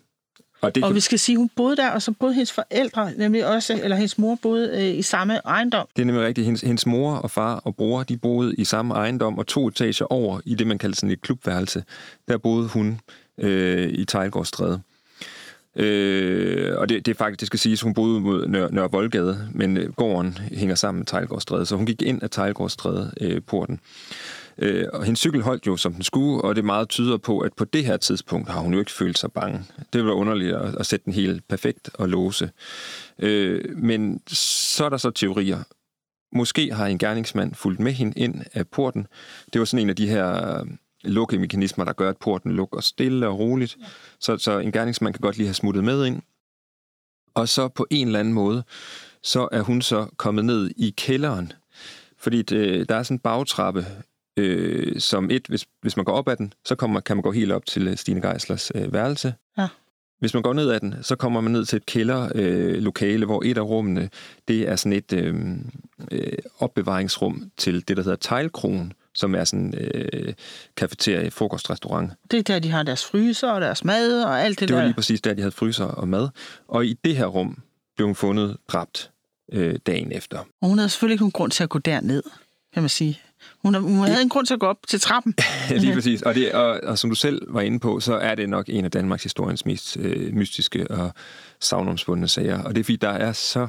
Og, 0.64 0.76
det, 0.76 0.84
og 0.84 0.96
vi 0.96 1.00
skal 1.00 1.20
sige, 1.20 1.34
at 1.34 1.38
hun 1.38 1.50
boede 1.56 1.76
der, 1.76 1.90
og 1.90 2.02
så 2.02 2.12
boede 2.12 2.34
hendes 2.34 2.52
forældre, 2.52 3.12
nemlig 3.18 3.48
også, 3.48 3.80
eller 3.84 3.96
hendes 3.96 4.18
mor 4.18 4.38
boede 4.42 4.72
øh, 4.74 4.98
i 4.98 5.02
samme 5.02 5.38
ejendom. 5.46 5.88
Det 5.96 6.02
er 6.02 6.06
nemlig 6.06 6.26
rigtigt. 6.26 6.46
Hendes, 6.46 6.62
hendes 6.62 6.86
mor 6.86 7.16
og 7.16 7.32
far 7.32 7.56
og 7.56 7.76
bror, 7.76 8.04
de 8.04 8.18
boede 8.18 8.56
i 8.58 8.64
samme 8.64 8.94
ejendom, 8.94 9.38
og 9.38 9.48
to 9.48 9.68
etager 9.68 10.06
over 10.10 10.40
i 10.46 10.56
det, 10.56 10.68
man 10.68 10.78
kalder 10.78 10.96
sådan 10.96 11.12
et 11.12 11.22
klubværelse. 11.22 11.84
Der 12.28 12.38
boede 12.38 12.68
hun 12.68 13.00
øh, 13.38 13.90
i 13.90 14.06
Tejlgårdstræde. 14.06 14.82
Øh, 15.76 16.78
og 16.78 16.90
det, 16.90 17.06
det 17.06 17.12
er 17.12 17.16
faktisk, 17.16 17.40
det 17.40 17.48
skal 17.48 17.60
siges, 17.60 17.82
hun 17.82 17.94
boede 17.94 18.20
mod 18.22 18.48
Nør, 18.48 18.70
Nørre 18.70 18.92
Voldgade, 18.92 19.50
men 19.52 19.78
øh, 19.78 19.94
gården 19.94 20.38
hænger 20.52 20.76
sammen 20.76 21.00
med 21.00 21.06
Tejlgårdstræde, 21.06 21.66
så 21.66 21.76
hun 21.76 21.86
gik 21.86 22.02
ind 22.02 22.24
af 22.24 22.30
Tejlgårdstræde 22.30 23.12
øh, 23.22 23.42
porten. 23.42 23.80
Øh, 24.58 24.88
og 24.94 25.04
hendes 25.04 25.20
cykel 25.20 25.42
holdt 25.42 25.68
jo, 25.68 25.78
som 25.78 25.94
den 25.94 26.04
skulle, 26.04 26.42
og 26.42 26.56
det 26.56 26.66
meget 26.66 26.90
tyder 26.90 27.18
på, 27.18 27.40
at 27.40 27.54
på 27.54 27.66
det 27.66 27.86
her 27.86 27.98
tidspunkt 27.98 28.50
har 28.50 28.60
hun 28.60 28.74
jo 28.74 28.80
ikke 28.80 28.92
følt 28.92 29.18
sig 29.18 29.32
bange. 29.32 29.66
Det 29.94 30.06
var 30.06 30.12
underligt 30.12 30.56
at, 30.56 30.76
at 30.76 30.86
sætte 30.86 31.06
den 31.06 31.14
helt 31.14 31.48
perfekt 31.48 31.90
og 31.94 32.10
låse. 32.10 32.52
Øh, 33.20 33.78
men 33.78 34.22
så 34.28 34.86
er 34.86 34.90
der 34.90 34.98
så 34.98 35.12
teorier. 35.12 35.64
Måske 36.36 36.74
har 36.74 36.88
en 36.88 36.98
gerningsmand 36.98 37.56
fulgt 37.56 37.80
med 37.80 37.92
hende 37.92 38.20
ind 38.20 38.42
af 38.54 38.68
porten. 38.68 39.08
Det 39.54 39.60
var 39.60 39.66
sådan 39.66 39.82
en 39.82 39.90
af 39.90 39.96
de 39.96 40.08
her 40.08 40.60
øh, 40.60 40.68
lukkemekanismer, 41.04 41.86
der 41.86 41.94
gør, 41.94 42.10
at 42.10 42.18
porten 42.18 42.52
lukker 42.52 42.82
stille 42.82 43.28
og 43.28 43.40
roligt. 43.40 43.78
Ja. 43.80 43.86
Så, 44.20 44.38
så 44.38 44.60
en 44.60 44.72
gerningsmand 44.72 45.14
kan 45.14 45.22
godt 45.22 45.38
lige 45.38 45.48
have 45.48 45.54
smuttet 45.54 45.84
med 45.84 46.06
ind. 46.06 46.22
Og 47.34 47.50
så 47.50 47.68
på 47.68 47.88
en 47.90 48.08
eller 48.08 48.20
anden 48.20 48.34
måde, 48.34 48.64
så 49.24 49.48
er 49.52 49.62
hun 49.62 49.82
så 49.82 50.08
kommet 50.18 50.46
ned 50.46 50.72
i 50.78 50.94
kælderen. 50.98 51.54
Fordi 52.18 52.42
det, 52.42 52.58
øh, 52.58 52.86
der 52.90 52.96
er 52.96 53.04
sådan 53.04 53.16
en 53.16 53.20
bagtrappe 53.20 53.86
øh, 54.38 55.00
som 55.00 55.32
et, 55.32 55.48
hvis, 55.48 55.66
hvis 55.82 55.98
man 55.98 56.06
går 56.06 56.14
op 56.14 56.28
ad 56.28 56.36
den, 56.36 56.54
så 56.66 56.76
kommer, 56.76 57.00
kan 57.00 57.18
man 57.18 57.22
gå 57.22 57.32
helt 57.32 57.52
op 57.52 57.66
til 57.66 57.88
øh, 57.88 57.98
Stine 57.98 58.22
Geislers 58.22 58.72
øh, 58.76 58.94
værelse. 58.94 59.34
Ja. 59.58 59.68
Hvis 60.20 60.34
man 60.34 60.44
går 60.44 60.54
ned 60.54 60.72
ad 60.72 60.80
den, 60.80 60.96
så 61.02 61.16
kommer 61.16 61.42
man 61.42 61.52
ned 61.52 61.66
til 61.66 61.78
et 61.78 61.86
kælderlokale, 61.86 63.22
øh, 63.22 63.26
hvor 63.26 63.44
et 63.46 63.58
af 63.58 63.62
rummene, 63.62 64.10
det 64.48 64.70
er 64.70 64.76
sådan 64.76 64.94
et 64.94 65.14
øh, 65.14 65.36
øh, 66.12 66.32
opbevaringsrum 66.60 67.52
til 67.58 67.88
det, 67.88 67.98
der 67.98 68.04
hedder 68.04 68.18
Tejlkronen, 68.18 68.94
som 69.16 69.36
er 69.36 69.44
sådan 69.44 69.74
øh, 69.78 70.34
kafeterie, 70.78 71.32
frokostrestaurant. 71.32 72.12
Det 72.32 72.40
er 72.40 72.44
der, 72.44 72.60
de 72.60 72.70
har 72.70 72.84
deres 72.84 73.06
fryser 73.06 73.50
og 73.50 73.62
deres 73.62 73.84
mad 73.84 74.24
og 74.24 74.42
alt 74.42 74.60
det, 74.60 74.60
det 74.60 74.70
der. 74.70 74.76
Det 74.76 74.82
var 74.82 74.88
lige 74.88 74.96
præcis 74.96 75.22
der, 75.22 75.34
de 75.34 75.42
havde 75.42 75.52
fryser 75.52 75.86
og 75.86 76.08
mad. 76.08 76.30
Og 76.68 76.86
i 76.86 76.94
det 76.94 77.18
her 77.18 77.26
rum 77.26 77.58
blev 77.96 78.08
hun 78.08 78.16
fundet 78.16 78.58
dræbt 78.68 79.12
øh, 79.52 79.76
dagen 79.88 80.12
efter. 80.12 80.38
Og 80.62 80.70
hun 80.70 80.78
havde 80.78 80.90
selvfølgelig 80.90 81.14
ikke 81.14 81.24
nogen 81.24 81.32
grund 81.32 81.52
til 81.52 81.64
at 81.64 81.70
gå 81.70 81.80
derned, 81.80 82.24
kan 82.74 82.84
man 82.84 82.90
sige. 82.90 83.20
Hun, 83.62 83.76
hun 83.76 84.08
havde 84.08 84.22
en 84.22 84.30
grund 84.30 84.46
til 84.46 84.54
at 84.54 84.60
gå 84.60 84.66
op 84.66 84.78
til 84.88 85.02
trappen. 85.02 85.36
Lige 85.70 85.94
præcis. 85.94 86.22
Og, 86.22 86.36
det, 86.36 86.52
og, 86.52 86.80
og 86.84 86.98
som 86.98 87.10
du 87.10 87.16
selv 87.16 87.54
var 87.54 87.62
inde 87.62 87.80
på, 87.80 88.00
så 88.00 88.14
er 88.14 88.36
det 88.36 88.50
nok 88.50 88.66
en 88.70 88.86
af 88.86 88.92
Danmarks 88.92 89.24
historiens 89.24 89.66
mest 89.66 89.98
øh, 89.98 90.34
mystiske 90.34 90.92
og 90.92 91.12
savnomsbundne 91.60 92.28
sager. 92.28 92.64
Og 92.64 92.76
det 92.76 92.80
er 92.80 92.84
fordi, 92.84 92.96
der 92.96 93.10
er 93.10 93.32
så 93.32 93.68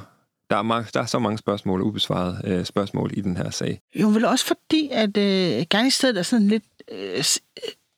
der 0.51 0.57
er, 0.57 0.63
mange, 0.63 0.89
der 0.95 1.01
er 1.01 1.07
så 1.07 1.19
mange 1.19 1.39
spørgsmål, 1.39 1.83
ubesvarede 1.83 2.41
øh, 2.45 2.65
spørgsmål 2.65 3.11
i 3.15 3.21
den 3.21 3.37
her 3.37 3.51
sag. 3.51 3.81
Jo, 3.95 4.09
vel 4.09 4.25
også 4.25 4.47
fordi, 4.47 4.89
at 4.93 5.17
øh, 5.17 5.67
gerningsstedet 5.71 6.19
er 6.19 6.23
sådan 6.23 6.49
lidt 6.49 6.65
øh, 6.93 7.25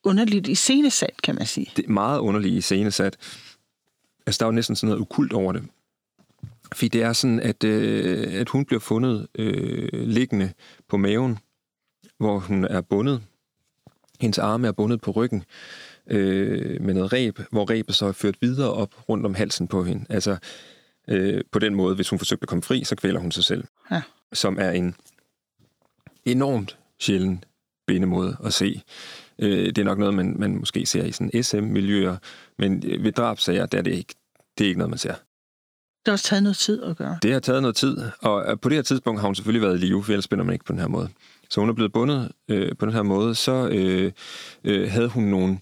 underligt 0.04 0.48
iscenesat, 0.48 1.22
kan 1.22 1.34
man 1.34 1.46
sige. 1.46 1.72
Det 1.76 1.84
er 1.84 1.90
meget 1.90 2.18
underligt 2.18 2.54
iscenesat. 2.54 3.16
Altså, 4.26 4.38
der 4.38 4.44
er 4.44 4.48
jo 4.48 4.52
næsten 4.52 4.76
sådan 4.76 4.88
noget 4.88 5.00
ukult 5.00 5.32
over 5.32 5.52
det. 5.52 5.62
Fordi 6.74 6.88
det 6.88 7.02
er 7.02 7.12
sådan, 7.12 7.40
at, 7.40 7.64
øh, 7.64 8.40
at 8.40 8.48
hun 8.48 8.64
bliver 8.64 8.80
fundet 8.80 9.26
øh, 9.38 9.88
liggende 9.92 10.52
på 10.88 10.96
maven, 10.96 11.38
hvor 12.18 12.38
hun 12.38 12.64
er 12.64 12.80
bundet. 12.80 13.22
Hendes 14.20 14.38
arme 14.38 14.68
er 14.68 14.72
bundet 14.72 15.00
på 15.00 15.10
ryggen 15.10 15.44
øh, 16.06 16.82
med 16.82 16.94
noget 16.94 17.12
ræb, 17.12 17.40
hvor 17.50 17.70
ræbet 17.70 17.94
så 17.94 18.06
er 18.06 18.12
ført 18.12 18.36
videre 18.40 18.72
op 18.72 19.08
rundt 19.08 19.26
om 19.26 19.34
halsen 19.34 19.68
på 19.68 19.84
hende. 19.84 20.04
Altså 20.08 20.36
øh, 21.08 21.44
på 21.52 21.58
den 21.58 21.74
måde, 21.74 21.94
hvis 21.94 22.08
hun 22.08 22.18
forsøger 22.18 22.42
at 22.42 22.48
komme 22.48 22.62
fri, 22.62 22.84
så 22.84 22.96
kvæler 22.96 23.20
hun 23.20 23.30
sig 23.30 23.44
selv. 23.44 23.64
Ja. 23.90 24.02
Som 24.32 24.58
er 24.60 24.70
en 24.70 24.94
enormt 26.24 26.78
sjælden 27.00 27.44
bindemåde 27.86 28.36
at 28.44 28.52
se. 28.52 28.82
Øh, 29.38 29.66
det 29.66 29.78
er 29.78 29.84
nok 29.84 29.98
noget, 29.98 30.14
man, 30.14 30.36
man 30.38 30.56
måske 30.56 30.86
ser 30.86 31.04
i 31.04 31.12
sådan 31.12 31.42
SM-miljøer, 31.42 32.16
men 32.58 32.82
ved 32.82 33.12
drabsager, 33.12 33.66
der 33.66 33.78
er 33.78 33.82
det 33.82 33.94
ikke, 33.94 34.14
det 34.58 34.64
er 34.64 34.68
ikke 34.68 34.78
noget, 34.78 34.90
man 34.90 34.98
ser. 34.98 35.12
Det 35.12 36.10
har 36.10 36.12
også 36.12 36.24
taget 36.24 36.42
noget 36.42 36.56
tid 36.56 36.82
at 36.82 36.96
gøre. 36.96 37.18
Det 37.22 37.32
har 37.32 37.40
taget 37.40 37.62
noget 37.62 37.76
tid, 37.76 37.98
og 38.20 38.60
på 38.60 38.68
det 38.68 38.76
her 38.76 38.82
tidspunkt 38.82 39.20
har 39.20 39.28
hun 39.28 39.34
selvfølgelig 39.34 39.68
været 39.68 39.74
i 39.82 39.86
live, 39.86 40.04
for 40.04 40.12
ellers 40.12 40.24
spænder 40.24 40.44
man 40.44 40.52
ikke 40.52 40.64
på 40.64 40.72
den 40.72 40.80
her 40.80 40.88
måde. 40.88 41.08
Så 41.50 41.60
hun 41.60 41.68
er 41.68 41.74
blevet 41.74 41.92
bundet 41.92 42.32
øh, 42.48 42.76
på 42.78 42.86
den 42.86 42.94
her 42.94 43.02
måde. 43.02 43.34
Så 43.34 43.68
øh, 43.68 44.12
øh, 44.64 44.90
havde 44.90 45.08
hun 45.08 45.24
nogle, 45.24 45.58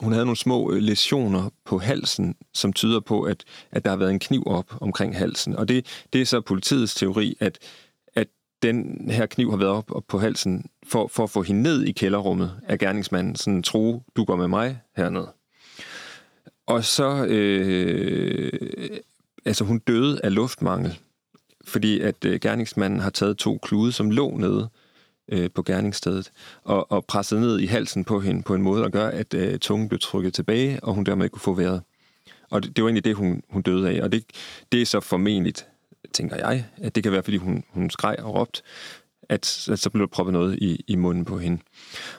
hun 0.00 0.12
havde 0.12 0.24
nogle 0.26 0.36
små 0.36 0.72
øh, 0.72 0.78
lesioner 0.78 1.50
på 1.64 1.78
halsen, 1.78 2.34
som 2.54 2.72
tyder 2.72 3.00
på, 3.00 3.22
at, 3.22 3.44
at 3.70 3.84
der 3.84 3.90
har 3.90 3.96
været 3.96 4.10
en 4.10 4.18
kniv 4.18 4.42
op 4.46 4.76
omkring 4.80 5.16
halsen. 5.16 5.56
Og 5.56 5.68
det, 5.68 6.04
det 6.12 6.20
er 6.20 6.26
så 6.26 6.40
politiets 6.40 6.94
teori, 6.94 7.36
at, 7.40 7.58
at 8.14 8.28
den 8.62 9.08
her 9.10 9.26
kniv 9.26 9.50
har 9.50 9.56
været 9.56 9.70
op, 9.70 9.90
op 9.90 10.04
på 10.08 10.18
halsen 10.18 10.66
for, 10.86 11.06
for 11.06 11.22
at 11.22 11.30
få 11.30 11.42
hende 11.42 11.62
ned 11.62 11.82
i 11.82 11.92
kælderrummet 11.92 12.52
af 12.68 12.78
gerningsmanden. 12.78 13.36
Sådan, 13.36 13.62
tro, 13.62 14.02
du 14.16 14.24
går 14.24 14.36
med 14.36 14.48
mig 14.48 14.80
herned. 14.96 15.26
Og 16.66 16.84
så, 16.84 17.26
øh, 17.26 18.52
altså 19.44 19.64
hun 19.64 19.78
døde 19.78 20.20
af 20.24 20.34
luftmangel, 20.34 20.98
fordi 21.64 22.00
at 22.00 22.24
øh, 22.24 22.40
gerningsmanden 22.40 23.00
har 23.00 23.10
taget 23.10 23.36
to 23.38 23.58
klude, 23.62 23.92
som 23.92 24.10
lå 24.10 24.36
nede 24.36 24.62
øh, 24.62 24.83
Øh, 25.28 25.50
på 25.54 25.62
gerningsstedet, 25.62 26.30
og, 26.64 26.92
og 26.92 27.04
presset 27.04 27.40
ned 27.40 27.58
i 27.60 27.66
halsen 27.66 28.04
på 28.04 28.20
hende 28.20 28.42
på 28.42 28.54
en 28.54 28.62
måde, 28.62 28.82
der 28.82 28.88
gør, 28.88 29.08
at 29.08 29.34
øh, 29.34 29.58
tungen 29.58 29.88
blev 29.88 29.98
trykket 29.98 30.34
tilbage, 30.34 30.84
og 30.84 30.94
hun 30.94 31.04
dermed 31.04 31.28
kunne 31.28 31.40
få 31.40 31.54
vejret. 31.54 31.82
Og 32.50 32.62
det, 32.62 32.76
det 32.76 32.84
var 32.84 32.88
egentlig 32.88 33.04
det, 33.04 33.14
hun, 33.14 33.42
hun 33.50 33.62
døde 33.62 33.90
af. 33.90 34.02
Og 34.02 34.12
det, 34.12 34.24
det 34.72 34.82
er 34.82 34.86
så 34.86 35.00
formentligt, 35.00 35.66
tænker 36.12 36.36
jeg, 36.36 36.64
at 36.76 36.94
det 36.94 37.02
kan 37.02 37.12
være, 37.12 37.22
fordi 37.22 37.36
hun, 37.36 37.64
hun 37.70 37.90
skreg 37.90 38.16
og 38.18 38.34
råbte, 38.34 38.62
at, 39.28 39.68
at 39.70 39.78
så 39.78 39.90
blev 39.90 40.06
der 40.06 40.10
proppet 40.12 40.32
noget 40.32 40.58
i, 40.58 40.84
i 40.88 40.96
munden 40.96 41.24
på 41.24 41.38
hende. 41.38 41.62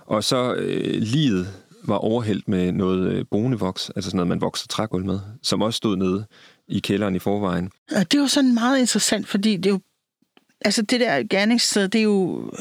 Og 0.05 0.23
så 0.23 0.53
øh, 0.53 1.01
livet 1.01 1.47
var 1.83 1.95
overhældt 1.95 2.47
med 2.47 2.71
noget 2.71 3.11
øh, 3.11 3.25
bonevoks, 3.31 3.89
altså 3.89 4.09
sådan 4.09 4.17
noget, 4.17 4.27
man 4.27 4.41
vokser 4.41 4.67
trægulv 4.67 5.05
med, 5.05 5.19
som 5.41 5.61
også 5.61 5.77
stod 5.77 5.97
nede 5.97 6.25
i 6.67 6.79
kælderen 6.79 7.15
i 7.15 7.19
forvejen. 7.19 7.71
Og 7.95 8.11
det 8.11 8.19
var 8.19 8.27
sådan 8.27 8.53
meget 8.53 8.79
interessant, 8.79 9.27
fordi 9.27 9.57
det 9.57 9.65
er 9.65 9.69
jo 9.73 9.79
altså 10.65 10.81
det 10.81 10.99
der 10.99 11.23
gerningssted, 11.29 11.87
det 11.87 11.99
er 11.99 12.03
jo, 12.03 12.51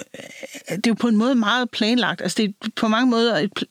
det 0.68 0.86
er 0.86 0.88
jo 0.88 0.94
på 0.94 1.08
en 1.08 1.16
måde 1.16 1.34
meget 1.34 1.70
planlagt. 1.70 2.20
Altså 2.20 2.36
det 2.36 2.44
er 2.44 2.68
på 2.76 2.88
mange 2.88 3.10
måder 3.10 3.38
et, 3.38 3.64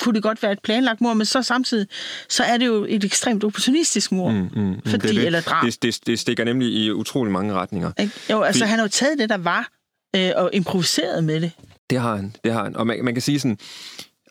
kunne 0.00 0.14
det 0.14 0.22
godt 0.22 0.42
være 0.42 0.52
et 0.52 0.62
planlagt 0.62 1.00
mor, 1.00 1.14
men 1.14 1.26
så 1.26 1.42
samtidig, 1.42 1.86
så 2.28 2.42
er 2.42 2.56
det 2.56 2.66
jo 2.66 2.86
et 2.88 3.04
ekstremt 3.04 3.44
opportunistisk 3.44 4.12
mor. 4.12 4.30
Mm, 4.30 4.36
mm, 4.36 4.62
mm, 4.62 4.80
fordi, 4.86 5.08
det, 5.08 5.16
det, 5.16 5.26
eller 5.26 5.40
drab. 5.40 5.66
Det, 5.66 5.82
det, 5.82 6.06
det 6.06 6.18
stikker 6.18 6.44
nemlig 6.44 6.68
i 6.68 6.90
utrolig 6.90 7.32
mange 7.32 7.54
retninger. 7.54 7.92
Jo, 8.30 8.42
altså 8.42 8.58
fordi, 8.58 8.70
han 8.70 8.78
har 8.78 8.84
jo 8.84 8.88
taget 8.88 9.18
det, 9.18 9.28
der 9.28 9.36
var, 9.36 9.68
øh, 10.16 10.30
og 10.36 10.50
improviseret 10.52 11.24
med 11.24 11.40
det. 11.40 11.52
Det 11.90 12.00
har 12.00 12.16
han, 12.16 12.34
det 12.44 12.52
har 12.52 12.64
han. 12.64 12.76
Og 12.76 12.86
man, 12.86 13.04
man 13.04 13.14
kan 13.14 13.22
sige 13.22 13.40
sådan, 13.40 13.58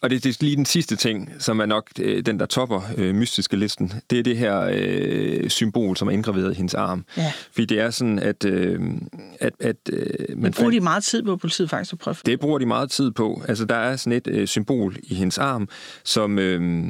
og 0.05 0.09
det, 0.11 0.23
det 0.23 0.29
er 0.29 0.37
lige 0.39 0.55
den 0.55 0.65
sidste 0.65 0.95
ting, 0.95 1.31
som 1.39 1.59
er 1.59 1.65
nok 1.65 1.89
øh, 1.99 2.25
den, 2.25 2.39
der 2.39 2.45
topper 2.45 2.81
øh, 2.97 3.15
mystiske 3.15 3.57
listen. 3.57 3.93
Det 4.09 4.19
er 4.19 4.23
det 4.23 4.37
her 4.37 4.69
øh, 4.71 5.49
symbol, 5.49 5.97
som 5.97 6.07
er 6.07 6.11
indgraveret 6.11 6.51
i 6.51 6.55
hendes 6.55 6.73
arm. 6.73 7.05
Ja. 7.17 7.31
Fordi 7.51 7.65
det 7.65 7.79
er 7.79 7.89
sådan, 7.89 8.19
at... 8.19 8.45
Øh, 8.45 8.79
at, 9.39 9.53
at 9.59 9.75
øh, 9.91 10.37
man 10.37 10.51
det 10.51 10.55
bruger 10.55 10.71
de 10.71 10.79
meget 10.79 11.03
tid 11.03 11.23
på, 11.23 11.37
politiet 11.37 11.69
faktisk 11.69 11.93
at 11.93 11.99
prøve. 11.99 12.15
Det 12.25 12.39
bruger 12.39 12.59
de 12.59 12.65
meget 12.65 12.91
tid 12.91 13.11
på. 13.11 13.41
Altså, 13.47 13.65
der 13.65 13.75
er 13.75 13.95
sådan 13.95 14.17
et 14.17 14.27
øh, 14.27 14.47
symbol 14.47 14.97
i 15.03 15.15
hendes 15.15 15.37
arm, 15.37 15.69
som... 16.03 16.39
Øh, 16.39 16.85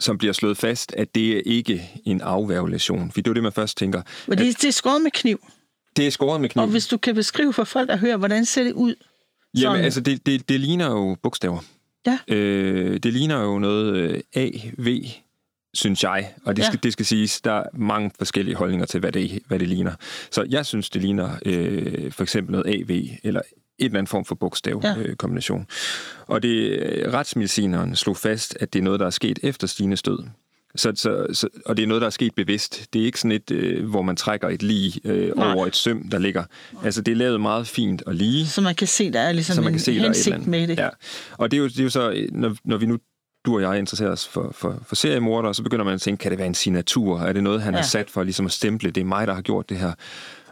som 0.00 0.18
bliver 0.18 0.32
slået 0.32 0.56
fast, 0.56 0.94
at 0.96 1.14
det 1.14 1.36
er 1.36 1.40
ikke 1.46 1.90
en 2.04 2.20
afværgelation. 2.20 3.10
For 3.10 3.20
det 3.20 3.30
er 3.30 3.34
det, 3.34 3.42
man 3.42 3.52
først 3.52 3.78
tænker. 3.78 4.02
Men 4.26 4.38
det, 4.38 4.48
at, 4.48 4.62
det 4.62 4.68
er 4.68 4.72
skåret 4.72 5.02
med 5.02 5.10
kniv. 5.10 5.40
Det 5.96 6.06
er 6.06 6.10
skåret 6.10 6.40
med 6.40 6.48
kniv. 6.48 6.62
Og 6.62 6.68
hvis 6.68 6.86
du 6.86 6.96
kan 6.96 7.14
beskrive 7.14 7.52
for 7.52 7.64
folk, 7.64 7.88
der 7.88 7.96
hører, 7.96 8.16
hvordan 8.16 8.44
ser 8.44 8.64
det 8.64 8.72
ud? 8.72 8.94
Jamen, 9.54 9.84
altså, 9.84 10.00
det, 10.00 10.26
det, 10.26 10.48
det 10.48 10.60
ligner 10.60 10.86
jo 10.86 11.16
bogstaver. 11.22 11.60
Ja. 12.06 12.18
Øh, 12.28 12.96
det 12.96 13.12
ligner 13.12 13.42
jo 13.42 13.58
noget 13.58 13.96
øh, 13.96 14.20
AV, 14.34 15.04
synes 15.74 16.04
jeg. 16.04 16.34
Og 16.44 16.56
det, 16.56 16.62
ja. 16.62 16.66
skal, 16.66 16.82
det 16.82 16.92
skal 16.92 17.06
siges, 17.06 17.40
der 17.40 17.52
er 17.52 17.64
mange 17.72 18.10
forskellige 18.18 18.54
holdninger 18.54 18.86
til, 18.86 19.00
hvad 19.00 19.12
det, 19.12 19.42
hvad 19.46 19.58
det 19.58 19.68
ligner. 19.68 19.92
Så 20.30 20.46
jeg 20.48 20.66
synes, 20.66 20.90
det 20.90 21.02
ligner 21.02 21.30
øh, 21.46 22.12
for 22.12 22.22
eksempel 22.22 22.52
noget 22.52 22.66
AV, 22.66 23.06
eller 23.22 23.40
et 23.78 23.84
eller 23.84 23.98
andet 23.98 24.10
form 24.10 24.24
for 24.24 24.34
bogstavkombination. 24.34 25.58
Ja. 25.58 25.64
Øh, 25.64 26.26
og 26.26 26.42
det 26.42 26.48
øh, 26.48 27.12
retsmedicineren 27.12 27.96
slog 27.96 28.16
fast, 28.16 28.56
at 28.60 28.72
det 28.72 28.78
er 28.78 28.82
noget, 28.82 29.00
der 29.00 29.06
er 29.06 29.10
sket 29.10 29.38
efter 29.42 29.66
Stines 29.66 30.02
død. 30.02 30.18
Så, 30.76 30.92
så, 30.94 31.26
så, 31.32 31.48
og 31.66 31.76
det 31.76 31.82
er 31.82 31.86
noget, 31.86 32.00
der 32.00 32.06
er 32.06 32.10
sket 32.10 32.34
bevidst. 32.34 32.92
Det 32.92 33.02
er 33.02 33.06
ikke 33.06 33.20
sådan 33.20 33.32
et, 33.32 33.50
øh, 33.50 33.90
hvor 33.90 34.02
man 34.02 34.16
trækker 34.16 34.48
et 34.48 34.62
lig 34.62 35.06
øh, 35.06 35.32
over 35.36 35.66
et 35.66 35.76
søm, 35.76 36.08
der 36.08 36.18
ligger. 36.18 36.44
Altså, 36.84 37.02
det 37.02 37.12
er 37.12 37.16
lavet 37.16 37.40
meget 37.40 37.66
fint 37.66 38.02
og 38.02 38.14
lige. 38.14 38.46
Så 38.46 38.60
man 38.60 38.74
kan 38.74 38.86
se, 38.86 39.12
der 39.12 39.20
er 39.20 39.32
ligesom 39.32 39.54
så 39.54 39.60
man 39.60 39.72
kan 39.72 39.74
en 39.74 39.80
se, 39.80 39.92
hensigt 39.92 40.46
med 40.46 40.68
det. 40.68 40.78
Ja. 40.78 40.88
Og 41.32 41.50
det 41.50 41.56
er, 41.56 41.60
jo, 41.60 41.68
det 41.68 41.78
er 41.78 41.84
jo 41.84 41.90
så, 41.90 42.26
når, 42.32 42.56
når 42.64 42.76
vi 42.76 42.86
nu 42.86 42.98
du 43.46 43.54
og 43.54 43.62
jeg 43.62 43.78
interesserer 43.78 44.10
os 44.10 44.28
for, 44.28 44.50
for, 44.52 44.82
for 44.86 44.94
seriemordere, 44.94 45.54
så 45.54 45.62
begynder 45.62 45.84
man 45.84 45.94
at 45.94 46.00
tænke, 46.00 46.22
kan 46.22 46.30
det 46.30 46.38
være 46.38 46.46
en 46.46 46.54
signatur? 46.54 47.20
Er 47.20 47.32
det 47.32 47.42
noget, 47.42 47.62
han 47.62 47.74
ja. 47.74 47.80
har 47.80 47.86
sat 47.86 48.10
for 48.10 48.22
ligesom 48.22 48.46
at 48.46 48.52
stemple? 48.52 48.90
Det 48.90 49.00
er 49.00 49.04
mig, 49.04 49.26
der 49.26 49.34
har 49.34 49.42
gjort 49.42 49.68
det 49.68 49.76
her. 49.76 49.92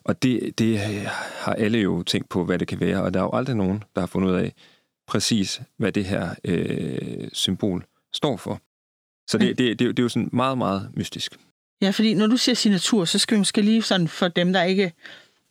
Og 0.04 0.22
det, 0.22 0.58
det 0.58 0.78
har 1.38 1.52
alle 1.52 1.78
jo 1.78 2.02
tænkt 2.02 2.28
på, 2.28 2.44
hvad 2.44 2.58
det 2.58 2.68
kan 2.68 2.80
være. 2.80 3.02
Og 3.02 3.14
der 3.14 3.20
er 3.20 3.24
jo 3.24 3.30
aldrig 3.32 3.56
nogen, 3.56 3.84
der 3.94 4.00
har 4.00 4.06
fundet 4.06 4.30
ud 4.30 4.34
af 4.34 4.52
præcis, 5.08 5.60
hvad 5.78 5.92
det 5.92 6.04
her 6.04 6.34
øh, 6.44 7.28
symbol 7.32 7.84
står 8.14 8.36
for. 8.36 8.60
Så 9.28 9.38
det, 9.38 9.58
det, 9.58 9.78
det, 9.78 9.96
det 9.96 9.98
er 9.98 10.02
jo 10.02 10.08
sådan 10.08 10.28
meget, 10.32 10.58
meget 10.58 10.90
mystisk. 10.94 11.36
Ja, 11.82 11.90
fordi 11.90 12.14
når 12.14 12.26
du 12.26 12.36
siger 12.36 12.56
signatur, 12.56 13.04
så 13.04 13.18
skal 13.18 13.34
vi 13.34 13.38
måske 13.38 13.62
lige 13.62 13.82
sådan, 13.82 14.08
for 14.08 14.28
dem, 14.28 14.52
der 14.52 14.62
ikke 14.62 14.92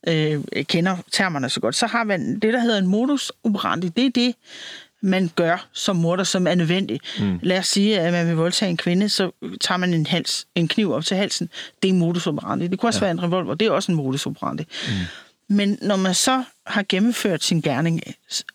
øh, 0.08 0.44
kender 0.64 0.98
termerne 1.12 1.50
så 1.50 1.60
godt, 1.60 1.76
så 1.76 1.88
har 1.88 2.04
man 2.04 2.40
det, 2.40 2.54
der 2.54 2.60
hedder 2.60 2.78
en 2.78 2.88
modus 2.88 3.32
operandi. 3.44 3.90
Det 3.90 4.06
er 4.06 4.10
det, 4.10 4.36
man 5.02 5.32
gør 5.36 5.68
som 5.74 5.96
morder, 5.96 6.24
som 6.24 6.48
er 6.48 6.56
nødvendigt. 6.56 7.04
Mm. 7.20 7.40
Lad 7.42 7.60
os 7.60 7.68
sige, 7.68 8.00
at 8.00 8.14
man 8.14 8.28
vil 8.28 8.36
voldtage 8.36 8.70
en 8.70 8.78
kvinde, 8.78 9.10
så 9.10 9.32
tager 9.62 9.78
man 9.78 9.94
en, 9.94 10.06
hals, 10.06 10.48
en 10.56 10.68
kniv 10.68 10.92
op 10.92 11.06
til 11.06 11.18
halsen. 11.18 11.50
Det 11.84 11.90
er 11.90 11.94
modus 11.94 12.28
operandi. 12.28 12.68
Det 12.68 12.80
kunne 12.80 12.90
også 12.90 13.00
ja. 13.00 13.06
være 13.06 13.12
en 13.12 13.24
revolver. 13.24 13.54
Det 13.54 13.68
er 13.68 13.72
også 13.72 13.92
en 13.92 13.96
modus 13.96 14.26
operandi. 14.26 14.64
Mm. 14.88 15.56
Men 15.56 15.78
når 15.82 15.96
man 15.96 16.14
så 16.14 16.44
har 16.66 16.86
gennemført 16.90 17.44
sin 17.44 17.62
gerning, 17.62 18.02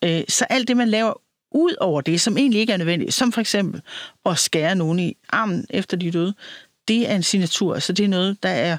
øh, 0.05 0.23
så 0.29 0.45
alt 0.45 0.69
det, 0.69 0.77
man 0.77 0.89
laver 0.89 1.21
ud 1.51 1.75
over 1.81 2.01
det, 2.01 2.21
som 2.21 2.39
egentlig 2.39 2.61
ikke 2.61 2.73
er 2.73 2.77
nødvendigt, 2.77 3.15
som 3.15 3.33
for 3.33 3.41
eksempel 3.41 3.83
at 4.27 4.39
skære 4.39 4.75
nogen 4.75 4.99
i 4.99 5.17
armen 5.29 5.67
efter 5.71 5.97
de 5.97 6.11
døde, 6.11 6.35
det 6.89 7.11
er 7.11 7.17
en 7.17 7.23
signatur. 7.23 7.75
Altså 7.75 7.93
det 7.93 8.05
er 8.05 8.09
noget, 8.09 8.43
der 8.43 8.49
er 8.49 8.79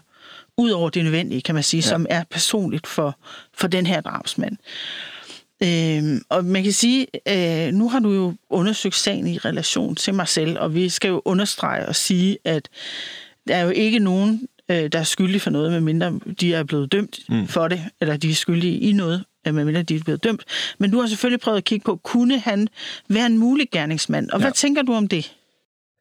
ud 0.57 0.69
over 0.69 0.89
det 0.89 1.03
nødvendige, 1.03 1.41
kan 1.41 1.55
man 1.55 1.63
sige, 1.63 1.81
ja. 1.81 1.89
som 1.89 2.05
er 2.09 2.23
personligt 2.29 2.87
for, 2.87 3.17
for 3.53 3.67
den 3.67 3.85
her 3.85 4.01
drabsmand. 4.01 4.57
Øhm, 5.63 6.21
og 6.29 6.45
man 6.45 6.63
kan 6.63 6.73
sige, 6.73 7.07
øh, 7.27 7.73
nu 7.73 7.89
har 7.89 7.99
du 7.99 8.11
jo 8.13 8.33
undersøgt 8.49 8.95
sagen 8.95 9.27
i 9.27 9.37
relation 9.37 9.95
til 9.95 10.13
mig 10.13 10.27
selv, 10.27 10.59
og 10.59 10.75
vi 10.75 10.89
skal 10.89 11.09
jo 11.09 11.21
understrege 11.25 11.85
og 11.85 11.95
sige, 11.95 12.37
at 12.45 12.69
der 13.47 13.55
er 13.55 13.61
jo 13.61 13.69
ikke 13.69 13.99
nogen, 13.99 14.47
øh, 14.69 14.91
der 14.91 14.99
er 14.99 15.03
skyldige 15.03 15.39
for 15.39 15.49
noget, 15.49 15.71
medmindre 15.71 16.19
de 16.41 16.53
er 16.53 16.63
blevet 16.63 16.91
dømt 16.91 17.19
mm. 17.29 17.47
for 17.47 17.67
det, 17.67 17.83
eller 18.01 18.17
de 18.17 18.29
er 18.29 18.35
skyldige 18.35 18.79
i 18.79 18.91
noget, 18.91 19.25
medmindre 19.45 19.83
de 19.83 19.95
er 19.95 19.99
blevet 20.03 20.23
dømt. 20.23 20.43
Men 20.77 20.91
du 20.91 20.99
har 20.99 21.07
selvfølgelig 21.07 21.39
prøvet 21.39 21.57
at 21.57 21.63
kigge 21.63 21.83
på, 21.83 21.95
kunne 21.95 22.39
han 22.39 22.67
være 23.09 23.25
en 23.25 23.37
mulig 23.37 23.67
gerningsmand? 23.71 24.29
Og 24.29 24.39
ja. 24.39 24.45
hvad 24.45 24.51
tænker 24.51 24.81
du 24.81 24.93
om 24.93 25.07
det? 25.07 25.35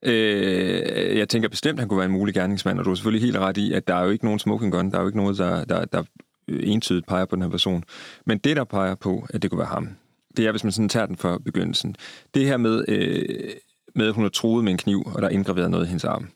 Øh, 0.03 1.19
jeg 1.19 1.29
tænker 1.29 1.49
bestemt, 1.49 1.79
at 1.79 1.81
han 1.81 1.89
kunne 1.89 1.99
være 1.99 2.07
en 2.07 2.13
mulig 2.13 2.35
gerningsmand, 2.35 2.79
og 2.79 2.85
du 2.85 2.91
er 2.91 2.95
selvfølgelig 2.95 3.27
helt 3.27 3.37
ret 3.37 3.57
i, 3.57 3.73
at 3.73 3.89
der 3.89 3.95
er 3.95 4.05
jo 4.05 4.11
ikke 4.11 4.25
nogen 4.25 4.39
smoking 4.39 4.73
gun, 4.73 4.91
der 4.91 4.97
er 4.97 5.01
jo 5.01 5.09
ikke 5.09 5.19
noget, 5.19 5.39
der, 5.39 5.65
der, 5.65 5.85
der 5.85 6.03
entydigt 6.49 7.07
peger 7.07 7.25
på 7.25 7.37
den 7.37 7.43
her 7.43 7.51
person. 7.51 7.85
Men 8.27 8.39
det, 8.39 8.57
der 8.57 8.65
peger 8.65 8.95
på, 8.95 9.27
at 9.31 9.43
det 9.43 9.51
kunne 9.51 9.59
være 9.59 9.69
ham, 9.69 9.89
det 10.37 10.47
er, 10.47 10.51
hvis 10.51 10.65
man 10.65 10.73
sådan 10.73 10.89
tager 10.89 11.07
den 11.07 11.17
fra 11.17 11.39
begyndelsen. 11.39 11.97
Det 12.35 12.47
her 12.47 12.57
med, 12.57 12.85
øh, 12.89 13.51
med 13.95 14.09
at 14.09 14.15
hun 14.15 14.25
har 14.25 14.31
troet 14.31 14.65
med 14.65 14.73
en 14.73 14.79
kniv, 14.79 15.03
og 15.07 15.23
der 15.23 15.29
er 15.29 15.33
indgraveret 15.33 15.71
noget 15.71 15.85
i 15.85 15.89
hendes 15.89 16.05
arm. 16.05 16.29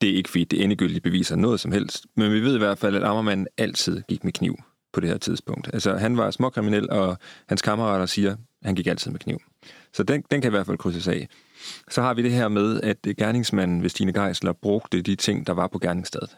Det 0.00 0.10
er 0.10 0.14
ikke 0.14 0.30
fordi 0.30 0.44
det 0.44 0.64
endegyldigt 0.64 1.02
beviser 1.02 1.36
noget 1.36 1.60
som 1.60 1.72
helst, 1.72 2.06
men 2.16 2.32
vi 2.32 2.40
ved 2.40 2.54
i 2.54 2.58
hvert 2.58 2.78
fald, 2.78 2.96
at 2.96 3.02
Ammermanden 3.02 3.46
altid 3.58 4.02
gik 4.08 4.24
med 4.24 4.32
kniv 4.32 4.56
på 4.96 5.00
det 5.00 5.10
her 5.10 5.18
tidspunkt. 5.18 5.70
Altså, 5.72 5.96
han 5.96 6.16
var 6.16 6.30
småkriminel, 6.30 6.90
og 6.90 7.18
hans 7.48 7.62
kammerater 7.62 8.06
siger, 8.06 8.32
at 8.32 8.38
han 8.64 8.74
gik 8.74 8.86
altid 8.86 9.10
med 9.10 9.20
kniv. 9.20 9.38
Så 9.92 10.02
den, 10.02 10.24
den 10.30 10.40
kan 10.40 10.48
i 10.48 10.54
hvert 10.54 10.66
fald 10.66 10.78
krydses 10.78 11.08
af. 11.08 11.28
Så 11.90 12.02
har 12.02 12.14
vi 12.14 12.22
det 12.22 12.32
her 12.32 12.48
med, 12.48 12.80
at 12.80 12.96
gerningsmanden 13.18 13.82
ved 13.82 13.88
Stine 13.88 14.12
Geisler 14.12 14.52
brugte 14.52 15.02
de 15.02 15.14
ting, 15.14 15.46
der 15.46 15.52
var 15.52 15.66
på 15.66 15.78
gerningsstedet. 15.78 16.36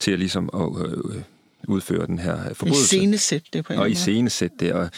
til 0.00 0.12
at 0.12 0.18
ligesom 0.18 0.50
at 0.54 0.86
øh, 0.86 1.22
udføre 1.68 2.06
den 2.06 2.18
her 2.18 2.54
forbrydelse. 2.54 2.96
I 2.96 2.98
scenesæt 2.98 3.42
det 3.52 3.64
på 3.64 3.72
en 3.72 3.78
Og 3.78 3.90
i 3.90 3.94
scenesæt 3.94 4.50
det. 4.60 4.72
Og 4.72 4.90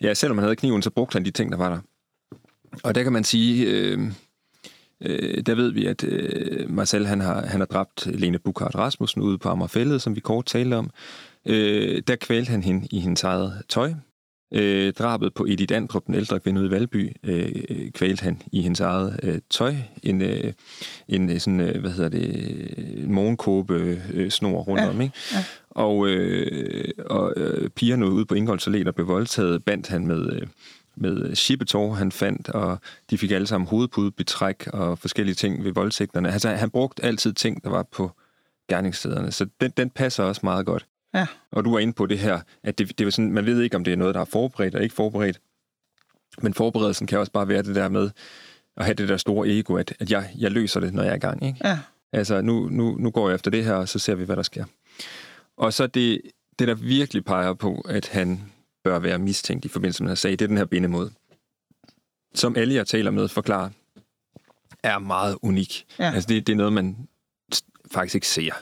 ja, 0.00 0.14
selvom 0.14 0.38
han 0.38 0.44
havde 0.44 0.56
kniven, 0.56 0.82
så 0.82 0.90
brugte 0.90 1.14
han 1.14 1.24
de 1.24 1.30
ting, 1.30 1.52
der 1.52 1.58
var 1.58 1.68
der. 1.68 1.80
Og 2.82 2.94
der 2.94 3.02
kan 3.02 3.12
man 3.12 3.24
sige, 3.24 3.66
øh, 3.66 3.98
øh, 5.00 5.42
der 5.46 5.54
ved 5.54 5.70
vi, 5.70 5.86
at 5.86 6.04
øh, 6.04 6.70
Marcel 6.70 7.06
han 7.06 7.20
har, 7.20 7.46
han 7.46 7.60
har 7.60 7.66
dræbt 7.66 8.06
Lene 8.06 8.38
Bukart 8.38 8.74
Rasmussen 8.74 9.22
ude 9.22 9.38
på 9.38 9.48
Amagerfællet, 9.48 10.02
som 10.02 10.14
vi 10.16 10.20
kort 10.20 10.46
talte 10.46 10.74
om. 10.74 10.90
Øh, 11.46 12.02
der 12.06 12.16
kvælte 12.16 12.50
han 12.50 12.62
hende 12.62 12.88
i 12.90 13.00
hendes 13.00 13.22
eget 13.22 13.62
tøj. 13.68 13.92
Øh, 14.54 14.92
drabet 14.92 15.34
på 15.34 15.46
Edith 15.48 15.76
Andrup, 15.76 16.06
den 16.06 16.14
ældre 16.14 16.40
kvinde 16.40 16.60
ude 16.60 16.68
i 16.68 16.70
Valby, 16.70 17.12
øh, 17.22 17.52
øh, 17.70 17.90
kvælte 17.90 18.22
han 18.22 18.42
i 18.52 18.62
hendes 18.62 18.80
eget 18.80 19.20
øh, 19.22 19.38
tøj. 19.50 19.74
En, 20.02 20.22
øh, 20.22 20.52
en 21.08 21.30
øh, 21.30 21.40
sådan, 21.40 21.60
øh, 21.60 21.80
hvad 21.80 21.90
hedder 21.90 22.08
det, 22.08 22.98
en 22.98 23.12
morgenkåbe 23.12 24.02
øh, 24.12 24.30
snor 24.30 24.62
rundt 24.62 24.82
Ja, 24.82 24.88
om, 24.88 25.00
ikke? 25.00 25.14
ja. 25.32 25.44
Og, 25.70 26.08
øh, 26.08 26.88
og 27.06 27.32
øh, 27.36 27.70
pigerne 27.70 28.10
ude 28.10 28.26
på 28.26 28.34
Ingolds 28.34 28.66
Allé, 28.68 28.84
der 28.84 28.92
blev 28.92 29.08
voldtaget, 29.08 29.64
bandt 29.64 29.88
han 29.88 30.06
med, 30.06 30.32
øh, 30.32 30.46
med 30.96 31.36
chippetår, 31.36 31.92
han 31.92 32.12
fandt, 32.12 32.48
og 32.48 32.78
de 33.10 33.18
fik 33.18 33.30
alle 33.30 33.46
sammen 33.46 33.68
hovedpudebetræk 33.68 34.66
og 34.66 34.98
forskellige 34.98 35.34
ting 35.34 35.64
ved 35.64 35.72
voldtægterne. 35.72 36.32
Altså, 36.32 36.48
han 36.48 36.70
brugte 36.70 37.04
altid 37.04 37.32
ting, 37.32 37.64
der 37.64 37.70
var 37.70 37.82
på 37.92 38.10
gerningsstederne, 38.68 39.32
så 39.32 39.46
den, 39.60 39.72
den 39.76 39.90
passer 39.90 40.24
også 40.24 40.40
meget 40.44 40.66
godt. 40.66 40.86
Ja. 41.14 41.26
Og 41.50 41.64
du 41.64 41.72
var 41.72 41.78
inde 41.78 41.92
på 41.92 42.06
det 42.06 42.18
her, 42.18 42.40
at 42.62 42.78
det, 42.78 42.98
det 42.98 43.06
var 43.06 43.10
sådan, 43.10 43.32
man 43.32 43.46
ved 43.46 43.62
ikke, 43.62 43.76
om 43.76 43.84
det 43.84 43.92
er 43.92 43.96
noget, 43.96 44.14
der 44.14 44.20
er 44.20 44.24
forberedt 44.24 44.74
eller 44.74 44.82
ikke 44.82 44.94
forberedt. 44.94 45.40
Men 46.42 46.54
forberedelsen 46.54 47.06
kan 47.06 47.18
også 47.18 47.32
bare 47.32 47.48
være 47.48 47.62
det 47.62 47.74
der 47.74 47.88
med 47.88 48.10
at 48.76 48.84
have 48.84 48.94
det 48.94 49.08
der 49.08 49.16
store 49.16 49.48
ego, 49.48 49.74
at, 49.74 49.94
at 49.98 50.10
jeg, 50.10 50.30
jeg 50.38 50.50
løser 50.50 50.80
det, 50.80 50.94
når 50.94 51.02
jeg 51.02 51.10
er 51.10 51.16
i 51.16 51.18
gang. 51.18 51.46
Ikke? 51.46 51.58
Ja. 51.64 51.78
Altså, 52.12 52.40
nu, 52.40 52.68
nu, 52.68 52.96
nu 52.98 53.10
går 53.10 53.28
jeg 53.28 53.34
efter 53.34 53.50
det 53.50 53.64
her, 53.64 53.74
og 53.74 53.88
så 53.88 53.98
ser 53.98 54.14
vi, 54.14 54.24
hvad 54.24 54.36
der 54.36 54.42
sker. 54.42 54.64
Og 55.56 55.72
så 55.72 55.86
det, 55.86 56.20
det 56.58 56.68
der 56.68 56.74
virkelig 56.74 57.24
peger 57.24 57.54
på, 57.54 57.80
at 57.88 58.08
han 58.08 58.52
bør 58.84 58.98
være 58.98 59.18
mistænkt 59.18 59.64
i 59.64 59.68
forbindelse 59.68 60.02
med 60.02 60.08
den 60.08 60.10
her 60.10 60.16
sag, 60.16 60.30
det 60.30 60.42
er 60.42 60.46
den 60.46 60.56
her 60.56 60.64
bindemod. 60.64 61.10
Som 62.34 62.56
alle, 62.56 62.74
jeg 62.74 62.86
taler 62.86 63.10
med, 63.10 63.28
forklarer, 63.28 63.70
er 64.82 64.98
meget 64.98 65.38
unik. 65.42 65.86
Ja. 65.98 66.12
Altså, 66.14 66.28
det, 66.28 66.46
det 66.46 66.52
er 66.52 66.56
noget, 66.56 66.72
man 66.72 67.08
faktisk 67.90 68.14
ikke 68.14 68.28
ser. 68.28 68.52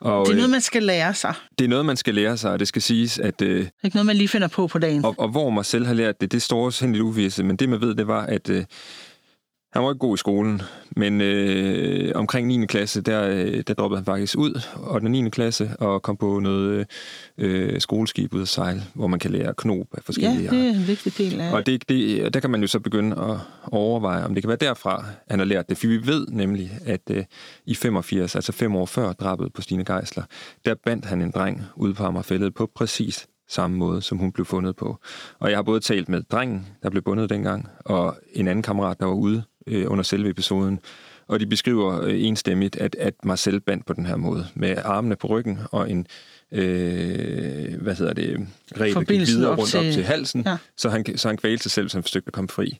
Og, 0.00 0.26
Det 0.26 0.30
er 0.30 0.32
øh, 0.32 0.36
noget, 0.36 0.50
man 0.50 0.60
skal 0.60 0.82
lære 0.82 1.14
sig. 1.14 1.34
det 1.58 1.64
er 1.64 1.68
noget, 1.68 1.86
man 1.86 1.96
skal 1.96 2.14
lære 2.14 2.36
sig, 2.36 2.50
og 2.52 2.58
det 2.58 2.68
skal 2.68 2.82
siges, 2.82 3.18
at... 3.18 3.42
Øh, 3.42 3.48
Det 3.58 3.66
er 3.66 3.84
ikke 3.84 3.96
noget, 3.96 4.06
man 4.06 4.16
lige 4.16 4.28
finder 4.28 4.48
på 4.48 4.66
på 4.66 4.78
dagen. 4.78 5.04
og, 5.04 5.14
og 5.18 5.28
hvor 5.28 5.50
Marcel 5.50 5.86
har 5.86 5.94
lært 5.94 6.20
det, 6.20 6.32
det 6.32 6.42
står 6.42 6.64
også 6.66 6.84
hen 6.84 6.92
lidt 6.92 7.02
uvisse, 7.02 7.42
men 7.44 7.56
det 7.56 7.68
man 7.68 7.80
ved, 7.80 7.94
det 7.94 8.06
var, 8.06 8.26
at 8.26 8.50
øh, 8.50 8.64
han 9.76 9.84
var 9.84 9.90
ikke 9.90 9.98
god 9.98 10.14
i 10.14 10.18
skolen, 10.18 10.62
men 10.96 11.20
øh, 11.20 12.12
omkring 12.14 12.46
9. 12.46 12.66
klasse, 12.66 13.00
der, 13.00 13.28
øh, 13.28 13.62
der 13.66 13.74
droppede 13.74 13.98
han 13.98 14.04
faktisk 14.04 14.38
ud, 14.38 14.60
og 14.74 15.00
den 15.00 15.10
9. 15.10 15.30
klasse, 15.30 15.70
og 15.78 16.02
kom 16.02 16.16
på 16.16 16.38
noget 16.38 16.86
øh, 17.38 17.80
skoleskib 17.80 18.34
ud 18.34 18.42
at 18.42 18.48
sejle, 18.48 18.82
hvor 18.94 19.06
man 19.06 19.18
kan 19.18 19.30
lære 19.30 19.54
knob 19.56 19.86
af 19.92 19.96
Ja, 19.96 20.00
forskellige 20.00 20.50
det 20.50 20.58
er 20.58 20.70
en 20.70 20.86
vigtig 20.86 21.18
del 21.18 21.40
af 21.40 21.52
og 21.52 21.66
det, 21.66 21.88
det, 21.88 22.34
der 22.34 22.40
kan 22.40 22.50
man 22.50 22.60
jo 22.60 22.66
så 22.66 22.80
begynde 22.80 23.16
at 23.16 23.38
overveje, 23.72 24.24
om 24.24 24.34
det 24.34 24.42
kan 24.42 24.48
være 24.48 24.58
derfra, 24.60 25.04
han 25.30 25.38
har 25.38 25.46
lært 25.46 25.68
det. 25.68 25.78
For 25.78 25.86
vi 25.86 26.06
ved 26.06 26.26
nemlig, 26.28 26.70
at 26.84 27.00
øh, 27.10 27.24
i 27.66 27.74
85, 27.74 28.34
altså 28.34 28.52
fem 28.52 28.76
år 28.76 28.86
før 28.86 29.12
drabet 29.12 29.52
på 29.52 29.62
Stine 29.62 29.84
Geisler, 29.84 30.22
der 30.64 30.74
bandt 30.84 31.04
han 31.04 31.22
en 31.22 31.30
dreng 31.30 31.62
ude 31.76 31.94
på 31.94 32.04
Amagerfællet 32.04 32.54
på 32.54 32.70
præcis 32.74 33.26
samme 33.48 33.76
måde, 33.76 34.02
som 34.02 34.18
hun 34.18 34.32
blev 34.32 34.44
fundet 34.46 34.76
på. 34.76 34.98
Og 35.38 35.50
jeg 35.50 35.56
har 35.56 35.62
både 35.62 35.80
talt 35.80 36.08
med 36.08 36.22
drengen, 36.22 36.66
der 36.82 36.90
blev 36.90 37.02
bundet 37.02 37.30
dengang, 37.30 37.68
og 37.84 38.16
en 38.32 38.48
anden 38.48 38.62
kammerat, 38.62 39.00
der 39.00 39.06
var 39.06 39.14
ude 39.14 39.42
øh, 39.66 39.90
under 39.90 40.02
selve 40.04 40.30
episoden. 40.30 40.80
Og 41.28 41.40
de 41.40 41.46
beskriver 41.46 42.02
øh, 42.02 42.22
enstemmigt, 42.24 42.76
at, 42.76 42.94
at 43.00 43.14
Marcel 43.24 43.60
bandt 43.60 43.86
på 43.86 43.92
den 43.92 44.06
her 44.06 44.16
måde, 44.16 44.46
med 44.54 44.76
armene 44.84 45.16
på 45.16 45.26
ryggen 45.26 45.58
og 45.72 45.90
en, 45.90 46.06
øh, 46.52 47.82
hvad 47.82 47.94
hedder 47.94 48.12
det, 48.12 48.46
rebet 48.72 48.84
gik 48.84 48.92
Forbindelsen 48.92 49.36
videre 49.38 49.50
op 49.52 49.58
rundt 49.58 49.74
op 49.74 49.82
til- 49.82 49.92
til 49.92 50.04
halsen, 50.04 50.42
Ja. 50.46 50.56
så, 50.76 50.88
han, 50.88 51.04
så 51.18 51.28
han 51.28 51.36
kvælte 51.36 51.62
sig 51.62 51.70
selv, 51.72 51.90
han 51.92 52.02
forsøgte 52.02 52.28
at 52.28 52.32
komme 52.32 52.48
fri. 52.48 52.78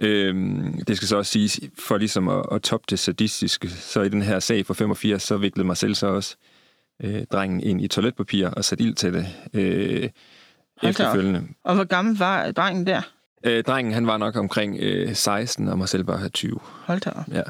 Øhm, 0.00 0.84
det 0.88 0.96
skal 0.96 1.08
så 1.08 1.16
også 1.16 1.32
siges, 1.32 1.60
for 1.78 1.96
ligesom 1.96 2.28
at, 2.28 2.42
at 2.52 2.62
toppe 2.62 2.86
det 2.90 2.98
sadistiske, 2.98 3.68
så 3.68 4.02
i 4.02 4.08
den 4.08 4.22
her 4.22 4.38
sag 4.40 4.66
fra 4.66 4.74
85, 4.74 5.22
så 5.22 5.36
viklede 5.36 5.66
Marcel 5.66 5.96
så 5.96 6.06
også 6.06 6.36
øh, 7.02 7.22
drengen 7.32 7.60
ind 7.60 7.80
i 7.84 7.88
toiletpapir 7.88 8.48
og 8.48 8.64
satte 8.64 8.84
ild 8.84 8.94
til 8.94 9.12
det 9.12 9.26
øh, 9.54 10.08
Hold 10.78 10.90
efterfølgende. 10.90 11.42
Og 11.64 11.74
hvor 11.74 11.84
gammel 11.84 12.18
var 12.18 12.50
drengen 12.50 12.86
der? 12.86 13.02
Øh, 13.44 13.64
drengen 13.64 13.92
han 13.94 14.06
var 14.06 14.16
nok 14.16 14.36
omkring 14.36 14.76
øh, 14.80 15.14
16, 15.14 15.68
og 15.68 15.78
Marcel 15.78 16.00
var 16.04 16.28
20. 16.28 16.58
Hold 16.62 17.00
da 17.00 17.10
op. 17.10 17.24
Ja. 17.32 17.42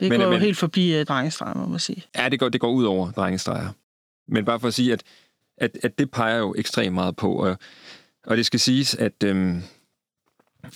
Det 0.00 0.08
Men- 0.08 0.18
går 0.20 0.24
jo 0.24 0.30
men- 0.30 0.40
helt 0.40 0.56
forbi 0.58 1.00
uh, 1.00 1.06
drengestreger, 1.06 1.54
må 1.54 1.66
man 1.66 1.78
sige. 1.80 2.04
Ja, 2.16 2.28
det 2.28 2.38
går, 2.40 2.48
det 2.48 2.60
går 2.60 2.70
ud 2.70 2.84
over 2.84 3.10
drengestreger. 3.10 3.68
Men 4.28 4.44
bare 4.44 4.60
for 4.60 4.68
at 4.68 4.74
sige, 4.74 4.92
at, 4.92 5.02
at, 5.58 5.78
at 5.82 5.98
det 5.98 6.10
peger 6.10 6.38
jo 6.38 6.54
ekstremt 6.58 6.94
meget 6.94 7.16
på. 7.16 7.32
Og, 7.32 7.56
og 8.26 8.36
det 8.36 8.46
skal 8.46 8.60
siges, 8.60 8.94
at, 8.94 9.22
øhm, 9.24 9.62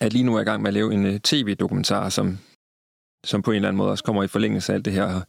at 0.01 0.13
lige 0.13 0.23
nu 0.25 0.35
er 0.35 0.39
jeg 0.39 0.47
i 0.47 0.51
gang 0.51 0.63
med 0.63 0.69
at 0.69 0.75
lave 0.75 0.95
en 0.95 1.07
øh, 1.07 1.21
tv-dokumentar, 1.21 2.09
som, 2.09 2.39
som 3.25 3.43
på 3.43 3.51
en 3.51 3.55
eller 3.57 3.69
anden 3.69 3.79
måde 3.79 3.91
også 3.91 4.05
kommer 4.05 4.23
i 4.23 4.27
forlængelse 4.29 4.73
af 4.73 4.77
alt 4.77 4.85
det 4.85 4.93
her. 4.93 5.21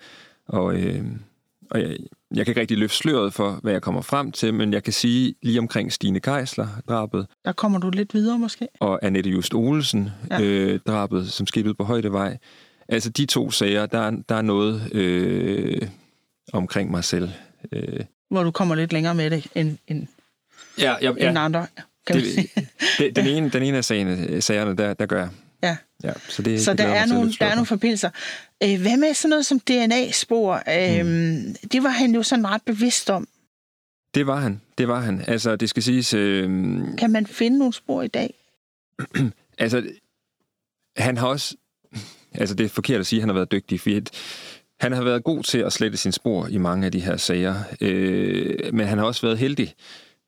Og, 0.47 0.75
øh, 0.75 1.06
og 1.76 1.82
jeg, 1.90 1.98
jeg 2.36 2.46
kan 2.46 2.52
ikke 2.52 2.62
rigtig 2.62 2.78
løfte 2.78 2.98
sløret 2.98 3.34
for, 3.34 3.60
hvad 3.64 3.72
jeg 3.72 3.82
kommer 3.82 4.02
frem 4.02 4.32
til, 4.32 4.54
men 4.54 4.74
jeg 4.74 4.84
kan 4.84 4.94
sige 4.94 5.36
lige 5.44 5.60
omkring 5.60 5.94
Stine 5.94 6.20
Geisler 6.20 6.68
drabet 6.90 7.28
Der 7.46 7.52
kommer 7.52 7.80
du 7.80 7.90
lidt 7.90 8.14
videre 8.14 8.40
måske. 8.40 8.68
og 8.80 9.00
Annette 9.06 9.30
Just 9.30 9.54
Olsen 9.54 10.10
Ja. 10.32 10.42
øh, 10.42 10.80
drabet, 10.88 11.32
som 11.32 11.48
skete 11.48 11.74
på 11.74 11.84
Højdevej. 11.84 12.38
Altså 12.90 13.10
de 13.10 13.26
to 13.26 13.52
sager, 13.52 13.86
der, 13.86 14.00
er- 14.00 14.18
der 14.30 14.36
er 14.36 14.42
noget 14.42 14.90
øh, 14.94 15.82
omkring 16.54 16.92
mig 16.92 17.04
selv. 17.04 17.30
Øh, 17.72 18.00
Hvor 18.30 18.44
du 18.44 18.52
kommer 18.52 18.76
lidt 18.76 18.94
længere 18.94 19.16
med 19.16 19.30
det 19.30 19.48
end, 19.56 19.78
end, 19.88 20.08
ja, 20.80 20.96
ja, 21.02 21.12
ja. 21.18 21.30
end 21.30 21.38
andre. 21.40 21.68
Kan 22.08 22.22
sige. 22.22 22.50
det, 23.00 23.16
den, 23.16 23.28
ene, 23.38 23.50
den 23.50 23.64
ene 23.64 23.78
af 23.78 23.86
sagerne, 23.86 24.42
sagerne 24.42 24.78
der, 24.78 24.94
der 24.94 25.06
gør 25.06 25.20
jeg. 25.20 25.30
Ja. 26.04 26.12
Så 26.30 26.42
det, 26.42 26.62
Så 26.66 26.72
det 26.72 26.78
der 26.80 26.86
er, 26.88 27.06
nogle, 27.06 27.34
der 27.40 27.46
er 27.46 27.56
nogle 27.56 27.66
for. 27.66 27.76
forbindelser. 27.76 28.10
Øh, 28.64 28.82
hvad 28.82 28.98
med 28.98 29.14
sådan 29.14 29.30
noget 29.30 29.46
som 29.46 29.60
DNA-spor? 29.60 30.54
Øh, 30.56 31.06
Mm. 31.06 31.56
Det 31.72 31.84
var 31.84 31.90
han 31.90 32.16
jo 32.16 32.24
sådan 32.24 32.48
ret 32.48 32.62
bevidst 32.66 33.10
om. 33.10 33.28
Det 34.16 34.28
var 34.28 34.40
han, 34.40 34.62
det 34.78 34.88
var 34.88 35.00
han. 35.00 35.24
Altså, 35.28 35.56
det 35.56 35.70
skal 35.70 35.84
siges... 35.84 36.14
Øh, 36.14 36.50
Kan 36.98 37.12
man 37.12 37.26
finde 37.28 37.58
nogle 37.58 37.74
spor 37.74 38.02
i 38.02 38.08
dag? 38.08 38.34
altså, 39.58 39.84
han 40.98 41.18
har 41.18 41.28
også... 41.28 41.56
Altså, 42.40 42.56
det 42.56 42.64
er 42.64 42.70
forkert 42.70 43.00
at 43.00 43.06
sige, 43.06 43.18
at 43.18 43.22
han 43.22 43.30
har 43.30 43.34
været 43.34 43.52
dygtig, 43.52 43.80
for 43.80 43.90
han 44.80 44.92
har 44.92 45.04
været 45.04 45.24
god 45.24 45.44
til 45.44 45.58
at 45.58 45.74
slette 45.74 45.98
sin 45.98 46.12
spor 46.12 46.48
i 46.48 46.58
mange 46.58 46.86
af 46.86 46.92
de 46.92 47.00
her 47.00 47.18
sager, 47.18 47.56
øh, 47.82 48.74
men 48.74 48.88
han 48.88 48.98
har 48.98 49.06
også 49.06 49.22
været 49.22 49.38
heldig, 49.38 49.74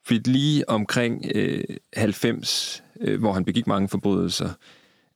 fordi 0.05 0.31
lige 0.31 0.69
omkring 0.69 1.25
øh, 1.35 1.63
90, 1.97 2.83
øh, 3.01 3.19
hvor 3.19 3.33
han 3.33 3.45
begik 3.45 3.67
mange 3.67 3.89
forbrydelser, 3.89 4.49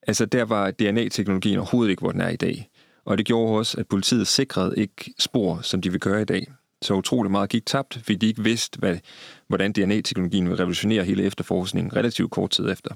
altså 0.08 0.26
der 0.26 0.44
var 0.44 0.72
DNA-teknologien 0.72 1.58
overhovedet 1.58 1.92
ikke, 1.92 2.02
hvor 2.02 2.12
den 2.12 2.22
er 2.22 2.30
i 2.30 2.36
dag. 2.36 2.70
Og 3.06 3.18
det 3.18 3.26
gjorde 3.26 3.58
også, 3.58 3.78
at 3.80 3.88
politiet 3.88 4.28
sikrede 4.28 4.74
ikke 4.78 5.14
spor, 5.20 5.60
som 5.62 5.82
de 5.82 5.92
vil 5.92 6.00
gøre 6.00 6.22
i 6.22 6.26
dag. 6.26 6.48
Så 6.82 6.94
utrolig 6.94 7.32
meget 7.32 7.50
gik 7.50 7.66
tabt, 7.66 8.00
fordi 8.04 8.16
de 8.16 8.28
ikke 8.28 8.44
vidste, 8.44 8.80
hvad, 8.80 8.98
hvordan 9.48 9.72
DNA-teknologien 9.72 10.50
vil 10.50 10.58
revolutionere 10.58 11.04
hele 11.04 11.24
efterforskningen 11.24 11.96
relativt 11.96 12.32
kort 12.32 12.50
tid 12.50 12.70
efter. 12.70 12.96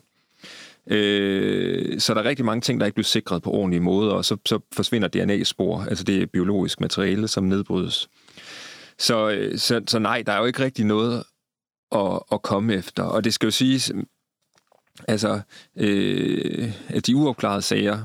Øh, 0.88 2.00
så 2.00 2.14
der 2.14 2.20
er 2.22 2.26
rigtig 2.26 2.46
mange 2.46 2.62
ting, 2.62 2.80
der 2.80 2.86
ikke 2.86 2.96
blev 2.96 3.04
sikret 3.04 3.44
på 3.44 3.52
ordentlig 3.52 3.82
måde, 3.82 4.14
og 4.14 4.26
så, 4.26 4.38
så 4.46 4.60
forsvinder 4.74 5.08
DNA-spor, 5.08 5.82
altså 5.82 6.04
det 6.04 6.22
er 6.22 6.26
biologisk 6.26 6.82
materiale, 6.82 7.28
som 7.28 7.44
nedbrydes. 7.44 8.10
Så, 8.98 9.30
øh, 9.30 9.58
så, 9.58 9.82
så 9.88 10.00
nej, 10.00 10.24
der 10.26 10.34
er 10.34 10.40
jo 10.40 10.46
ikke 10.46 10.64
rigtig 10.64 10.86
noget 10.86 11.24
at, 11.92 12.20
at 12.32 12.42
komme 12.42 12.74
efter. 12.74 13.04
Og 13.04 13.24
det 13.24 13.34
skal 13.34 13.48
jo 13.48 13.52
siges, 13.52 13.92
altså, 15.08 15.42
øh, 15.76 16.72
at 16.88 17.08
de 17.08 17.16
uopklarede 17.16 17.62
sager, 17.62 18.00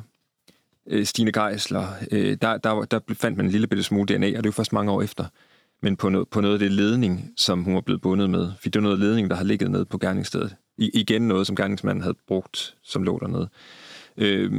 øh, 0.87 1.07
Stine 1.07 1.33
Geisler, 1.33 1.89
øh, 2.11 2.37
der, 2.43 2.57
der, 2.57 2.85
der 2.85 3.01
fandt 3.13 3.37
man 3.37 3.47
en 3.47 3.53
lille 3.53 3.67
bitte 3.67 3.83
smule 3.83 4.15
DNA, 4.15 4.27
og 4.27 4.33
det 4.33 4.39
er 4.39 4.49
jo 4.49 4.53
først 4.53 4.73
mange 4.73 4.93
år 4.93 5.03
efter. 5.03 5.25
Men 5.83 5.97
på, 5.97 6.09
noget, 6.09 6.29
på 6.29 6.41
noget 6.41 6.55
af 6.55 6.59
det 6.59 6.73
ledning, 6.73 7.33
som 7.37 7.63
hun 7.63 7.75
var 7.75 7.81
blevet 7.81 8.01
bundet 8.01 8.31
med. 8.31 8.53
For 8.63 8.69
det 8.69 8.75
var 8.75 8.83
noget 8.83 8.99
ledning, 8.99 9.31
der 9.31 9.37
har 9.37 9.45
ligget 9.45 9.71
nede 9.71 9.85
på 9.85 9.99
gerningsstedet. 9.99 10.57
I, 10.79 10.91
igen 10.95 11.23
noget, 11.23 11.47
som 11.47 11.57
gerningsmanden 11.57 12.03
havde 12.03 12.17
brugt, 12.29 12.77
som 12.83 13.03
lå 13.03 13.19
dernede. 13.19 13.49
Øh, 14.17 14.53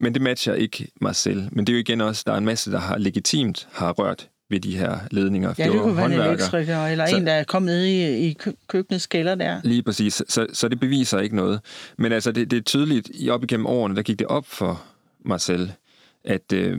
men 0.00 0.14
det 0.14 0.22
matcher 0.22 0.54
ikke 0.54 0.88
mig 1.00 1.16
selv. 1.16 1.48
Men 1.52 1.66
det 1.66 1.72
er 1.72 1.76
jo 1.76 1.80
igen 1.80 2.00
også, 2.00 2.22
der 2.26 2.32
er 2.32 2.38
en 2.38 2.44
masse, 2.44 2.72
der 2.72 2.78
har 2.78 2.98
legitimt 2.98 3.68
har 3.72 3.92
rørt 3.92 4.28
ved 4.50 4.60
de 4.60 4.76
her 4.78 4.98
ledninger. 5.10 5.54
Ja, 5.58 5.64
det, 5.64 5.72
det 5.72 5.80
kunne 5.82 5.96
være 5.96 6.06
en 6.06 6.12
elektriker, 6.12 6.86
eller 6.86 7.06
Så- 7.06 7.16
en, 7.16 7.26
der 7.26 7.32
er 7.32 7.44
kommet 7.44 7.66
ned 7.74 7.84
i, 7.84 8.28
i 8.28 8.32
kø- 8.32 8.52
køkkenets 8.68 9.06
kælder 9.06 9.34
der. 9.34 9.60
Lige 9.64 9.82
præcis. 9.82 10.22
Så, 10.28 10.46
så 10.52 10.68
det 10.68 10.80
beviser 10.80 11.18
ikke 11.18 11.36
noget. 11.36 11.60
Men 11.98 12.12
altså, 12.12 12.32
det, 12.32 12.50
det 12.50 12.56
er 12.56 12.60
tydeligt, 12.62 13.10
i 13.14 13.30
op 13.30 13.42
igennem 13.44 13.66
årene, 13.66 13.96
der 13.96 14.02
gik 14.02 14.18
det 14.18 14.26
op 14.26 14.46
for 14.46 14.82
mig 15.24 15.40
selv, 15.40 15.70
at, 16.24 16.52
øh, 16.52 16.78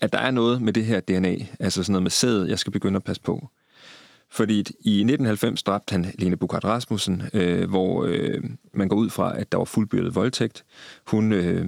at 0.00 0.12
der 0.12 0.18
er 0.18 0.30
noget 0.30 0.62
med 0.62 0.72
det 0.72 0.84
her 0.84 1.00
DNA, 1.00 1.36
altså 1.60 1.82
sådan 1.82 1.92
noget 1.92 2.02
med 2.02 2.10
sæd, 2.10 2.44
jeg 2.44 2.58
skal 2.58 2.72
begynde 2.72 2.96
at 2.96 3.04
passe 3.04 3.22
på. 3.22 3.48
Fordi 4.32 4.54
i 4.58 4.60
1990 4.60 5.62
dræbte 5.62 5.92
han 5.92 6.06
Lene 6.18 6.36
Bukart 6.36 6.64
Rasmussen, 6.64 7.22
øh, 7.34 7.68
hvor 7.70 8.04
øh, 8.08 8.42
man 8.74 8.88
går 8.88 8.96
ud 8.96 9.10
fra, 9.10 9.38
at 9.38 9.52
der 9.52 9.58
var 9.58 9.64
fuldbyrdet 9.64 10.14
voldtægt. 10.14 10.64
Hun, 11.06 11.32
øh, 11.32 11.66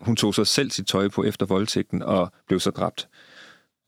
hun 0.00 0.16
tog 0.16 0.34
så 0.34 0.44
selv 0.44 0.70
sit 0.70 0.86
tøj 0.86 1.08
på 1.08 1.24
efter 1.24 1.46
voldtægten 1.46 2.02
og 2.02 2.32
blev 2.46 2.60
så 2.60 2.70
dræbt. 2.70 3.08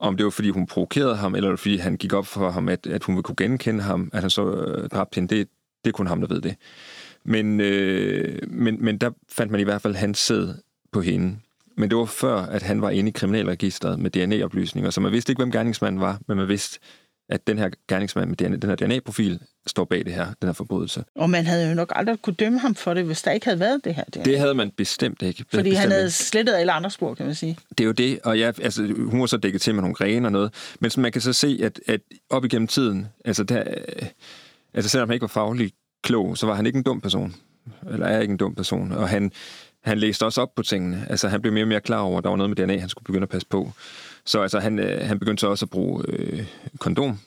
Om 0.01 0.17
det 0.17 0.25
var, 0.25 0.31
fordi 0.31 0.51
hun 0.51 0.67
provokerede 0.67 1.17
ham, 1.17 1.35
eller 1.35 1.57
fordi 1.57 1.77
han 1.77 1.97
gik 1.97 2.13
op 2.13 2.27
for 2.27 2.51
ham, 2.51 2.69
at, 2.69 2.87
at 2.87 3.05
hun 3.05 3.15
ville 3.15 3.23
kunne 3.23 3.37
genkende 3.37 3.83
ham, 3.83 4.11
at 4.13 4.21
han 4.21 4.31
så 4.31 4.51
øh, 4.51 4.89
dræbte 4.89 5.15
hende, 5.15 5.37
det, 5.37 5.49
det 5.85 5.95
kun 5.95 6.07
ham, 6.07 6.21
der 6.21 6.29
ved 6.29 6.41
det. 6.41 6.57
Men, 7.25 7.61
øh, 7.61 8.39
men, 8.49 8.85
men 8.85 8.99
der 8.99 9.11
fandt 9.29 9.53
man 9.53 9.61
i 9.61 9.65
hvert 9.65 9.83
fald 9.83 9.95
hans 9.95 10.19
sæd 10.19 10.55
på 10.93 11.01
hende. 11.01 11.39
Men 11.77 11.91
det 11.91 11.99
var 11.99 12.05
før, 12.05 12.37
at 12.37 12.63
han 12.63 12.83
var 12.83 12.91
inde 12.91 13.09
i 13.09 13.13
kriminalregisteret 13.13 13.99
med 13.99 14.11
DNA-oplysninger, 14.11 14.91
så 14.91 15.01
man 15.01 15.13
vidste 15.13 15.33
ikke, 15.33 15.41
hvem 15.41 15.53
gerningsmanden 15.53 16.01
var, 16.01 16.21
men 16.29 16.37
man 16.37 16.49
vidste, 16.49 16.79
at 17.31 17.47
den 17.47 17.59
her 17.59 17.71
gerningsmand 17.89 18.29
med 18.29 18.37
DNA, 18.37 18.57
den 18.57 18.69
her 18.69 18.77
DNA-profil 18.77 19.41
står 19.67 19.85
bag 19.85 20.05
det 20.05 20.13
her, 20.13 20.25
den 20.25 20.49
her 20.49 20.53
forbrydelse. 20.53 21.05
Og 21.17 21.31
man 21.31 21.47
havde 21.47 21.69
jo 21.69 21.75
nok 21.75 21.93
aldrig 21.97 22.23
kunne 22.23 22.35
dømme 22.35 22.59
ham 22.59 22.75
for 22.75 22.95
det, 22.95 23.05
hvis 23.05 23.23
der 23.23 23.31
ikke 23.31 23.47
havde 23.47 23.61
været 23.61 23.81
det 23.85 23.95
her. 23.95 24.05
DNA. 24.05 24.25
Det 24.25 24.39
havde 24.39 24.55
man 24.55 24.71
bestemt 24.71 25.23
ikke. 25.23 25.45
Fordi 25.51 25.63
bestemt 25.63 25.79
han 25.79 25.91
havde 25.91 26.05
ikke. 26.05 26.13
slettet 26.13 26.55
alle 26.55 26.73
andre 26.73 26.91
spor, 26.91 27.15
kan 27.15 27.27
man 27.27 27.35
sige. 27.35 27.57
Det 27.71 27.81
er 27.81 27.87
jo 27.87 27.93
det, 27.93 28.21
og 28.25 28.39
ja, 28.39 28.53
altså, 28.63 28.95
hun 28.99 29.21
var 29.21 29.27
så 29.27 29.37
dækket 29.37 29.61
til 29.61 29.75
med 29.75 29.83
nogle 29.83 29.95
grene 29.95 30.29
og 30.29 30.33
noget, 30.33 30.55
men 30.81 30.91
man 30.99 31.13
kan 31.13 31.21
så 31.21 31.33
se, 31.33 31.61
at, 31.63 31.81
at 31.87 32.01
op 32.31 32.45
igennem 32.45 32.69
tiden, 32.69 33.09
altså, 33.25 33.45
der, 33.45 33.65
øh, 33.67 34.07
altså 34.75 34.89
selvom 34.89 35.09
han 35.09 35.15
ikke 35.15 35.23
var 35.23 35.29
faglig 35.29 35.73
klog, 36.03 36.39
så 36.39 36.47
var 36.47 36.55
han 36.55 36.67
ikke 36.67 36.77
en 36.77 36.83
dum 36.83 37.01
person, 37.01 37.35
eller 37.91 38.07
er 38.07 38.21
ikke 38.21 38.33
en 38.33 38.39
dum 38.39 38.55
person, 38.55 38.93
og 38.93 39.09
han, 39.09 39.33
han 39.85 39.99
læste 39.99 40.25
også 40.27 40.41
op 40.41 40.55
på 40.57 40.63
tingene. 40.63 41.07
Altså, 41.11 41.29
han 41.29 41.41
blev 41.41 41.53
mere 41.53 41.65
og 41.65 41.69
mere 41.69 41.81
klar 41.81 42.01
over, 42.01 42.19
at 42.19 42.25
der 42.25 42.31
var 42.31 42.37
noget 42.37 42.51
med 42.51 42.67
DNA, 42.67 42.79
han 42.79 42.89
skulle 42.89 43.05
begynde 43.05 43.23
at 43.23 43.29
passe 43.29 43.49
på. 43.51 43.73
Så 44.25 44.43
altså, 44.43 44.59
han, 44.59 44.79
øh, 44.79 45.07
han 45.07 45.19
begyndte 45.19 45.41
så 45.41 45.49
også 45.49 45.65
at 45.65 45.71
bruge 45.71 46.05
øh, 46.09 46.47
kondom 46.79 47.19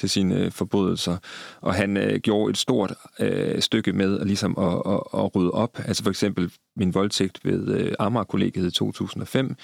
til 0.00 0.10
sine 0.10 0.34
øh, 0.34 0.52
forbrydelser, 0.52 1.16
og 1.60 1.74
han 1.74 1.96
øh, 1.96 2.20
gjorde 2.20 2.50
et 2.50 2.58
stort 2.58 2.94
øh, 3.20 3.62
stykke 3.62 3.92
med 3.92 4.20
at, 4.20 4.26
ligesom 4.26 4.58
at, 4.58 4.92
at, 4.92 5.00
at 5.14 5.36
rydde 5.36 5.50
op. 5.50 5.78
Altså 5.84 6.02
for 6.02 6.10
eksempel 6.10 6.52
min 6.76 6.94
voldtægt 6.94 7.44
ved 7.44 7.68
øh, 7.68 7.92
Amager-kollegiet 7.98 8.66
i 8.66 8.70
2005. 8.70 9.56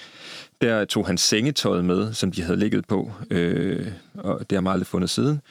Der 0.61 0.85
tog 0.85 1.07
han 1.07 1.17
sengetøjet 1.17 1.85
med, 1.85 2.13
som 2.13 2.31
de 2.31 2.41
havde 2.41 2.59
ligget 2.59 2.87
på, 2.87 3.11
øh, 3.29 3.91
og 4.13 4.49
det 4.49 4.55
har 4.55 4.61
man 4.61 4.73
aldrig 4.73 4.87
fundet 4.87 5.09
siden. 5.09 5.41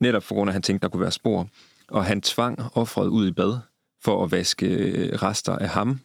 Netop 0.00 0.22
for 0.22 0.34
grund 0.34 0.48
af, 0.48 0.52
at 0.52 0.54
han 0.54 0.62
tænkte, 0.62 0.82
der 0.82 0.90
kunne 0.90 1.00
være 1.02 1.12
spor. 1.12 1.48
Og 1.88 2.04
han 2.04 2.20
tvang 2.20 2.58
offret 2.74 3.06
ud 3.06 3.28
i 3.28 3.32
bad 3.32 3.58
for 4.04 4.24
at 4.24 4.32
vaske 4.32 4.66
øh, 4.66 5.22
rester 5.22 5.56
af 5.56 5.68
ham 5.68 6.00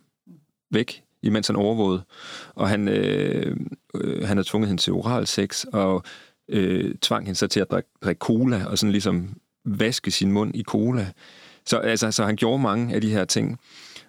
væk, 0.71 1.03
imens 1.23 1.47
han 1.47 1.55
overvågede. 1.55 2.03
Og 2.55 2.69
han, 2.69 2.87
øh, 2.87 3.57
øh, 3.95 4.27
han 4.27 4.37
havde 4.37 4.47
tvunget 4.47 4.67
hende 4.67 4.81
til 4.81 4.93
oral 4.93 5.27
sex, 5.27 5.65
og 5.73 6.03
øh, 6.49 6.95
tvang 7.01 7.25
hende 7.25 7.37
så 7.37 7.47
til 7.47 7.59
at 7.59 7.71
drikke, 7.71 7.89
drikke 8.03 8.19
cola, 8.19 8.65
og 8.65 8.77
sådan 8.77 8.91
ligesom 8.91 9.29
vaske 9.65 10.11
sin 10.11 10.31
mund 10.31 10.55
i 10.55 10.63
cola. 10.63 11.11
Så, 11.65 11.77
altså, 11.77 12.11
så 12.11 12.23
han 12.23 12.35
gjorde 12.35 12.61
mange 12.61 12.95
af 12.95 13.01
de 13.01 13.11
her 13.11 13.25
ting. 13.25 13.59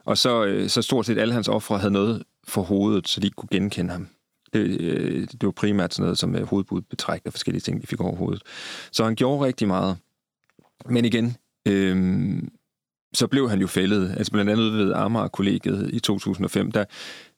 Og 0.05 0.19
så, 0.19 0.45
øh, 0.45 0.69
så 0.69 0.83
stort 0.83 1.07
set 1.07 1.19
alle 1.19 1.35
hans 1.35 1.49
ofre 1.49 1.79
havde 1.79 1.93
noget 1.93 2.23
for 2.49 2.63
hovedet, 2.63 3.09
så 3.09 3.21
de 3.21 3.27
ikke 3.27 3.35
kunne 3.35 3.49
genkende 3.53 3.93
ham. 3.93 4.09
Det, 4.53 4.81
øh, 4.81 5.21
det 5.21 5.43
var 5.43 5.51
primært 5.51 5.95
sådan 5.95 6.03
noget 6.03 6.19
som 6.19 6.35
øh, 6.35 6.47
hovedbudbetræk 6.47 7.21
og 7.27 7.33
forskellige 7.33 7.61
ting, 7.61 7.83
de 7.83 7.87
fik 7.87 8.01
over 8.01 8.17
hovedet. 8.17 8.43
Så 8.93 9.05
han 9.05 9.15
gjorde 9.15 9.47
rigtig 9.47 9.69
meget. 9.69 9.97
Men 10.87 11.05
igen, 11.05 11.37
øh, 11.69 12.43
så 13.15 13.27
blev 13.27 13.51
han 13.51 13.61
jo 13.61 13.67
fældet. 13.67 14.15
Altså 14.17 14.33
blandt 14.33 14.51
andet 14.51 14.73
ved 14.73 14.93
Amager-kollegiet 14.93 15.91
i 15.93 16.01
2005, 16.01 16.73
der, 16.73 16.85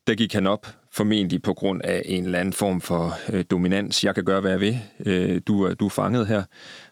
der 0.06 0.14
gik 0.14 0.32
han 0.32 0.46
op 0.46 0.66
formentlig 0.92 1.42
på 1.42 1.54
grund 1.54 1.80
af 1.84 2.02
en 2.04 2.24
eller 2.24 2.38
anden 2.38 2.52
form 2.52 2.80
for 2.80 3.14
øh, 3.32 3.44
dominans. 3.50 4.04
Jeg 4.04 4.14
kan 4.14 4.24
gøre, 4.24 4.40
hvad 4.40 4.50
jeg 4.50 4.60
vil. 4.60 4.80
Øh, 5.06 5.40
du, 5.46 5.62
er, 5.62 5.74
du 5.74 5.86
er 5.86 5.90
fanget 5.90 6.26
her. 6.26 6.42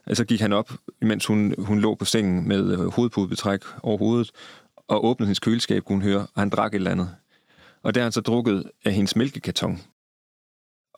Og 0.07 0.16
så 0.16 0.24
gik 0.24 0.41
han 0.41 0.53
op, 0.53 0.72
mens 1.03 1.26
hun, 1.26 1.55
hun 1.59 1.81
lå 1.81 1.95
på 1.95 2.05
sengen 2.05 2.49
med 2.49 2.72
øh, 2.72 2.79
hovedpudebetræk 2.79 3.61
over 3.83 3.99
hovedet, 3.99 4.31
og 4.89 5.05
åbnede 5.05 5.26
hendes 5.29 5.41
køleskab, 5.41 5.85
kunne 5.85 5.97
hun 5.97 6.03
høre, 6.03 6.20
og 6.20 6.41
han 6.41 6.49
drak 6.49 6.74
et 6.74 6.79
eller 6.79 6.91
andet. 6.91 7.11
Og 7.83 7.95
der 7.95 8.01
har 8.01 8.05
han 8.05 8.12
så 8.12 8.20
drukket 8.20 8.64
af 8.85 8.93
hendes 8.93 9.16
mælkekarton. 9.16 9.81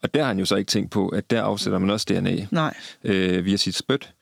Og 0.03 0.15
der 0.15 0.21
har 0.21 0.29
han 0.29 0.39
jo 0.39 0.45
så 0.45 0.57
ikke 0.57 0.69
tænkt 0.69 0.91
på, 0.91 1.09
at 1.09 1.31
der 1.31 1.43
afsætter 1.43 1.79
man 1.79 1.91
også 1.91 2.07
DNA 2.09 2.47
Nej. 2.51 2.75
øh, 3.05 3.45
via 3.45 3.57
sit 3.57 3.75
spyt. 3.75 4.15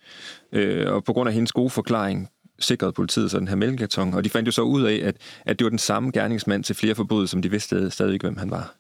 Øh, 0.53 0.93
og 0.93 1.05
på 1.05 1.13
grund 1.13 1.29
af 1.29 1.35
hendes 1.35 1.53
gode 1.53 1.71
forklaring, 1.71 2.29
sikrede 2.59 2.93
politiet 2.93 3.31
så 3.31 3.39
den 3.39 3.49
her 3.49 3.57
mælkekarton, 3.57 4.15
og 4.15 4.25
de 4.25 4.31
fandt 4.31 4.47
jo 4.47 4.53
så 4.53 4.63
ud 4.63 4.83
af, 4.83 5.01
at, 5.05 5.17
at 5.47 5.59
det 5.59 5.65
var 5.65 5.69
den 5.69 5.79
samme 5.79 6.11
gerningsmand 6.11 6.65
til 6.65 6.77
flere 6.77 6.95
forbrydelser, 6.95 7.31
som 7.31 7.43
de 7.43 7.51
vidste 7.51 7.91
stadig 7.91 8.13
ikke, 8.13 8.27
hvem 8.27 8.37
han 8.37 8.51
var. 8.51 8.75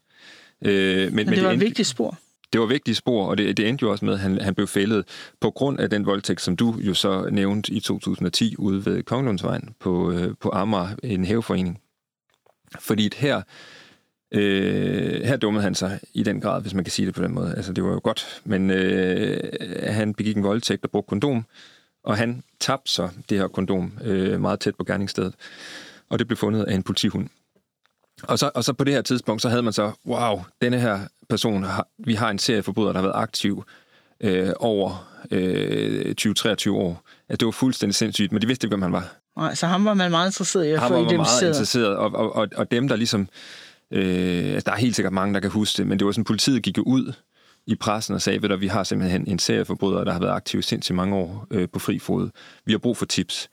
Øh, 0.64 0.96
men, 1.12 1.14
Men 1.16 1.28
det 1.28 1.42
var 1.44 1.50
et 1.50 1.54
endte- 1.54 1.64
vigtigt 1.64 1.88
spor. 1.88 2.18
det 2.52 2.60
var 2.60 2.66
vigtige 2.66 2.94
spor, 2.94 3.26
og 3.26 3.38
det, 3.38 3.56
det 3.56 3.68
endte 3.68 3.82
jo 3.82 3.90
også 3.90 4.04
med, 4.04 4.14
at 4.14 4.20
han, 4.20 4.40
han 4.40 4.54
blev 4.54 4.66
fældet 4.66 5.04
på 5.40 5.50
grund 5.50 5.80
af 5.80 5.90
den 5.90 6.06
voldtægt, 6.06 6.40
som 6.40 6.56
du 6.56 6.74
jo 6.80 6.94
så 6.94 7.28
nævnte 7.32 7.72
i 7.72 7.80
2010 7.80 8.54
ude 8.58 8.86
ved 8.86 9.02
Kongelundsvejen 9.02 9.74
på, 9.80 10.12
øh, 10.12 10.34
på 10.40 10.50
Amager, 10.52 10.88
en 11.02 11.24
hæveforening. 11.24 11.80
Fordi 12.80 13.10
her, 13.16 13.42
øh, 14.32 15.22
her 15.24 15.36
dummede 15.36 15.62
han 15.62 15.74
sig 15.74 16.00
i 16.14 16.22
den 16.22 16.40
grad, 16.40 16.62
hvis 16.62 16.74
man 16.74 16.84
kan 16.84 16.92
sige 16.92 17.06
det 17.06 17.14
på 17.14 17.22
den 17.22 17.32
måde. 17.34 17.54
Altså, 17.56 17.72
det 17.72 17.84
var 17.84 17.90
jo 17.90 18.00
godt, 18.04 18.40
men 18.44 18.70
øh, 18.70 19.40
han 19.86 20.14
begik 20.14 20.36
en 20.36 20.42
voldtægt 20.42 20.84
og 20.84 20.90
brugte 20.90 21.08
kondom, 21.08 21.44
og 22.04 22.16
han 22.16 22.42
tabte 22.60 22.92
så 22.92 23.08
det 23.28 23.38
her 23.38 23.48
kondom 23.48 23.98
øh, 24.04 24.40
meget 24.40 24.60
tæt 24.60 24.74
på 24.74 24.84
gerningsstedet. 24.84 25.34
Og 26.10 26.18
det 26.18 26.26
blev 26.26 26.36
fundet 26.36 26.64
af 26.64 26.74
en 26.74 26.82
politihund. 26.82 27.28
Og 28.22 28.38
så, 28.38 28.50
og 28.54 28.64
så 28.64 28.72
på 28.72 28.84
det 28.84 28.94
her 28.94 29.02
tidspunkt, 29.02 29.42
så 29.42 29.48
havde 29.48 29.62
man 29.62 29.72
så, 29.72 29.92
wow, 30.06 30.42
denne 30.62 30.80
her 30.80 31.00
person, 31.28 31.62
har, 31.62 31.88
vi 31.98 32.14
har 32.14 32.30
en 32.30 32.38
serie 32.38 32.62
forbrydere, 32.62 32.92
der 32.92 32.98
har 32.98 33.06
været 33.06 33.22
aktiv 33.22 33.64
øh, 34.20 34.52
over 34.56 35.08
øh, 35.30 36.14
20-23 36.20 36.70
år. 36.70 37.02
At 37.28 37.40
det 37.40 37.46
var 37.46 37.52
fuldstændig 37.52 37.94
sindssygt, 37.94 38.32
men 38.32 38.42
de 38.42 38.46
vidste 38.46 38.66
ikke, 38.66 38.72
hvem 38.72 38.82
han 38.82 38.92
var. 38.92 39.14
Nej, 39.36 39.54
så 39.54 39.66
ham 39.66 39.84
var 39.84 39.94
man 39.94 40.10
meget 40.10 40.28
interesseret 40.28 40.64
i 40.66 40.70
at 40.70 40.80
Han 40.80 40.88
få 40.88 40.94
var 40.94 41.00
meget 41.00 41.12
identificeret. 41.12 41.48
interesseret, 41.50 41.96
og, 41.96 42.14
og, 42.14 42.36
og, 42.36 42.48
og 42.56 42.70
dem, 42.70 42.88
der 42.88 42.96
ligesom... 42.96 43.28
Øh, 43.90 44.52
altså, 44.54 44.64
der 44.66 44.72
er 44.72 44.76
helt 44.76 44.96
sikkert 44.96 45.12
mange, 45.12 45.34
der 45.34 45.40
kan 45.40 45.50
huske 45.50 45.76
det, 45.76 45.86
men 45.86 45.98
det 45.98 46.06
var 46.06 46.12
sådan, 46.12 46.24
politiet 46.24 46.62
gik 46.62 46.78
jo 46.78 46.82
ud 46.82 47.12
i 47.68 47.74
pressen 47.74 48.14
og 48.14 48.22
sagde, 48.22 48.52
at 48.52 48.60
vi 48.60 48.66
har 48.66 48.84
simpelthen 48.84 49.26
en 49.26 49.38
serie 49.38 49.64
forbrydere, 49.64 50.04
der 50.04 50.12
har 50.12 50.20
været 50.20 50.32
aktive 50.32 50.62
sindssygt 50.62 50.96
mange 50.96 51.16
år 51.16 51.46
øh, 51.50 51.68
på 51.72 51.78
fri 51.78 51.98
fod. 51.98 52.30
Vi 52.64 52.72
har 52.72 52.78
brug 52.78 52.96
for 52.96 53.06
tips. 53.06 53.50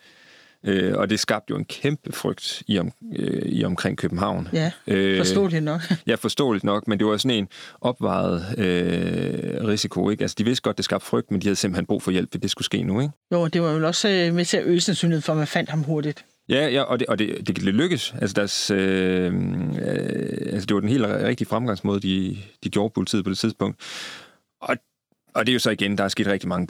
Øh, 0.64 0.98
og 0.98 1.10
det 1.10 1.20
skabte 1.20 1.52
jo 1.52 1.58
en 1.58 1.66
kæmpe 1.66 2.12
frygt 2.12 2.64
i, 2.68 2.80
om, 2.80 2.92
øh, 3.16 3.42
i 3.46 3.64
omkring 3.64 3.98
København. 3.98 4.48
Ja, 4.54 4.72
Øh, 4.88 5.18
forståeligt 5.18 5.64
nok. 5.64 5.82
Ja, 6.08 6.16
forståeligt 6.16 6.64
nok, 6.64 6.88
men 6.88 7.00
det 7.00 7.08
var 7.08 7.18
sådan 7.18 7.38
en 7.38 7.48
opvejet 7.82 8.56
øh, 8.58 9.68
risiko. 9.68 10.10
Ikke? 10.10 10.22
Altså, 10.22 10.36
de 10.40 10.44
vidste 10.44 10.62
godt, 10.62 10.78
det 10.78 10.86
skabte 10.86 11.08
frygt, 11.08 11.32
men 11.32 11.42
de 11.42 11.48
havde 11.48 11.56
simpelthen 11.56 11.86
brug 11.86 12.02
for 12.02 12.12
hjælp, 12.12 12.32
hvis 12.32 12.42
det 12.42 12.52
skulle 12.52 12.66
ske 12.66 12.84
nu. 12.84 13.02
Ikke? 13.02 13.14
Jo, 13.32 13.48
det 13.48 13.62
var 13.62 13.72
jo 13.72 13.88
også 13.88 14.10
øh, 14.10 14.34
med 14.34 14.46
til 14.46 14.58
at 14.58 14.64
øge 14.66 14.82
sandsynligheden 14.82 15.24
for, 15.24 15.34
at 15.34 15.38
man 15.38 15.48
fandt 15.48 15.70
ham 15.70 15.84
hurtigt. 15.84 16.26
Ja, 16.50 16.68
ja 16.68 16.82
og, 16.82 17.00
det, 17.00 17.08
og 17.08 17.20
det, 17.20 17.48
det 17.48 17.64
lykkes. 17.64 18.14
Altså, 18.22 18.34
deres, 18.34 18.72
øh, 18.72 19.34
øh, 19.34 20.54
altså, 20.54 20.66
det 20.66 20.74
var 20.74 20.80
den 20.80 20.90
helt 20.90 21.06
rigtige 21.06 21.48
fremgangsmåde, 21.48 22.00
de, 22.00 22.38
de 22.64 22.70
gjorde 22.70 22.94
politiet 22.94 23.24
på 23.24 23.30
det 23.30 23.38
tidspunkt. 23.38 23.82
Og, 24.62 24.78
og 25.36 25.46
det 25.46 25.52
er 25.52 25.54
jo 25.54 25.60
så 25.60 25.72
igen, 25.72 25.98
der 25.98 26.04
er 26.04 26.08
sket 26.08 26.28
rigtig 26.28 26.50
mange 26.50 26.68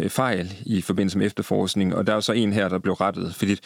øh, 0.00 0.08
fejl 0.08 0.52
i 0.66 0.80
forbindelse 0.80 1.18
med 1.18 1.26
efterforskning, 1.26 1.94
og 1.94 2.06
der 2.06 2.12
er 2.12 2.16
jo 2.16 2.20
så 2.20 2.32
en 2.32 2.52
her, 2.52 2.68
der 2.68 2.78
blev 2.78 2.94
rettet, 2.94 3.34
fordi 3.34 3.56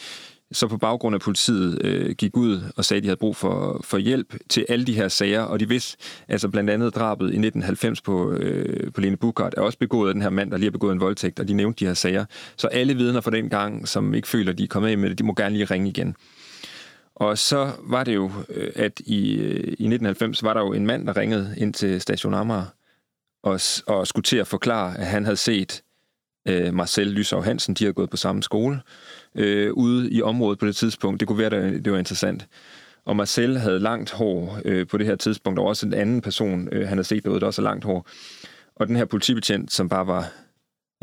så 0.51 0.67
på 0.67 0.77
baggrund 0.77 1.15
af 1.15 1.21
politiet 1.21 1.85
øh, 1.85 2.15
gik 2.15 2.37
ud 2.37 2.61
og 2.75 2.85
sagde, 2.85 2.97
at 2.97 3.03
de 3.03 3.07
havde 3.07 3.17
brug 3.17 3.35
for, 3.35 3.81
for 3.83 3.97
hjælp 3.97 4.35
til 4.49 4.65
alle 4.69 4.85
de 4.85 4.93
her 4.93 5.07
sager, 5.07 5.41
og 5.41 5.59
de 5.59 5.69
vidste, 5.69 5.97
altså 6.27 6.49
blandt 6.49 6.69
andet 6.69 6.95
drabet 6.95 7.25
i 7.25 7.37
1990 7.39 8.01
på, 8.01 8.31
øh, 8.31 8.91
på 8.93 9.01
Lene 9.01 9.17
Bukart, 9.17 9.53
er 9.57 9.61
også 9.61 9.77
begået 9.77 10.07
af 10.09 10.13
den 10.13 10.21
her 10.21 10.29
mand, 10.29 10.51
der 10.51 10.57
lige 10.57 10.67
har 10.67 10.71
begået 10.71 10.93
en 10.93 10.99
voldtægt, 10.99 11.39
og 11.39 11.47
de 11.47 11.53
nævnte 11.53 11.79
de 11.79 11.87
her 11.87 11.93
sager. 11.93 12.25
Så 12.57 12.67
alle 12.67 12.95
vidner 12.95 13.21
fra 13.21 13.31
den 13.31 13.49
gang, 13.49 13.87
som 13.87 14.13
ikke 14.13 14.27
føler, 14.27 14.51
at 14.51 14.57
de 14.57 14.63
er 14.63 14.67
kommet 14.67 14.89
af 14.89 14.97
med 14.97 15.09
det, 15.09 15.17
de 15.17 15.23
må 15.23 15.33
gerne 15.33 15.55
lige 15.55 15.65
ringe 15.65 15.89
igen. 15.89 16.15
Og 17.15 17.37
så 17.37 17.71
var 17.83 18.03
det 18.03 18.15
jo, 18.15 18.31
øh, 18.49 18.71
at 18.75 18.99
i, 18.99 19.33
øh, 19.33 19.57
i 19.57 19.87
1990 19.87 20.43
var 20.43 20.53
der 20.53 20.61
jo 20.61 20.73
en 20.73 20.87
mand, 20.87 21.07
der 21.07 21.17
ringede 21.17 21.53
ind 21.57 21.73
til 21.73 22.01
station 22.01 22.33
Amager, 22.33 22.65
og, 23.43 23.59
og 23.87 24.07
skulle 24.07 24.23
til 24.23 24.37
at 24.37 24.47
forklare, 24.47 24.97
at 24.97 25.05
han 25.05 25.23
havde 25.23 25.37
set 25.37 25.83
øh, 26.47 26.73
Marcel 26.73 27.07
Lysov 27.07 27.43
Hansen, 27.43 27.73
de 27.73 27.83
havde 27.83 27.93
gået 27.93 28.09
på 28.09 28.17
samme 28.17 28.43
skole, 28.43 28.81
øh, 29.37 29.73
ude 29.73 30.11
i 30.11 30.21
området 30.21 30.59
på 30.59 30.65
det 30.65 30.75
tidspunkt. 30.75 31.19
Det 31.19 31.27
kunne 31.27 31.37
være, 31.37 31.53
at 31.53 31.85
det 31.85 31.91
var 31.91 31.99
interessant. 31.99 32.47
Og 33.05 33.15
Marcel 33.15 33.57
havde 33.57 33.79
langt 33.79 34.11
hår 34.11 34.59
øh, 34.65 34.87
på 34.87 34.97
det 34.97 35.05
her 35.05 35.15
tidspunkt, 35.15 35.59
og 35.59 35.65
også 35.65 35.85
en 35.85 35.93
anden 35.93 36.21
person, 36.21 36.69
øh, 36.71 36.87
han 36.87 36.97
havde 36.97 37.07
set 37.07 37.23
derude, 37.23 37.39
der 37.39 37.45
også 37.45 37.61
havde 37.61 37.69
langt 37.69 37.85
hår. 37.85 38.07
Og 38.75 38.87
den 38.87 38.95
her 38.95 39.05
politibetjent, 39.05 39.73
som 39.73 39.89
bare 39.89 40.07
var 40.07 40.31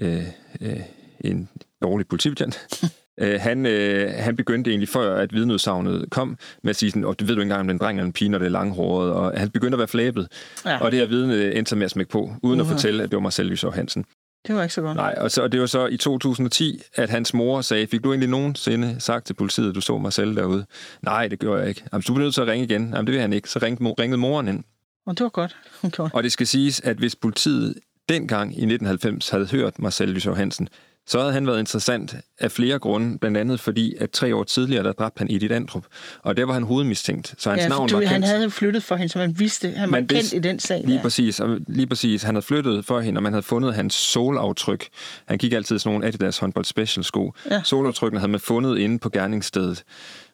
øh, 0.00 0.26
øh, 0.60 0.80
en 1.20 1.48
dårlig 1.82 2.06
politibetjent, 2.08 2.82
øh, 3.20 3.40
han, 3.40 3.66
øh, 3.66 4.12
han 4.16 4.36
begyndte 4.36 4.70
egentlig 4.70 4.88
før, 4.88 5.16
at 5.16 5.34
vidneudsagnet 5.34 6.10
kom, 6.10 6.38
med 6.62 6.70
at 6.70 6.76
sige 6.76 6.90
sådan, 6.90 7.04
og 7.04 7.20
du 7.20 7.24
ved 7.24 7.34
du 7.34 7.40
ikke 7.40 7.42
engang, 7.42 7.60
om 7.60 7.68
den 7.68 7.78
dreng 7.78 7.98
eller 7.98 8.06
en 8.06 8.12
pige, 8.12 8.28
når 8.28 8.38
det 8.38 8.46
er 8.46 8.50
langhåret, 8.50 9.12
og 9.12 9.32
han 9.36 9.50
begyndte 9.50 9.74
at 9.74 9.78
være 9.78 9.88
flabet. 9.88 10.28
Ja. 10.64 10.78
Og 10.78 10.90
det 10.90 10.98
her 11.00 11.06
vidne 11.06 11.54
endte 11.54 11.76
med 11.76 11.84
at 11.84 11.90
smække 11.90 12.12
på, 12.12 12.32
uden 12.42 12.60
at 12.60 12.66
Uha. 12.66 12.74
fortælle, 12.74 13.02
at 13.02 13.10
det 13.10 13.16
var 13.16 13.22
Marcel 13.22 13.46
Lysov 13.46 13.72
Hansen. 13.72 14.04
Det 14.46 14.54
var 14.54 14.62
ikke 14.62 14.74
så 14.74 14.82
godt. 14.82 14.96
Nej, 14.96 15.14
og, 15.20 15.30
så, 15.30 15.42
og 15.42 15.52
det 15.52 15.60
var 15.60 15.66
så 15.66 15.86
i 15.86 15.96
2010, 15.96 16.82
at 16.94 17.10
hans 17.10 17.34
mor 17.34 17.60
sagde, 17.60 17.86
fik 17.86 18.04
du 18.04 18.10
egentlig 18.12 18.28
nogensinde 18.28 18.96
sagt 18.98 19.26
til 19.26 19.34
politiet, 19.34 19.68
at 19.68 19.74
du 19.74 19.80
så 19.80 19.98
Marcel 19.98 20.36
derude? 20.36 20.66
Nej, 21.02 21.28
det 21.28 21.38
gjorde 21.38 21.60
jeg 21.60 21.68
ikke. 21.68 21.84
Jamen, 21.92 22.02
du 22.02 22.14
bliver 22.14 22.26
nødt 22.26 22.34
til 22.34 22.40
at 22.40 22.46
ringe 22.46 22.64
igen. 22.64 22.82
Jamen, 22.82 23.06
det 23.06 23.12
vil 23.12 23.20
han 23.20 23.32
ikke. 23.32 23.48
Så 23.50 23.58
ringede, 23.62 23.94
ringede 23.98 24.18
moren 24.18 24.48
ind. 24.48 24.64
Og 25.06 25.18
det 25.18 25.24
var 25.24 25.30
godt, 25.30 25.56
hun 25.82 25.90
gjorde. 25.90 26.10
Og 26.14 26.22
det 26.22 26.32
skal 26.32 26.46
siges, 26.46 26.80
at 26.80 26.96
hvis 26.96 27.16
politiet 27.16 27.74
dengang 28.08 28.50
i 28.50 28.64
1990 28.64 29.28
havde 29.28 29.46
hørt 29.46 29.78
Marcel 29.78 30.08
Lysov 30.08 30.36
Hansen, 30.36 30.68
så 31.06 31.18
havde 31.20 31.32
han 31.32 31.46
været 31.46 31.58
interessant 31.58 32.14
af 32.38 32.52
flere 32.52 32.78
grunde, 32.78 33.18
blandt 33.18 33.36
andet 33.36 33.60
fordi, 33.60 33.94
at 34.00 34.10
tre 34.10 34.34
år 34.36 34.44
tidligere, 34.44 34.84
der 34.84 34.92
dræbte 34.92 35.18
han 35.18 35.30
Edith 35.30 35.56
Andrup, 35.56 35.84
og 36.22 36.36
der 36.36 36.44
var 36.44 36.52
han 36.52 36.62
hovedmistænkt, 36.62 37.34
så 37.38 37.50
hans 37.50 37.62
Ja, 37.62 37.68
navn 37.68 37.88
du, 37.88 37.94
var 37.94 38.00
kendt. 38.00 38.12
han 38.12 38.22
havde 38.22 38.50
flyttet 38.50 38.82
for 38.82 38.96
hende, 38.96 39.12
så 39.12 39.18
man 39.18 39.38
vidste, 39.38 39.68
han 39.70 39.80
var 39.80 39.86
Man 39.86 40.00
kendt 40.00 40.12
vidste- 40.12 40.36
i 40.36 40.40
den 40.40 40.58
sag. 40.58 40.82
Lige 40.84 40.96
der. 40.96 41.02
præcis, 41.02 41.40
og 41.40 41.58
lige 41.68 41.86
præcis. 41.86 42.22
Han 42.22 42.34
havde 42.34 42.46
flyttet 42.46 42.84
for 42.84 43.00
hende, 43.00 43.18
og 43.18 43.22
man 43.22 43.32
havde 43.32 43.42
fundet 43.42 43.74
hans 43.74 43.94
solaftryk. 43.94 44.88
Han 45.26 45.38
gik 45.38 45.52
altid 45.52 45.76
i 45.76 45.78
sådan 45.78 45.92
nogle 45.92 46.06
Adidas 46.06 46.38
håndbold 46.38 46.64
special 46.64 47.04
sko. 47.04 47.32
Ja. 47.50 47.62
Solaftrykkene 47.64 48.20
havde 48.20 48.30
man 48.30 48.40
fundet 48.40 48.78
inde 48.78 48.98
på 48.98 49.08
gerningsstedet. 49.10 49.82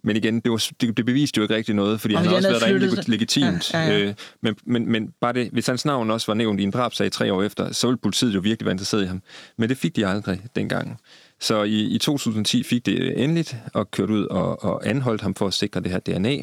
Men 0.02 0.16
igen, 0.16 0.40
det, 0.40 0.50
var, 0.52 0.68
det, 0.80 0.96
det 0.96 1.06
beviste 1.06 1.38
jo 1.38 1.42
ikke 1.42 1.54
rigtig 1.54 1.74
noget, 1.74 2.00
fordi 2.00 2.14
Og 2.14 2.20
han 2.20 2.28
han 2.28 2.36
også 2.36 2.48
været 2.48 2.62
derinde 2.62 2.86
leg- 2.86 3.04
legitimt. 3.10 3.74
Ja, 3.74 3.80
ja, 3.80 3.98
ja. 3.98 4.04
Øh, 4.04 4.14
men, 4.42 4.56
men, 4.64 4.92
men 4.92 5.12
bare 5.20 5.32
det, 5.32 5.48
hvis 5.52 5.66
hans 5.66 5.84
navn 5.84 6.10
også 6.10 6.26
var 6.26 6.34
nævnt 6.34 6.60
i 6.60 6.62
en 6.62 6.70
drabsag 6.70 7.12
tre 7.12 7.32
år 7.32 7.42
efter, 7.42 7.72
så 7.72 7.86
ville 7.86 7.98
politiet 7.98 8.34
jo 8.34 8.40
virkelig 8.40 8.64
være 8.66 8.72
interesseret 8.72 9.02
i 9.02 9.06
ham. 9.06 9.22
Men 9.58 9.68
det 9.68 9.76
fik 9.78 9.96
de 9.96 10.06
aldrig 10.06 10.40
dengang. 10.56 11.00
Så 11.40 11.62
i, 11.62 11.80
i 11.80 11.98
2010 11.98 12.62
fik 12.62 12.86
det 12.86 13.22
endeligt, 13.24 13.56
og 13.74 13.90
kørt 13.90 14.10
ud 14.10 14.26
og, 14.26 14.64
og 14.64 14.88
anholdt 14.88 15.22
ham 15.22 15.34
for 15.34 15.46
at 15.46 15.54
sikre 15.54 15.80
det 15.80 15.90
her 15.90 15.98
DNA. 15.98 16.36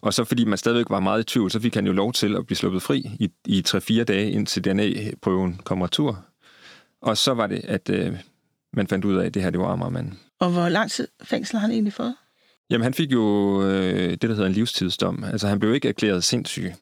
Og 0.00 0.14
så 0.14 0.24
fordi 0.24 0.44
man 0.44 0.58
stadigvæk 0.58 0.90
var 0.90 1.00
meget 1.00 1.20
i 1.20 1.24
tvivl, 1.24 1.50
så 1.50 1.60
fik 1.60 1.74
han 1.74 1.86
jo 1.86 1.92
lov 1.92 2.12
til 2.12 2.36
at 2.36 2.46
blive 2.46 2.56
sluppet 2.56 2.82
fri 2.82 2.98
i, 3.20 3.30
i 3.46 3.64
3-4 3.68 4.02
dage, 4.04 4.30
indtil 4.30 4.64
DNA-prøven 4.64 5.60
kom 5.64 5.82
retur. 5.82 6.24
Og 7.02 7.16
så 7.16 7.34
var 7.34 7.46
det, 7.46 7.60
at 7.64 7.90
øh, 7.90 8.12
man 8.72 8.86
fandt 8.88 9.04
ud 9.04 9.16
af, 9.16 9.26
at 9.26 9.34
det 9.34 9.42
her 9.42 9.50
det 9.50 9.60
var 9.60 9.66
Amagermanden. 9.66 10.18
Og 10.40 10.50
hvor 10.50 10.68
lang 10.68 10.90
tid 10.90 11.08
fængsel 11.22 11.56
har 11.56 11.60
han 11.60 11.70
egentlig 11.70 11.92
fået? 11.92 12.14
Jamen, 12.74 12.84
han 12.84 12.94
fik 12.94 13.12
jo 13.12 13.62
øh, 13.62 14.10
det, 14.10 14.22
der 14.22 14.28
hedder 14.28 14.46
en 14.46 14.52
livstidsdom. 14.52 15.24
Altså, 15.24 15.48
han 15.48 15.60
blev 15.60 15.74
ikke 15.74 15.88
erklæret 15.88 16.24
sindssyg. 16.24 16.72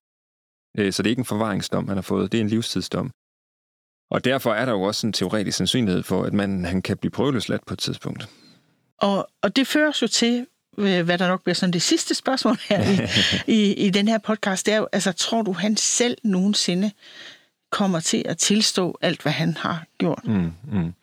Øh, 0.79 0.93
så 0.93 1.03
det 1.03 1.09
er 1.09 1.11
ikke 1.11 1.21
en 1.21 1.25
forvaringsdom, 1.25 1.89
han 1.89 1.97
har 1.97 2.03
fået. 2.03 2.33
Det 2.33 2.39
er 2.39 2.43
en 2.43 2.49
livstidsdom. 2.49 3.11
Og 4.11 4.25
derfor 4.25 4.55
er 4.55 4.65
der 4.65 4.73
jo 4.73 4.83
også 4.83 5.07
en 5.07 5.13
teoretisk 5.13 5.57
sandsynlighed 5.59 6.03
for, 6.03 6.23
at 6.23 6.33
man, 6.33 6.65
han 6.65 6.83
kan 6.83 6.97
blive 6.97 7.11
prøveløsladt 7.11 7.67
på 7.67 7.75
et 7.75 7.79
tidspunkt. 7.79 8.29
Og, 8.99 9.29
og 9.43 9.57
det 9.57 9.67
fører 9.67 9.99
jo 10.03 10.07
til, 10.07 10.47
øh, 10.79 11.05
hvad 11.05 11.19
der 11.19 11.29
nok 11.29 11.43
bliver 11.43 11.55
sådan 11.55 11.73
det 11.73 11.83
sidste 11.83 12.15
spørgsmål 12.15 12.57
her 12.69 12.83
i, 12.91 13.01
i, 13.59 13.87
i 13.87 13.91
den 13.91 14.09
her 14.09 14.19
podcast, 14.19 14.67
det 14.67 14.75
er 14.75 14.79
jo, 14.79 14.89
altså, 14.93 15.13
tror 15.13 15.43
du, 15.43 15.53
han 15.53 15.77
selv 15.77 16.19
nogensinde 16.23 16.91
kommer 17.71 18.01
til 18.01 18.23
at 18.27 18.39
tilstå 18.39 18.99
alt, 19.01 19.23
hvad 19.23 19.33
han 19.33 19.57
har 19.57 19.85
gjort? 19.99 20.23
Mm, 20.25 20.53
mm. 20.73 20.95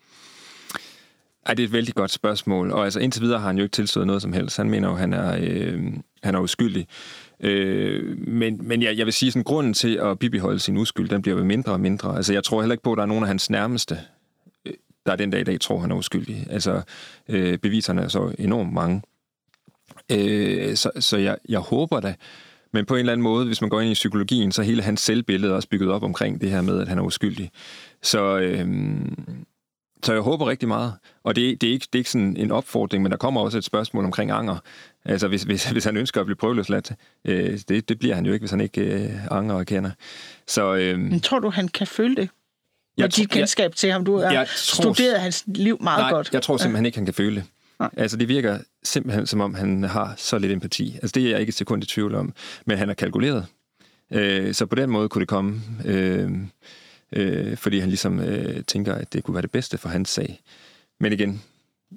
Ej, 1.46 1.54
det 1.54 1.62
er 1.62 1.66
et 1.66 1.72
vældig 1.72 1.94
godt 1.94 2.10
spørgsmål, 2.10 2.70
og 2.70 2.84
altså 2.84 3.00
indtil 3.00 3.22
videre 3.22 3.38
har 3.38 3.46
han 3.46 3.56
jo 3.56 3.62
ikke 3.62 3.72
tilstået 3.72 4.06
noget 4.06 4.22
som 4.22 4.32
helst. 4.32 4.56
Han 4.56 4.70
mener 4.70 4.88
jo, 4.88 4.94
han 4.94 5.12
er, 5.12 5.36
øh, 5.40 5.82
han 6.22 6.34
er 6.34 6.38
uskyldig. 6.40 6.86
Øh, 7.40 8.18
men 8.28 8.68
men 8.68 8.82
jeg, 8.82 8.98
jeg 8.98 9.06
vil 9.06 9.12
sige, 9.12 9.32
sådan 9.32 9.44
grunden 9.44 9.74
til 9.74 9.96
at 9.96 10.18
bibeholde 10.18 10.58
sin 10.58 10.76
uskyld, 10.76 11.08
den 11.08 11.22
bliver 11.22 11.38
jo 11.38 11.44
mindre 11.44 11.72
og 11.72 11.80
mindre. 11.80 12.16
Altså 12.16 12.32
jeg 12.32 12.44
tror 12.44 12.62
heller 12.62 12.72
ikke 12.72 12.82
på, 12.82 12.92
at 12.92 12.96
der 12.96 13.02
er 13.02 13.06
nogen 13.06 13.24
af 13.24 13.28
hans 13.28 13.50
nærmeste, 13.50 13.98
øh, 14.66 14.72
der 15.06 15.16
den 15.16 15.30
dag 15.30 15.40
i 15.40 15.44
dag 15.44 15.60
tror, 15.60 15.78
han 15.78 15.90
er 15.90 15.96
uskyldig. 15.96 16.46
Altså 16.50 16.82
øh, 17.28 17.58
beviserne 17.58 18.02
er 18.02 18.08
så 18.08 18.34
enormt 18.38 18.72
mange. 18.72 19.02
Øh, 20.12 20.76
så 20.76 20.90
så 21.00 21.16
jeg, 21.16 21.36
jeg 21.48 21.60
håber 21.60 22.00
da, 22.00 22.14
men 22.72 22.86
på 22.86 22.94
en 22.94 23.00
eller 23.00 23.12
anden 23.12 23.22
måde, 23.22 23.46
hvis 23.46 23.60
man 23.60 23.70
går 23.70 23.80
ind 23.80 23.90
i 23.90 23.94
psykologien, 23.94 24.52
så 24.52 24.62
er 24.62 24.66
hele 24.66 24.82
hans 24.82 25.00
selvbillede 25.00 25.54
også 25.54 25.68
bygget 25.68 25.90
op 25.90 26.02
omkring 26.02 26.40
det 26.40 26.50
her 26.50 26.60
med, 26.60 26.80
at 26.80 26.88
han 26.88 26.98
er 26.98 27.02
uskyldig. 27.02 27.50
Så, 28.02 28.38
øh, 28.38 28.68
så 30.02 30.12
jeg 30.12 30.22
håber 30.22 30.46
rigtig 30.48 30.68
meget. 30.68 30.94
Og 31.24 31.36
det, 31.36 31.60
det, 31.60 31.68
er 31.68 31.72
ikke, 31.72 31.86
det 31.92 31.98
er 31.98 32.00
ikke 32.00 32.10
sådan 32.10 32.36
en 32.36 32.50
opfordring, 32.50 33.02
men 33.02 33.12
der 33.12 33.18
kommer 33.18 33.40
også 33.40 33.58
et 33.58 33.64
spørgsmål 33.64 34.04
omkring 34.04 34.30
anger. 34.30 34.56
Altså 35.04 35.28
hvis, 35.28 35.42
hvis, 35.42 35.64
hvis 35.70 35.84
han 35.84 35.96
ønsker 35.96 36.20
at 36.20 36.26
blive 36.26 36.36
prøveløsladt, 36.36 36.92
øh, 37.24 37.58
det, 37.68 37.88
det 37.88 37.98
bliver 37.98 38.14
han 38.14 38.26
jo 38.26 38.32
ikke, 38.32 38.42
hvis 38.42 38.50
han 38.50 38.60
ikke 38.60 38.80
øh, 38.80 39.10
anger 39.30 39.54
og 39.54 39.66
kender. 39.66 39.90
Så 40.46 40.74
øhm, 40.74 41.00
Men 41.00 41.20
tror 41.20 41.38
du, 41.38 41.50
han 41.50 41.68
kan 41.68 41.86
føle 41.86 42.16
det? 42.16 42.28
jeg 42.96 43.04
Med 43.04 43.08
dit 43.08 43.14
tror- 43.14 43.22
jeg- 43.22 43.28
kendskab 43.40 43.74
til 43.74 43.92
ham. 43.92 44.04
Du 44.04 44.16
har 44.16 44.30
jeg 44.32 44.46
tror- 44.56 44.82
studeret 44.94 45.20
hans 45.20 45.44
liv 45.46 45.78
meget 45.82 46.00
Nej, 46.02 46.10
godt. 46.10 46.30
jeg 46.32 46.42
tror 46.42 46.56
simpelthen 46.56 46.86
ikke, 46.86 46.98
han 46.98 47.04
kan 47.04 47.14
føle 47.14 47.36
det. 47.36 47.44
Nej. 47.78 47.90
Altså, 47.96 48.16
det 48.16 48.28
virker 48.28 48.58
simpelthen, 48.84 49.26
som 49.26 49.40
om 49.40 49.54
han 49.54 49.82
har 49.84 50.14
så 50.16 50.38
lidt 50.38 50.52
empati. 50.52 50.92
Altså, 50.94 51.12
det 51.14 51.26
er 51.26 51.30
jeg 51.30 51.40
ikke 51.40 51.50
et 51.50 51.54
sekund 51.54 51.82
i 51.82 51.86
tvivl 51.86 52.14
om. 52.14 52.32
Men 52.66 52.78
han 52.78 52.90
er 52.90 52.94
kalkuleret. 52.94 53.46
Øh, 54.12 54.54
så 54.54 54.66
på 54.66 54.74
den 54.74 54.90
måde 54.90 55.08
kunne 55.08 55.20
det 55.20 55.28
komme, 55.28 55.60
øh, 55.84 56.30
øh, 57.12 57.56
fordi 57.56 57.78
han 57.78 57.88
ligesom 57.88 58.20
øh, 58.20 58.64
tænker, 58.64 58.94
at 58.94 59.12
det 59.12 59.24
kunne 59.24 59.34
være 59.34 59.42
det 59.42 59.50
bedste 59.50 59.78
for 59.78 59.88
hans 59.88 60.08
sag. 60.08 60.40
Men 61.00 61.12
igen, 61.12 61.42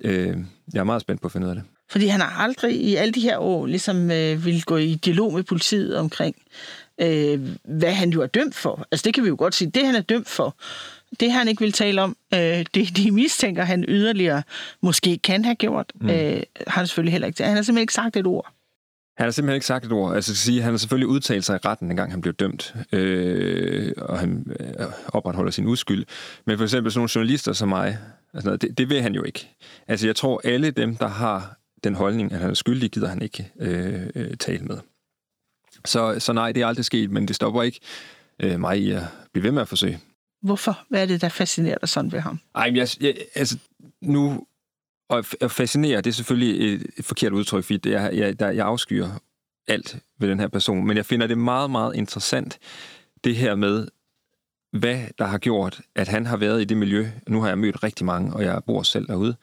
øh, 0.01 0.37
jeg 0.73 0.79
er 0.79 0.83
meget 0.83 1.01
spændt 1.01 1.21
på 1.21 1.27
at 1.27 1.31
finde 1.31 1.47
ud 1.47 1.49
af 1.49 1.55
det. 1.55 1.63
Fordi 1.89 2.07
han 2.07 2.21
har 2.21 2.43
aldrig 2.43 2.75
i 2.75 2.95
alle 2.95 3.11
de 3.11 3.21
her 3.21 3.37
år 3.37 3.65
ligesom 3.65 4.11
øh, 4.11 4.45
ville 4.45 4.61
gå 4.61 4.77
i 4.77 4.95
dialog 4.95 5.33
med 5.33 5.43
politiet 5.43 5.97
omkring, 5.97 6.35
øh, 7.01 7.41
hvad 7.63 7.93
han 7.93 8.09
jo 8.09 8.21
er 8.21 8.27
dømt 8.27 8.55
for. 8.55 8.87
Altså 8.91 9.03
det 9.03 9.13
kan 9.13 9.23
vi 9.23 9.29
jo 9.29 9.35
godt 9.39 9.55
sige. 9.55 9.71
Det 9.71 9.85
han 9.85 9.95
er 9.95 10.01
dømt 10.01 10.29
for, 10.29 10.55
det 11.19 11.31
han 11.31 11.47
ikke 11.47 11.59
vil 11.59 11.71
tale 11.71 12.01
om, 12.01 12.17
øh, 12.33 12.39
det 12.73 12.97
de 12.97 13.11
mistænker, 13.11 13.63
han 13.63 13.85
yderligere 13.87 14.43
måske 14.81 15.17
kan 15.17 15.45
have 15.45 15.55
gjort, 15.55 15.91
mm. 15.95 16.09
øh, 16.09 16.41
har 16.67 16.79
han 16.79 16.87
selvfølgelig 16.87 17.11
heller 17.11 17.27
ikke. 17.27 17.43
Han 17.43 17.55
har 17.55 17.63
simpelthen 17.63 17.81
ikke 17.81 17.93
sagt 17.93 18.17
et 18.17 18.27
ord. 18.27 18.53
Han 19.17 19.23
har 19.25 19.31
simpelthen 19.31 19.55
ikke 19.55 19.65
sagt 19.65 19.85
et 19.85 19.91
ord. 19.91 20.15
Altså, 20.15 20.31
jeg 20.31 20.37
skal 20.37 20.45
sige, 20.45 20.61
han 20.61 20.73
har 20.73 20.77
selvfølgelig 20.77 21.07
udtalt 21.07 21.45
sig 21.45 21.55
i 21.55 21.67
retten, 21.67 21.89
dengang 21.89 22.11
han 22.11 22.21
blev 22.21 22.33
dømt, 22.33 22.75
øh, 22.91 23.91
og 23.97 24.19
han 24.19 24.45
øh, 24.59 24.85
opretholder 25.07 25.51
sin 25.51 25.67
uskyld. 25.67 26.05
Men 26.45 26.57
for 26.57 26.63
eksempel 26.63 26.91
sådan 26.91 26.99
nogle 26.99 27.09
journalister 27.15 27.53
som 27.53 27.69
mig, 27.69 27.97
altså, 28.33 28.47
noget, 28.47 28.61
det, 28.61 28.77
det 28.77 28.89
vil 28.89 29.01
han 29.01 29.15
jo 29.15 29.23
ikke. 29.23 29.49
Altså, 29.87 30.07
jeg 30.07 30.15
tror, 30.15 30.41
alle 30.43 30.71
dem, 30.71 30.95
der 30.95 31.07
har 31.07 31.57
den 31.83 31.95
holdning, 31.95 32.31
at 32.31 32.39
han 32.39 32.49
er 32.49 32.53
skyldig, 32.53 32.91
gider 32.91 33.07
han 33.07 33.21
ikke 33.21 33.51
øh, 33.59 34.07
øh, 34.15 34.37
tale 34.37 34.65
med. 34.65 34.77
Så, 35.85 36.19
så 36.19 36.33
nej, 36.33 36.51
det 36.51 36.63
er 36.63 36.67
aldrig 36.67 36.85
sket, 36.85 37.11
men 37.11 37.27
det 37.27 37.35
stopper 37.35 37.63
ikke 37.63 37.79
øh, 38.39 38.59
mig 38.59 38.79
i 38.79 38.91
at 38.91 39.03
blive 39.33 39.43
ved 39.43 39.51
med 39.51 39.61
at 39.61 39.67
forsøge. 39.67 39.99
Hvorfor? 40.41 40.79
Hvad 40.89 41.01
er 41.01 41.05
det, 41.05 41.21
der 41.21 41.29
fascinerer 41.29 41.77
dig 41.77 41.89
sådan 41.89 42.11
ved 42.11 42.19
ham? 42.19 42.39
Ej, 42.55 42.67
men 42.69 42.75
jeg, 42.75 42.87
jeg, 43.01 43.15
altså, 43.35 43.57
nu... 44.01 44.45
Og 45.09 45.25
at 45.41 45.51
fascinere, 45.51 45.97
det 45.97 46.07
er 46.07 46.13
selvfølgelig 46.13 46.73
et, 46.73 46.85
et 46.97 47.05
forkert 47.05 47.33
udtryk, 47.33 47.63
fordi 47.63 47.77
det 47.77 47.93
er, 47.93 48.09
jeg, 48.11 48.39
der, 48.39 48.49
jeg 48.49 48.65
afskyer 48.65 49.09
alt 49.67 49.97
ved 50.19 50.29
den 50.29 50.39
her 50.39 50.47
person. 50.47 50.87
Men 50.87 50.97
jeg 50.97 51.05
finder 51.05 51.27
det 51.27 51.37
meget, 51.37 51.71
meget 51.71 51.95
interessant, 51.95 52.59
det 53.23 53.35
her 53.35 53.55
med, 53.55 53.87
hvad 54.79 54.99
der 55.17 55.25
har 55.25 55.37
gjort, 55.37 55.81
at 55.95 56.07
han 56.07 56.25
har 56.25 56.37
været 56.37 56.61
i 56.61 56.65
det 56.65 56.77
miljø. 56.77 57.07
Nu 57.27 57.41
har 57.41 57.47
jeg 57.47 57.57
mødt 57.57 57.83
rigtig 57.83 58.05
mange, 58.05 58.33
og 58.33 58.43
jeg 58.43 58.61
bor 58.67 58.83
selv 58.83 59.07
derude. 59.07 59.35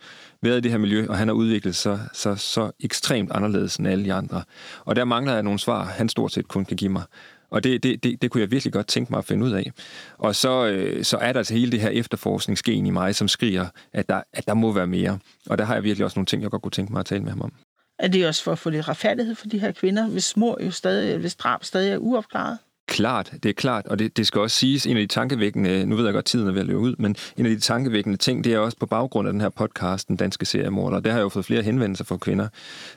Været 0.42 0.58
i 0.58 0.60
det 0.60 0.70
her 0.70 0.78
miljø, 0.78 1.06
og 1.08 1.18
han 1.18 1.28
har 1.28 1.34
udviklet 1.34 1.76
sig 1.76 2.00
så, 2.12 2.34
så 2.34 2.70
ekstremt 2.80 3.32
anderledes 3.32 3.76
end 3.76 3.88
alle 3.88 4.04
de 4.04 4.12
andre. 4.12 4.42
Og 4.84 4.96
der 4.96 5.04
mangler 5.04 5.32
jeg 5.32 5.42
nogle 5.42 5.58
svar, 5.58 5.84
han 5.84 6.08
stort 6.08 6.32
set 6.32 6.48
kun 6.48 6.64
kan 6.64 6.76
give 6.76 6.92
mig. 6.92 7.02
Og 7.50 7.64
det, 7.64 7.82
det, 7.82 8.04
det, 8.04 8.22
det 8.22 8.30
kunne 8.30 8.40
jeg 8.40 8.50
virkelig 8.50 8.72
godt 8.72 8.86
tænke 8.86 9.12
mig 9.12 9.18
at 9.18 9.24
finde 9.24 9.46
ud 9.46 9.52
af. 9.52 9.72
Og 10.18 10.36
så, 10.36 10.66
øh, 10.66 11.04
så 11.04 11.16
er 11.16 11.32
der 11.32 11.40
altså 11.40 11.54
hele 11.54 11.72
det 11.72 11.80
her 11.80 11.88
efterforskningsgen 11.88 12.86
i 12.86 12.90
mig, 12.90 13.14
som 13.14 13.28
skriger, 13.28 13.66
at 13.92 14.08
der, 14.08 14.22
at 14.32 14.46
der 14.46 14.54
må 14.54 14.72
være 14.72 14.86
mere. 14.86 15.18
Og 15.46 15.58
der 15.58 15.64
har 15.64 15.74
jeg 15.74 15.84
virkelig 15.84 16.04
også 16.04 16.18
nogle 16.18 16.26
ting, 16.26 16.42
jeg 16.42 16.50
godt 16.50 16.62
kunne 16.62 16.70
tænke 16.70 16.92
mig 16.92 17.00
at 17.00 17.06
tale 17.06 17.22
med 17.22 17.30
ham 17.30 17.40
om. 17.40 17.52
Er 17.98 18.08
det 18.08 18.26
også 18.26 18.44
for 18.44 18.52
at 18.52 18.58
få 18.58 18.70
lidt 18.70 18.88
retfærdighed 18.88 19.34
for 19.34 19.46
de 19.46 19.58
her 19.58 19.72
kvinder, 19.72 20.08
hvis 20.08 20.36
mor 20.36 20.64
jo 20.64 20.70
stadig, 20.70 21.18
hvis 21.18 21.34
drab 21.34 21.64
stadig 21.64 21.92
er 21.92 21.98
uopklaret? 21.98 22.58
Klart, 22.90 23.32
det 23.42 23.48
er 23.48 23.52
klart, 23.52 23.86
og 23.86 23.98
det, 23.98 24.16
det 24.16 24.26
skal 24.26 24.40
også 24.40 24.56
siges, 24.56 24.86
en 24.86 24.96
af 24.96 25.00
de 25.00 25.06
tankevækkende, 25.06 25.86
nu 25.86 25.96
ved 25.96 26.04
jeg 26.04 26.14
godt, 26.14 26.24
tiden 26.24 26.48
er 26.48 26.52
ved 26.52 26.60
at 26.60 26.66
løbe 26.66 26.78
ud, 26.78 26.94
men 26.98 27.16
en 27.36 27.46
af 27.46 27.52
de 27.52 27.60
tankevækkende 27.60 28.16
ting, 28.16 28.44
det 28.44 28.54
er 28.54 28.58
også 28.58 28.76
på 28.78 28.86
baggrund 28.86 29.28
af 29.28 29.32
den 29.32 29.40
her 29.40 29.48
podcast, 29.48 30.08
Den 30.08 30.16
Danske 30.16 30.46
Seriemorder, 30.46 31.00
der 31.00 31.10
har 31.10 31.18
jeg 31.18 31.22
jo 31.22 31.28
fået 31.28 31.44
flere 31.44 31.62
henvendelser 31.62 32.04
fra 32.04 32.16
kvinder, 32.16 32.48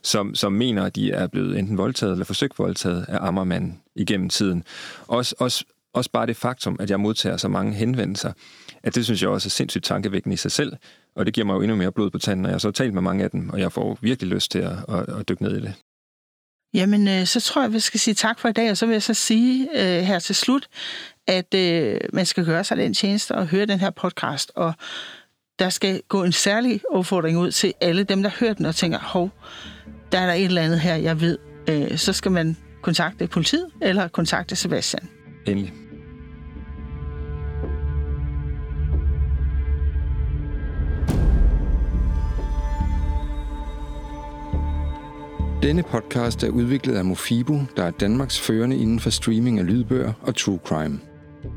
som, 0.04 0.36
som 0.36 0.54
mener, 0.54 0.84
at 0.84 0.96
de 0.96 1.12
er 1.12 1.28
blevet 1.28 1.60
enten 1.60 1.78
voldtaget 1.78 2.12
eller 2.12 2.26
forsøgt 2.26 2.60
voldtaget 2.60 3.06
af 3.10 3.18
Ammermanden 3.22 3.80
igennem 3.96 4.30
tiden. 4.30 4.64
Også, 5.08 5.36
også, 5.40 5.66
også 5.94 6.12
bare 6.12 6.26
det 6.26 6.36
faktum, 6.36 6.78
at 6.80 6.90
jeg 6.90 7.00
modtager 7.00 7.38
så 7.38 7.48
mange 7.48 7.74
henvendelser, 7.74 8.32
at 8.84 8.96
det 8.96 9.06
synes 9.06 9.22
jeg 9.22 9.30
også 9.30 9.48
er 9.48 9.50
sindssygt 9.50 9.84
tankevækkende 9.86 10.34
i 10.34 10.38
sig 10.38 10.52
selv, 10.52 10.74
og 11.16 11.26
det 11.26 11.34
giver 11.34 11.46
mig 11.46 11.54
jo 11.54 11.62
endnu 11.62 11.78
mere 11.78 11.92
blod 11.92 12.10
på 12.10 12.18
tanden, 12.18 12.46
og 12.46 12.50
jeg 12.50 12.54
har 12.54 12.60
så 12.60 12.72
talt 12.72 12.94
med 12.94 13.02
mange 13.02 13.24
af 13.24 13.32
dem, 13.32 13.50
og 13.50 13.60
jeg 13.60 13.72
får 13.72 13.98
virkelig 14.02 14.32
lyst 14.34 14.52
til 14.52 14.60
at, 14.60 14.78
at, 14.90 15.10
at 15.20 15.30
dykke 15.30 15.44
ned 15.44 15.58
i 15.58 15.62
det. 15.62 15.74
Jamen, 16.74 17.08
øh, 17.08 17.26
så 17.26 17.40
tror 17.40 17.62
jeg, 17.62 17.74
vi 17.74 17.80
skal 17.80 18.00
sige 18.00 18.14
tak 18.14 18.40
for 18.40 18.50
i 18.50 18.52
dag, 18.52 18.72
og 18.72 18.78
så 18.78 18.86
vil 18.86 18.94
jeg 18.94 19.04
så 19.04 19.14
sige 19.14 19.70
øh, 19.76 20.04
her 20.04 20.20
til 20.20 20.36
slut, 20.36 20.68
at 21.28 21.54
øh, 21.54 22.00
man 22.14 22.26
skal 22.26 22.46
gøre 22.46 22.64
sig 22.64 22.78
den 22.78 22.94
tjeneste 22.94 23.36
og 23.36 23.48
høre 23.48 23.66
den 23.66 23.80
her 23.80 23.90
podcast, 23.90 24.52
og 24.56 24.74
der 25.60 25.70
skal 25.70 26.02
gå 26.08 26.24
en 26.24 26.32
særlig 26.32 26.82
opfordring 26.92 27.38
ud 27.38 27.52
til 27.52 27.74
alle 27.82 28.04
dem, 28.04 28.24
der 28.24 28.30
hører 28.40 28.54
den 28.54 28.66
og 28.66 28.76
tænker, 28.76 29.00
hov, 29.00 29.30
der 30.12 30.20
er 30.20 30.26
der 30.26 30.34
et 30.34 30.46
eller 30.46 30.62
andet 30.62 30.80
her, 30.80 30.96
jeg 30.96 31.22
ved. 31.22 31.38
Øh, 31.70 31.98
så 31.98 32.14
skal 32.14 32.32
man 32.32 32.58
kontakte 32.82 33.28
politiet 33.28 33.68
eller 33.82 34.08
kontakte 34.08 34.56
Sebastian. 34.56 35.10
Endelig. 35.48 35.83
Denne 45.64 45.84
podcast 45.84 46.44
er 46.44 46.50
udviklet 46.50 46.96
af 46.96 47.06
Mofibo, 47.06 47.60
der 47.78 47.84
er 47.84 47.92
Danmarks 47.92 48.42
førende 48.42 48.78
inden 48.78 49.00
for 49.00 49.10
streaming 49.10 49.60
af 49.60 49.68
lydbøger 49.68 50.14
og 50.22 50.36
true 50.36 50.60
crime. 50.66 51.00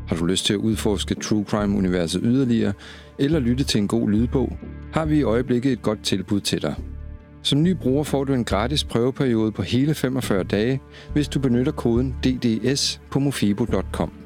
Har 0.08 0.16
du 0.16 0.24
lyst 0.24 0.46
til 0.46 0.52
at 0.52 0.58
udforske 0.58 1.14
true 1.14 1.44
crime-universet 1.44 2.20
yderligere, 2.24 2.72
eller 3.18 3.38
lytte 3.38 3.64
til 3.64 3.78
en 3.78 3.88
god 3.88 4.10
lydbog, 4.10 4.58
har 4.92 5.04
vi 5.04 5.18
i 5.18 5.22
øjeblikket 5.22 5.72
et 5.72 5.82
godt 5.82 6.02
tilbud 6.02 6.40
til 6.40 6.62
dig. 6.62 6.74
Som 7.42 7.62
ny 7.62 7.70
bruger 7.70 8.04
får 8.04 8.24
du 8.24 8.32
en 8.32 8.44
gratis 8.44 8.84
prøveperiode 8.84 9.52
på 9.52 9.62
hele 9.62 9.94
45 9.94 10.44
dage, 10.44 10.80
hvis 11.12 11.28
du 11.28 11.40
benytter 11.40 11.72
koden 11.72 12.16
DDS 12.24 13.00
på 13.10 13.18
mofibo.com. 13.18 14.25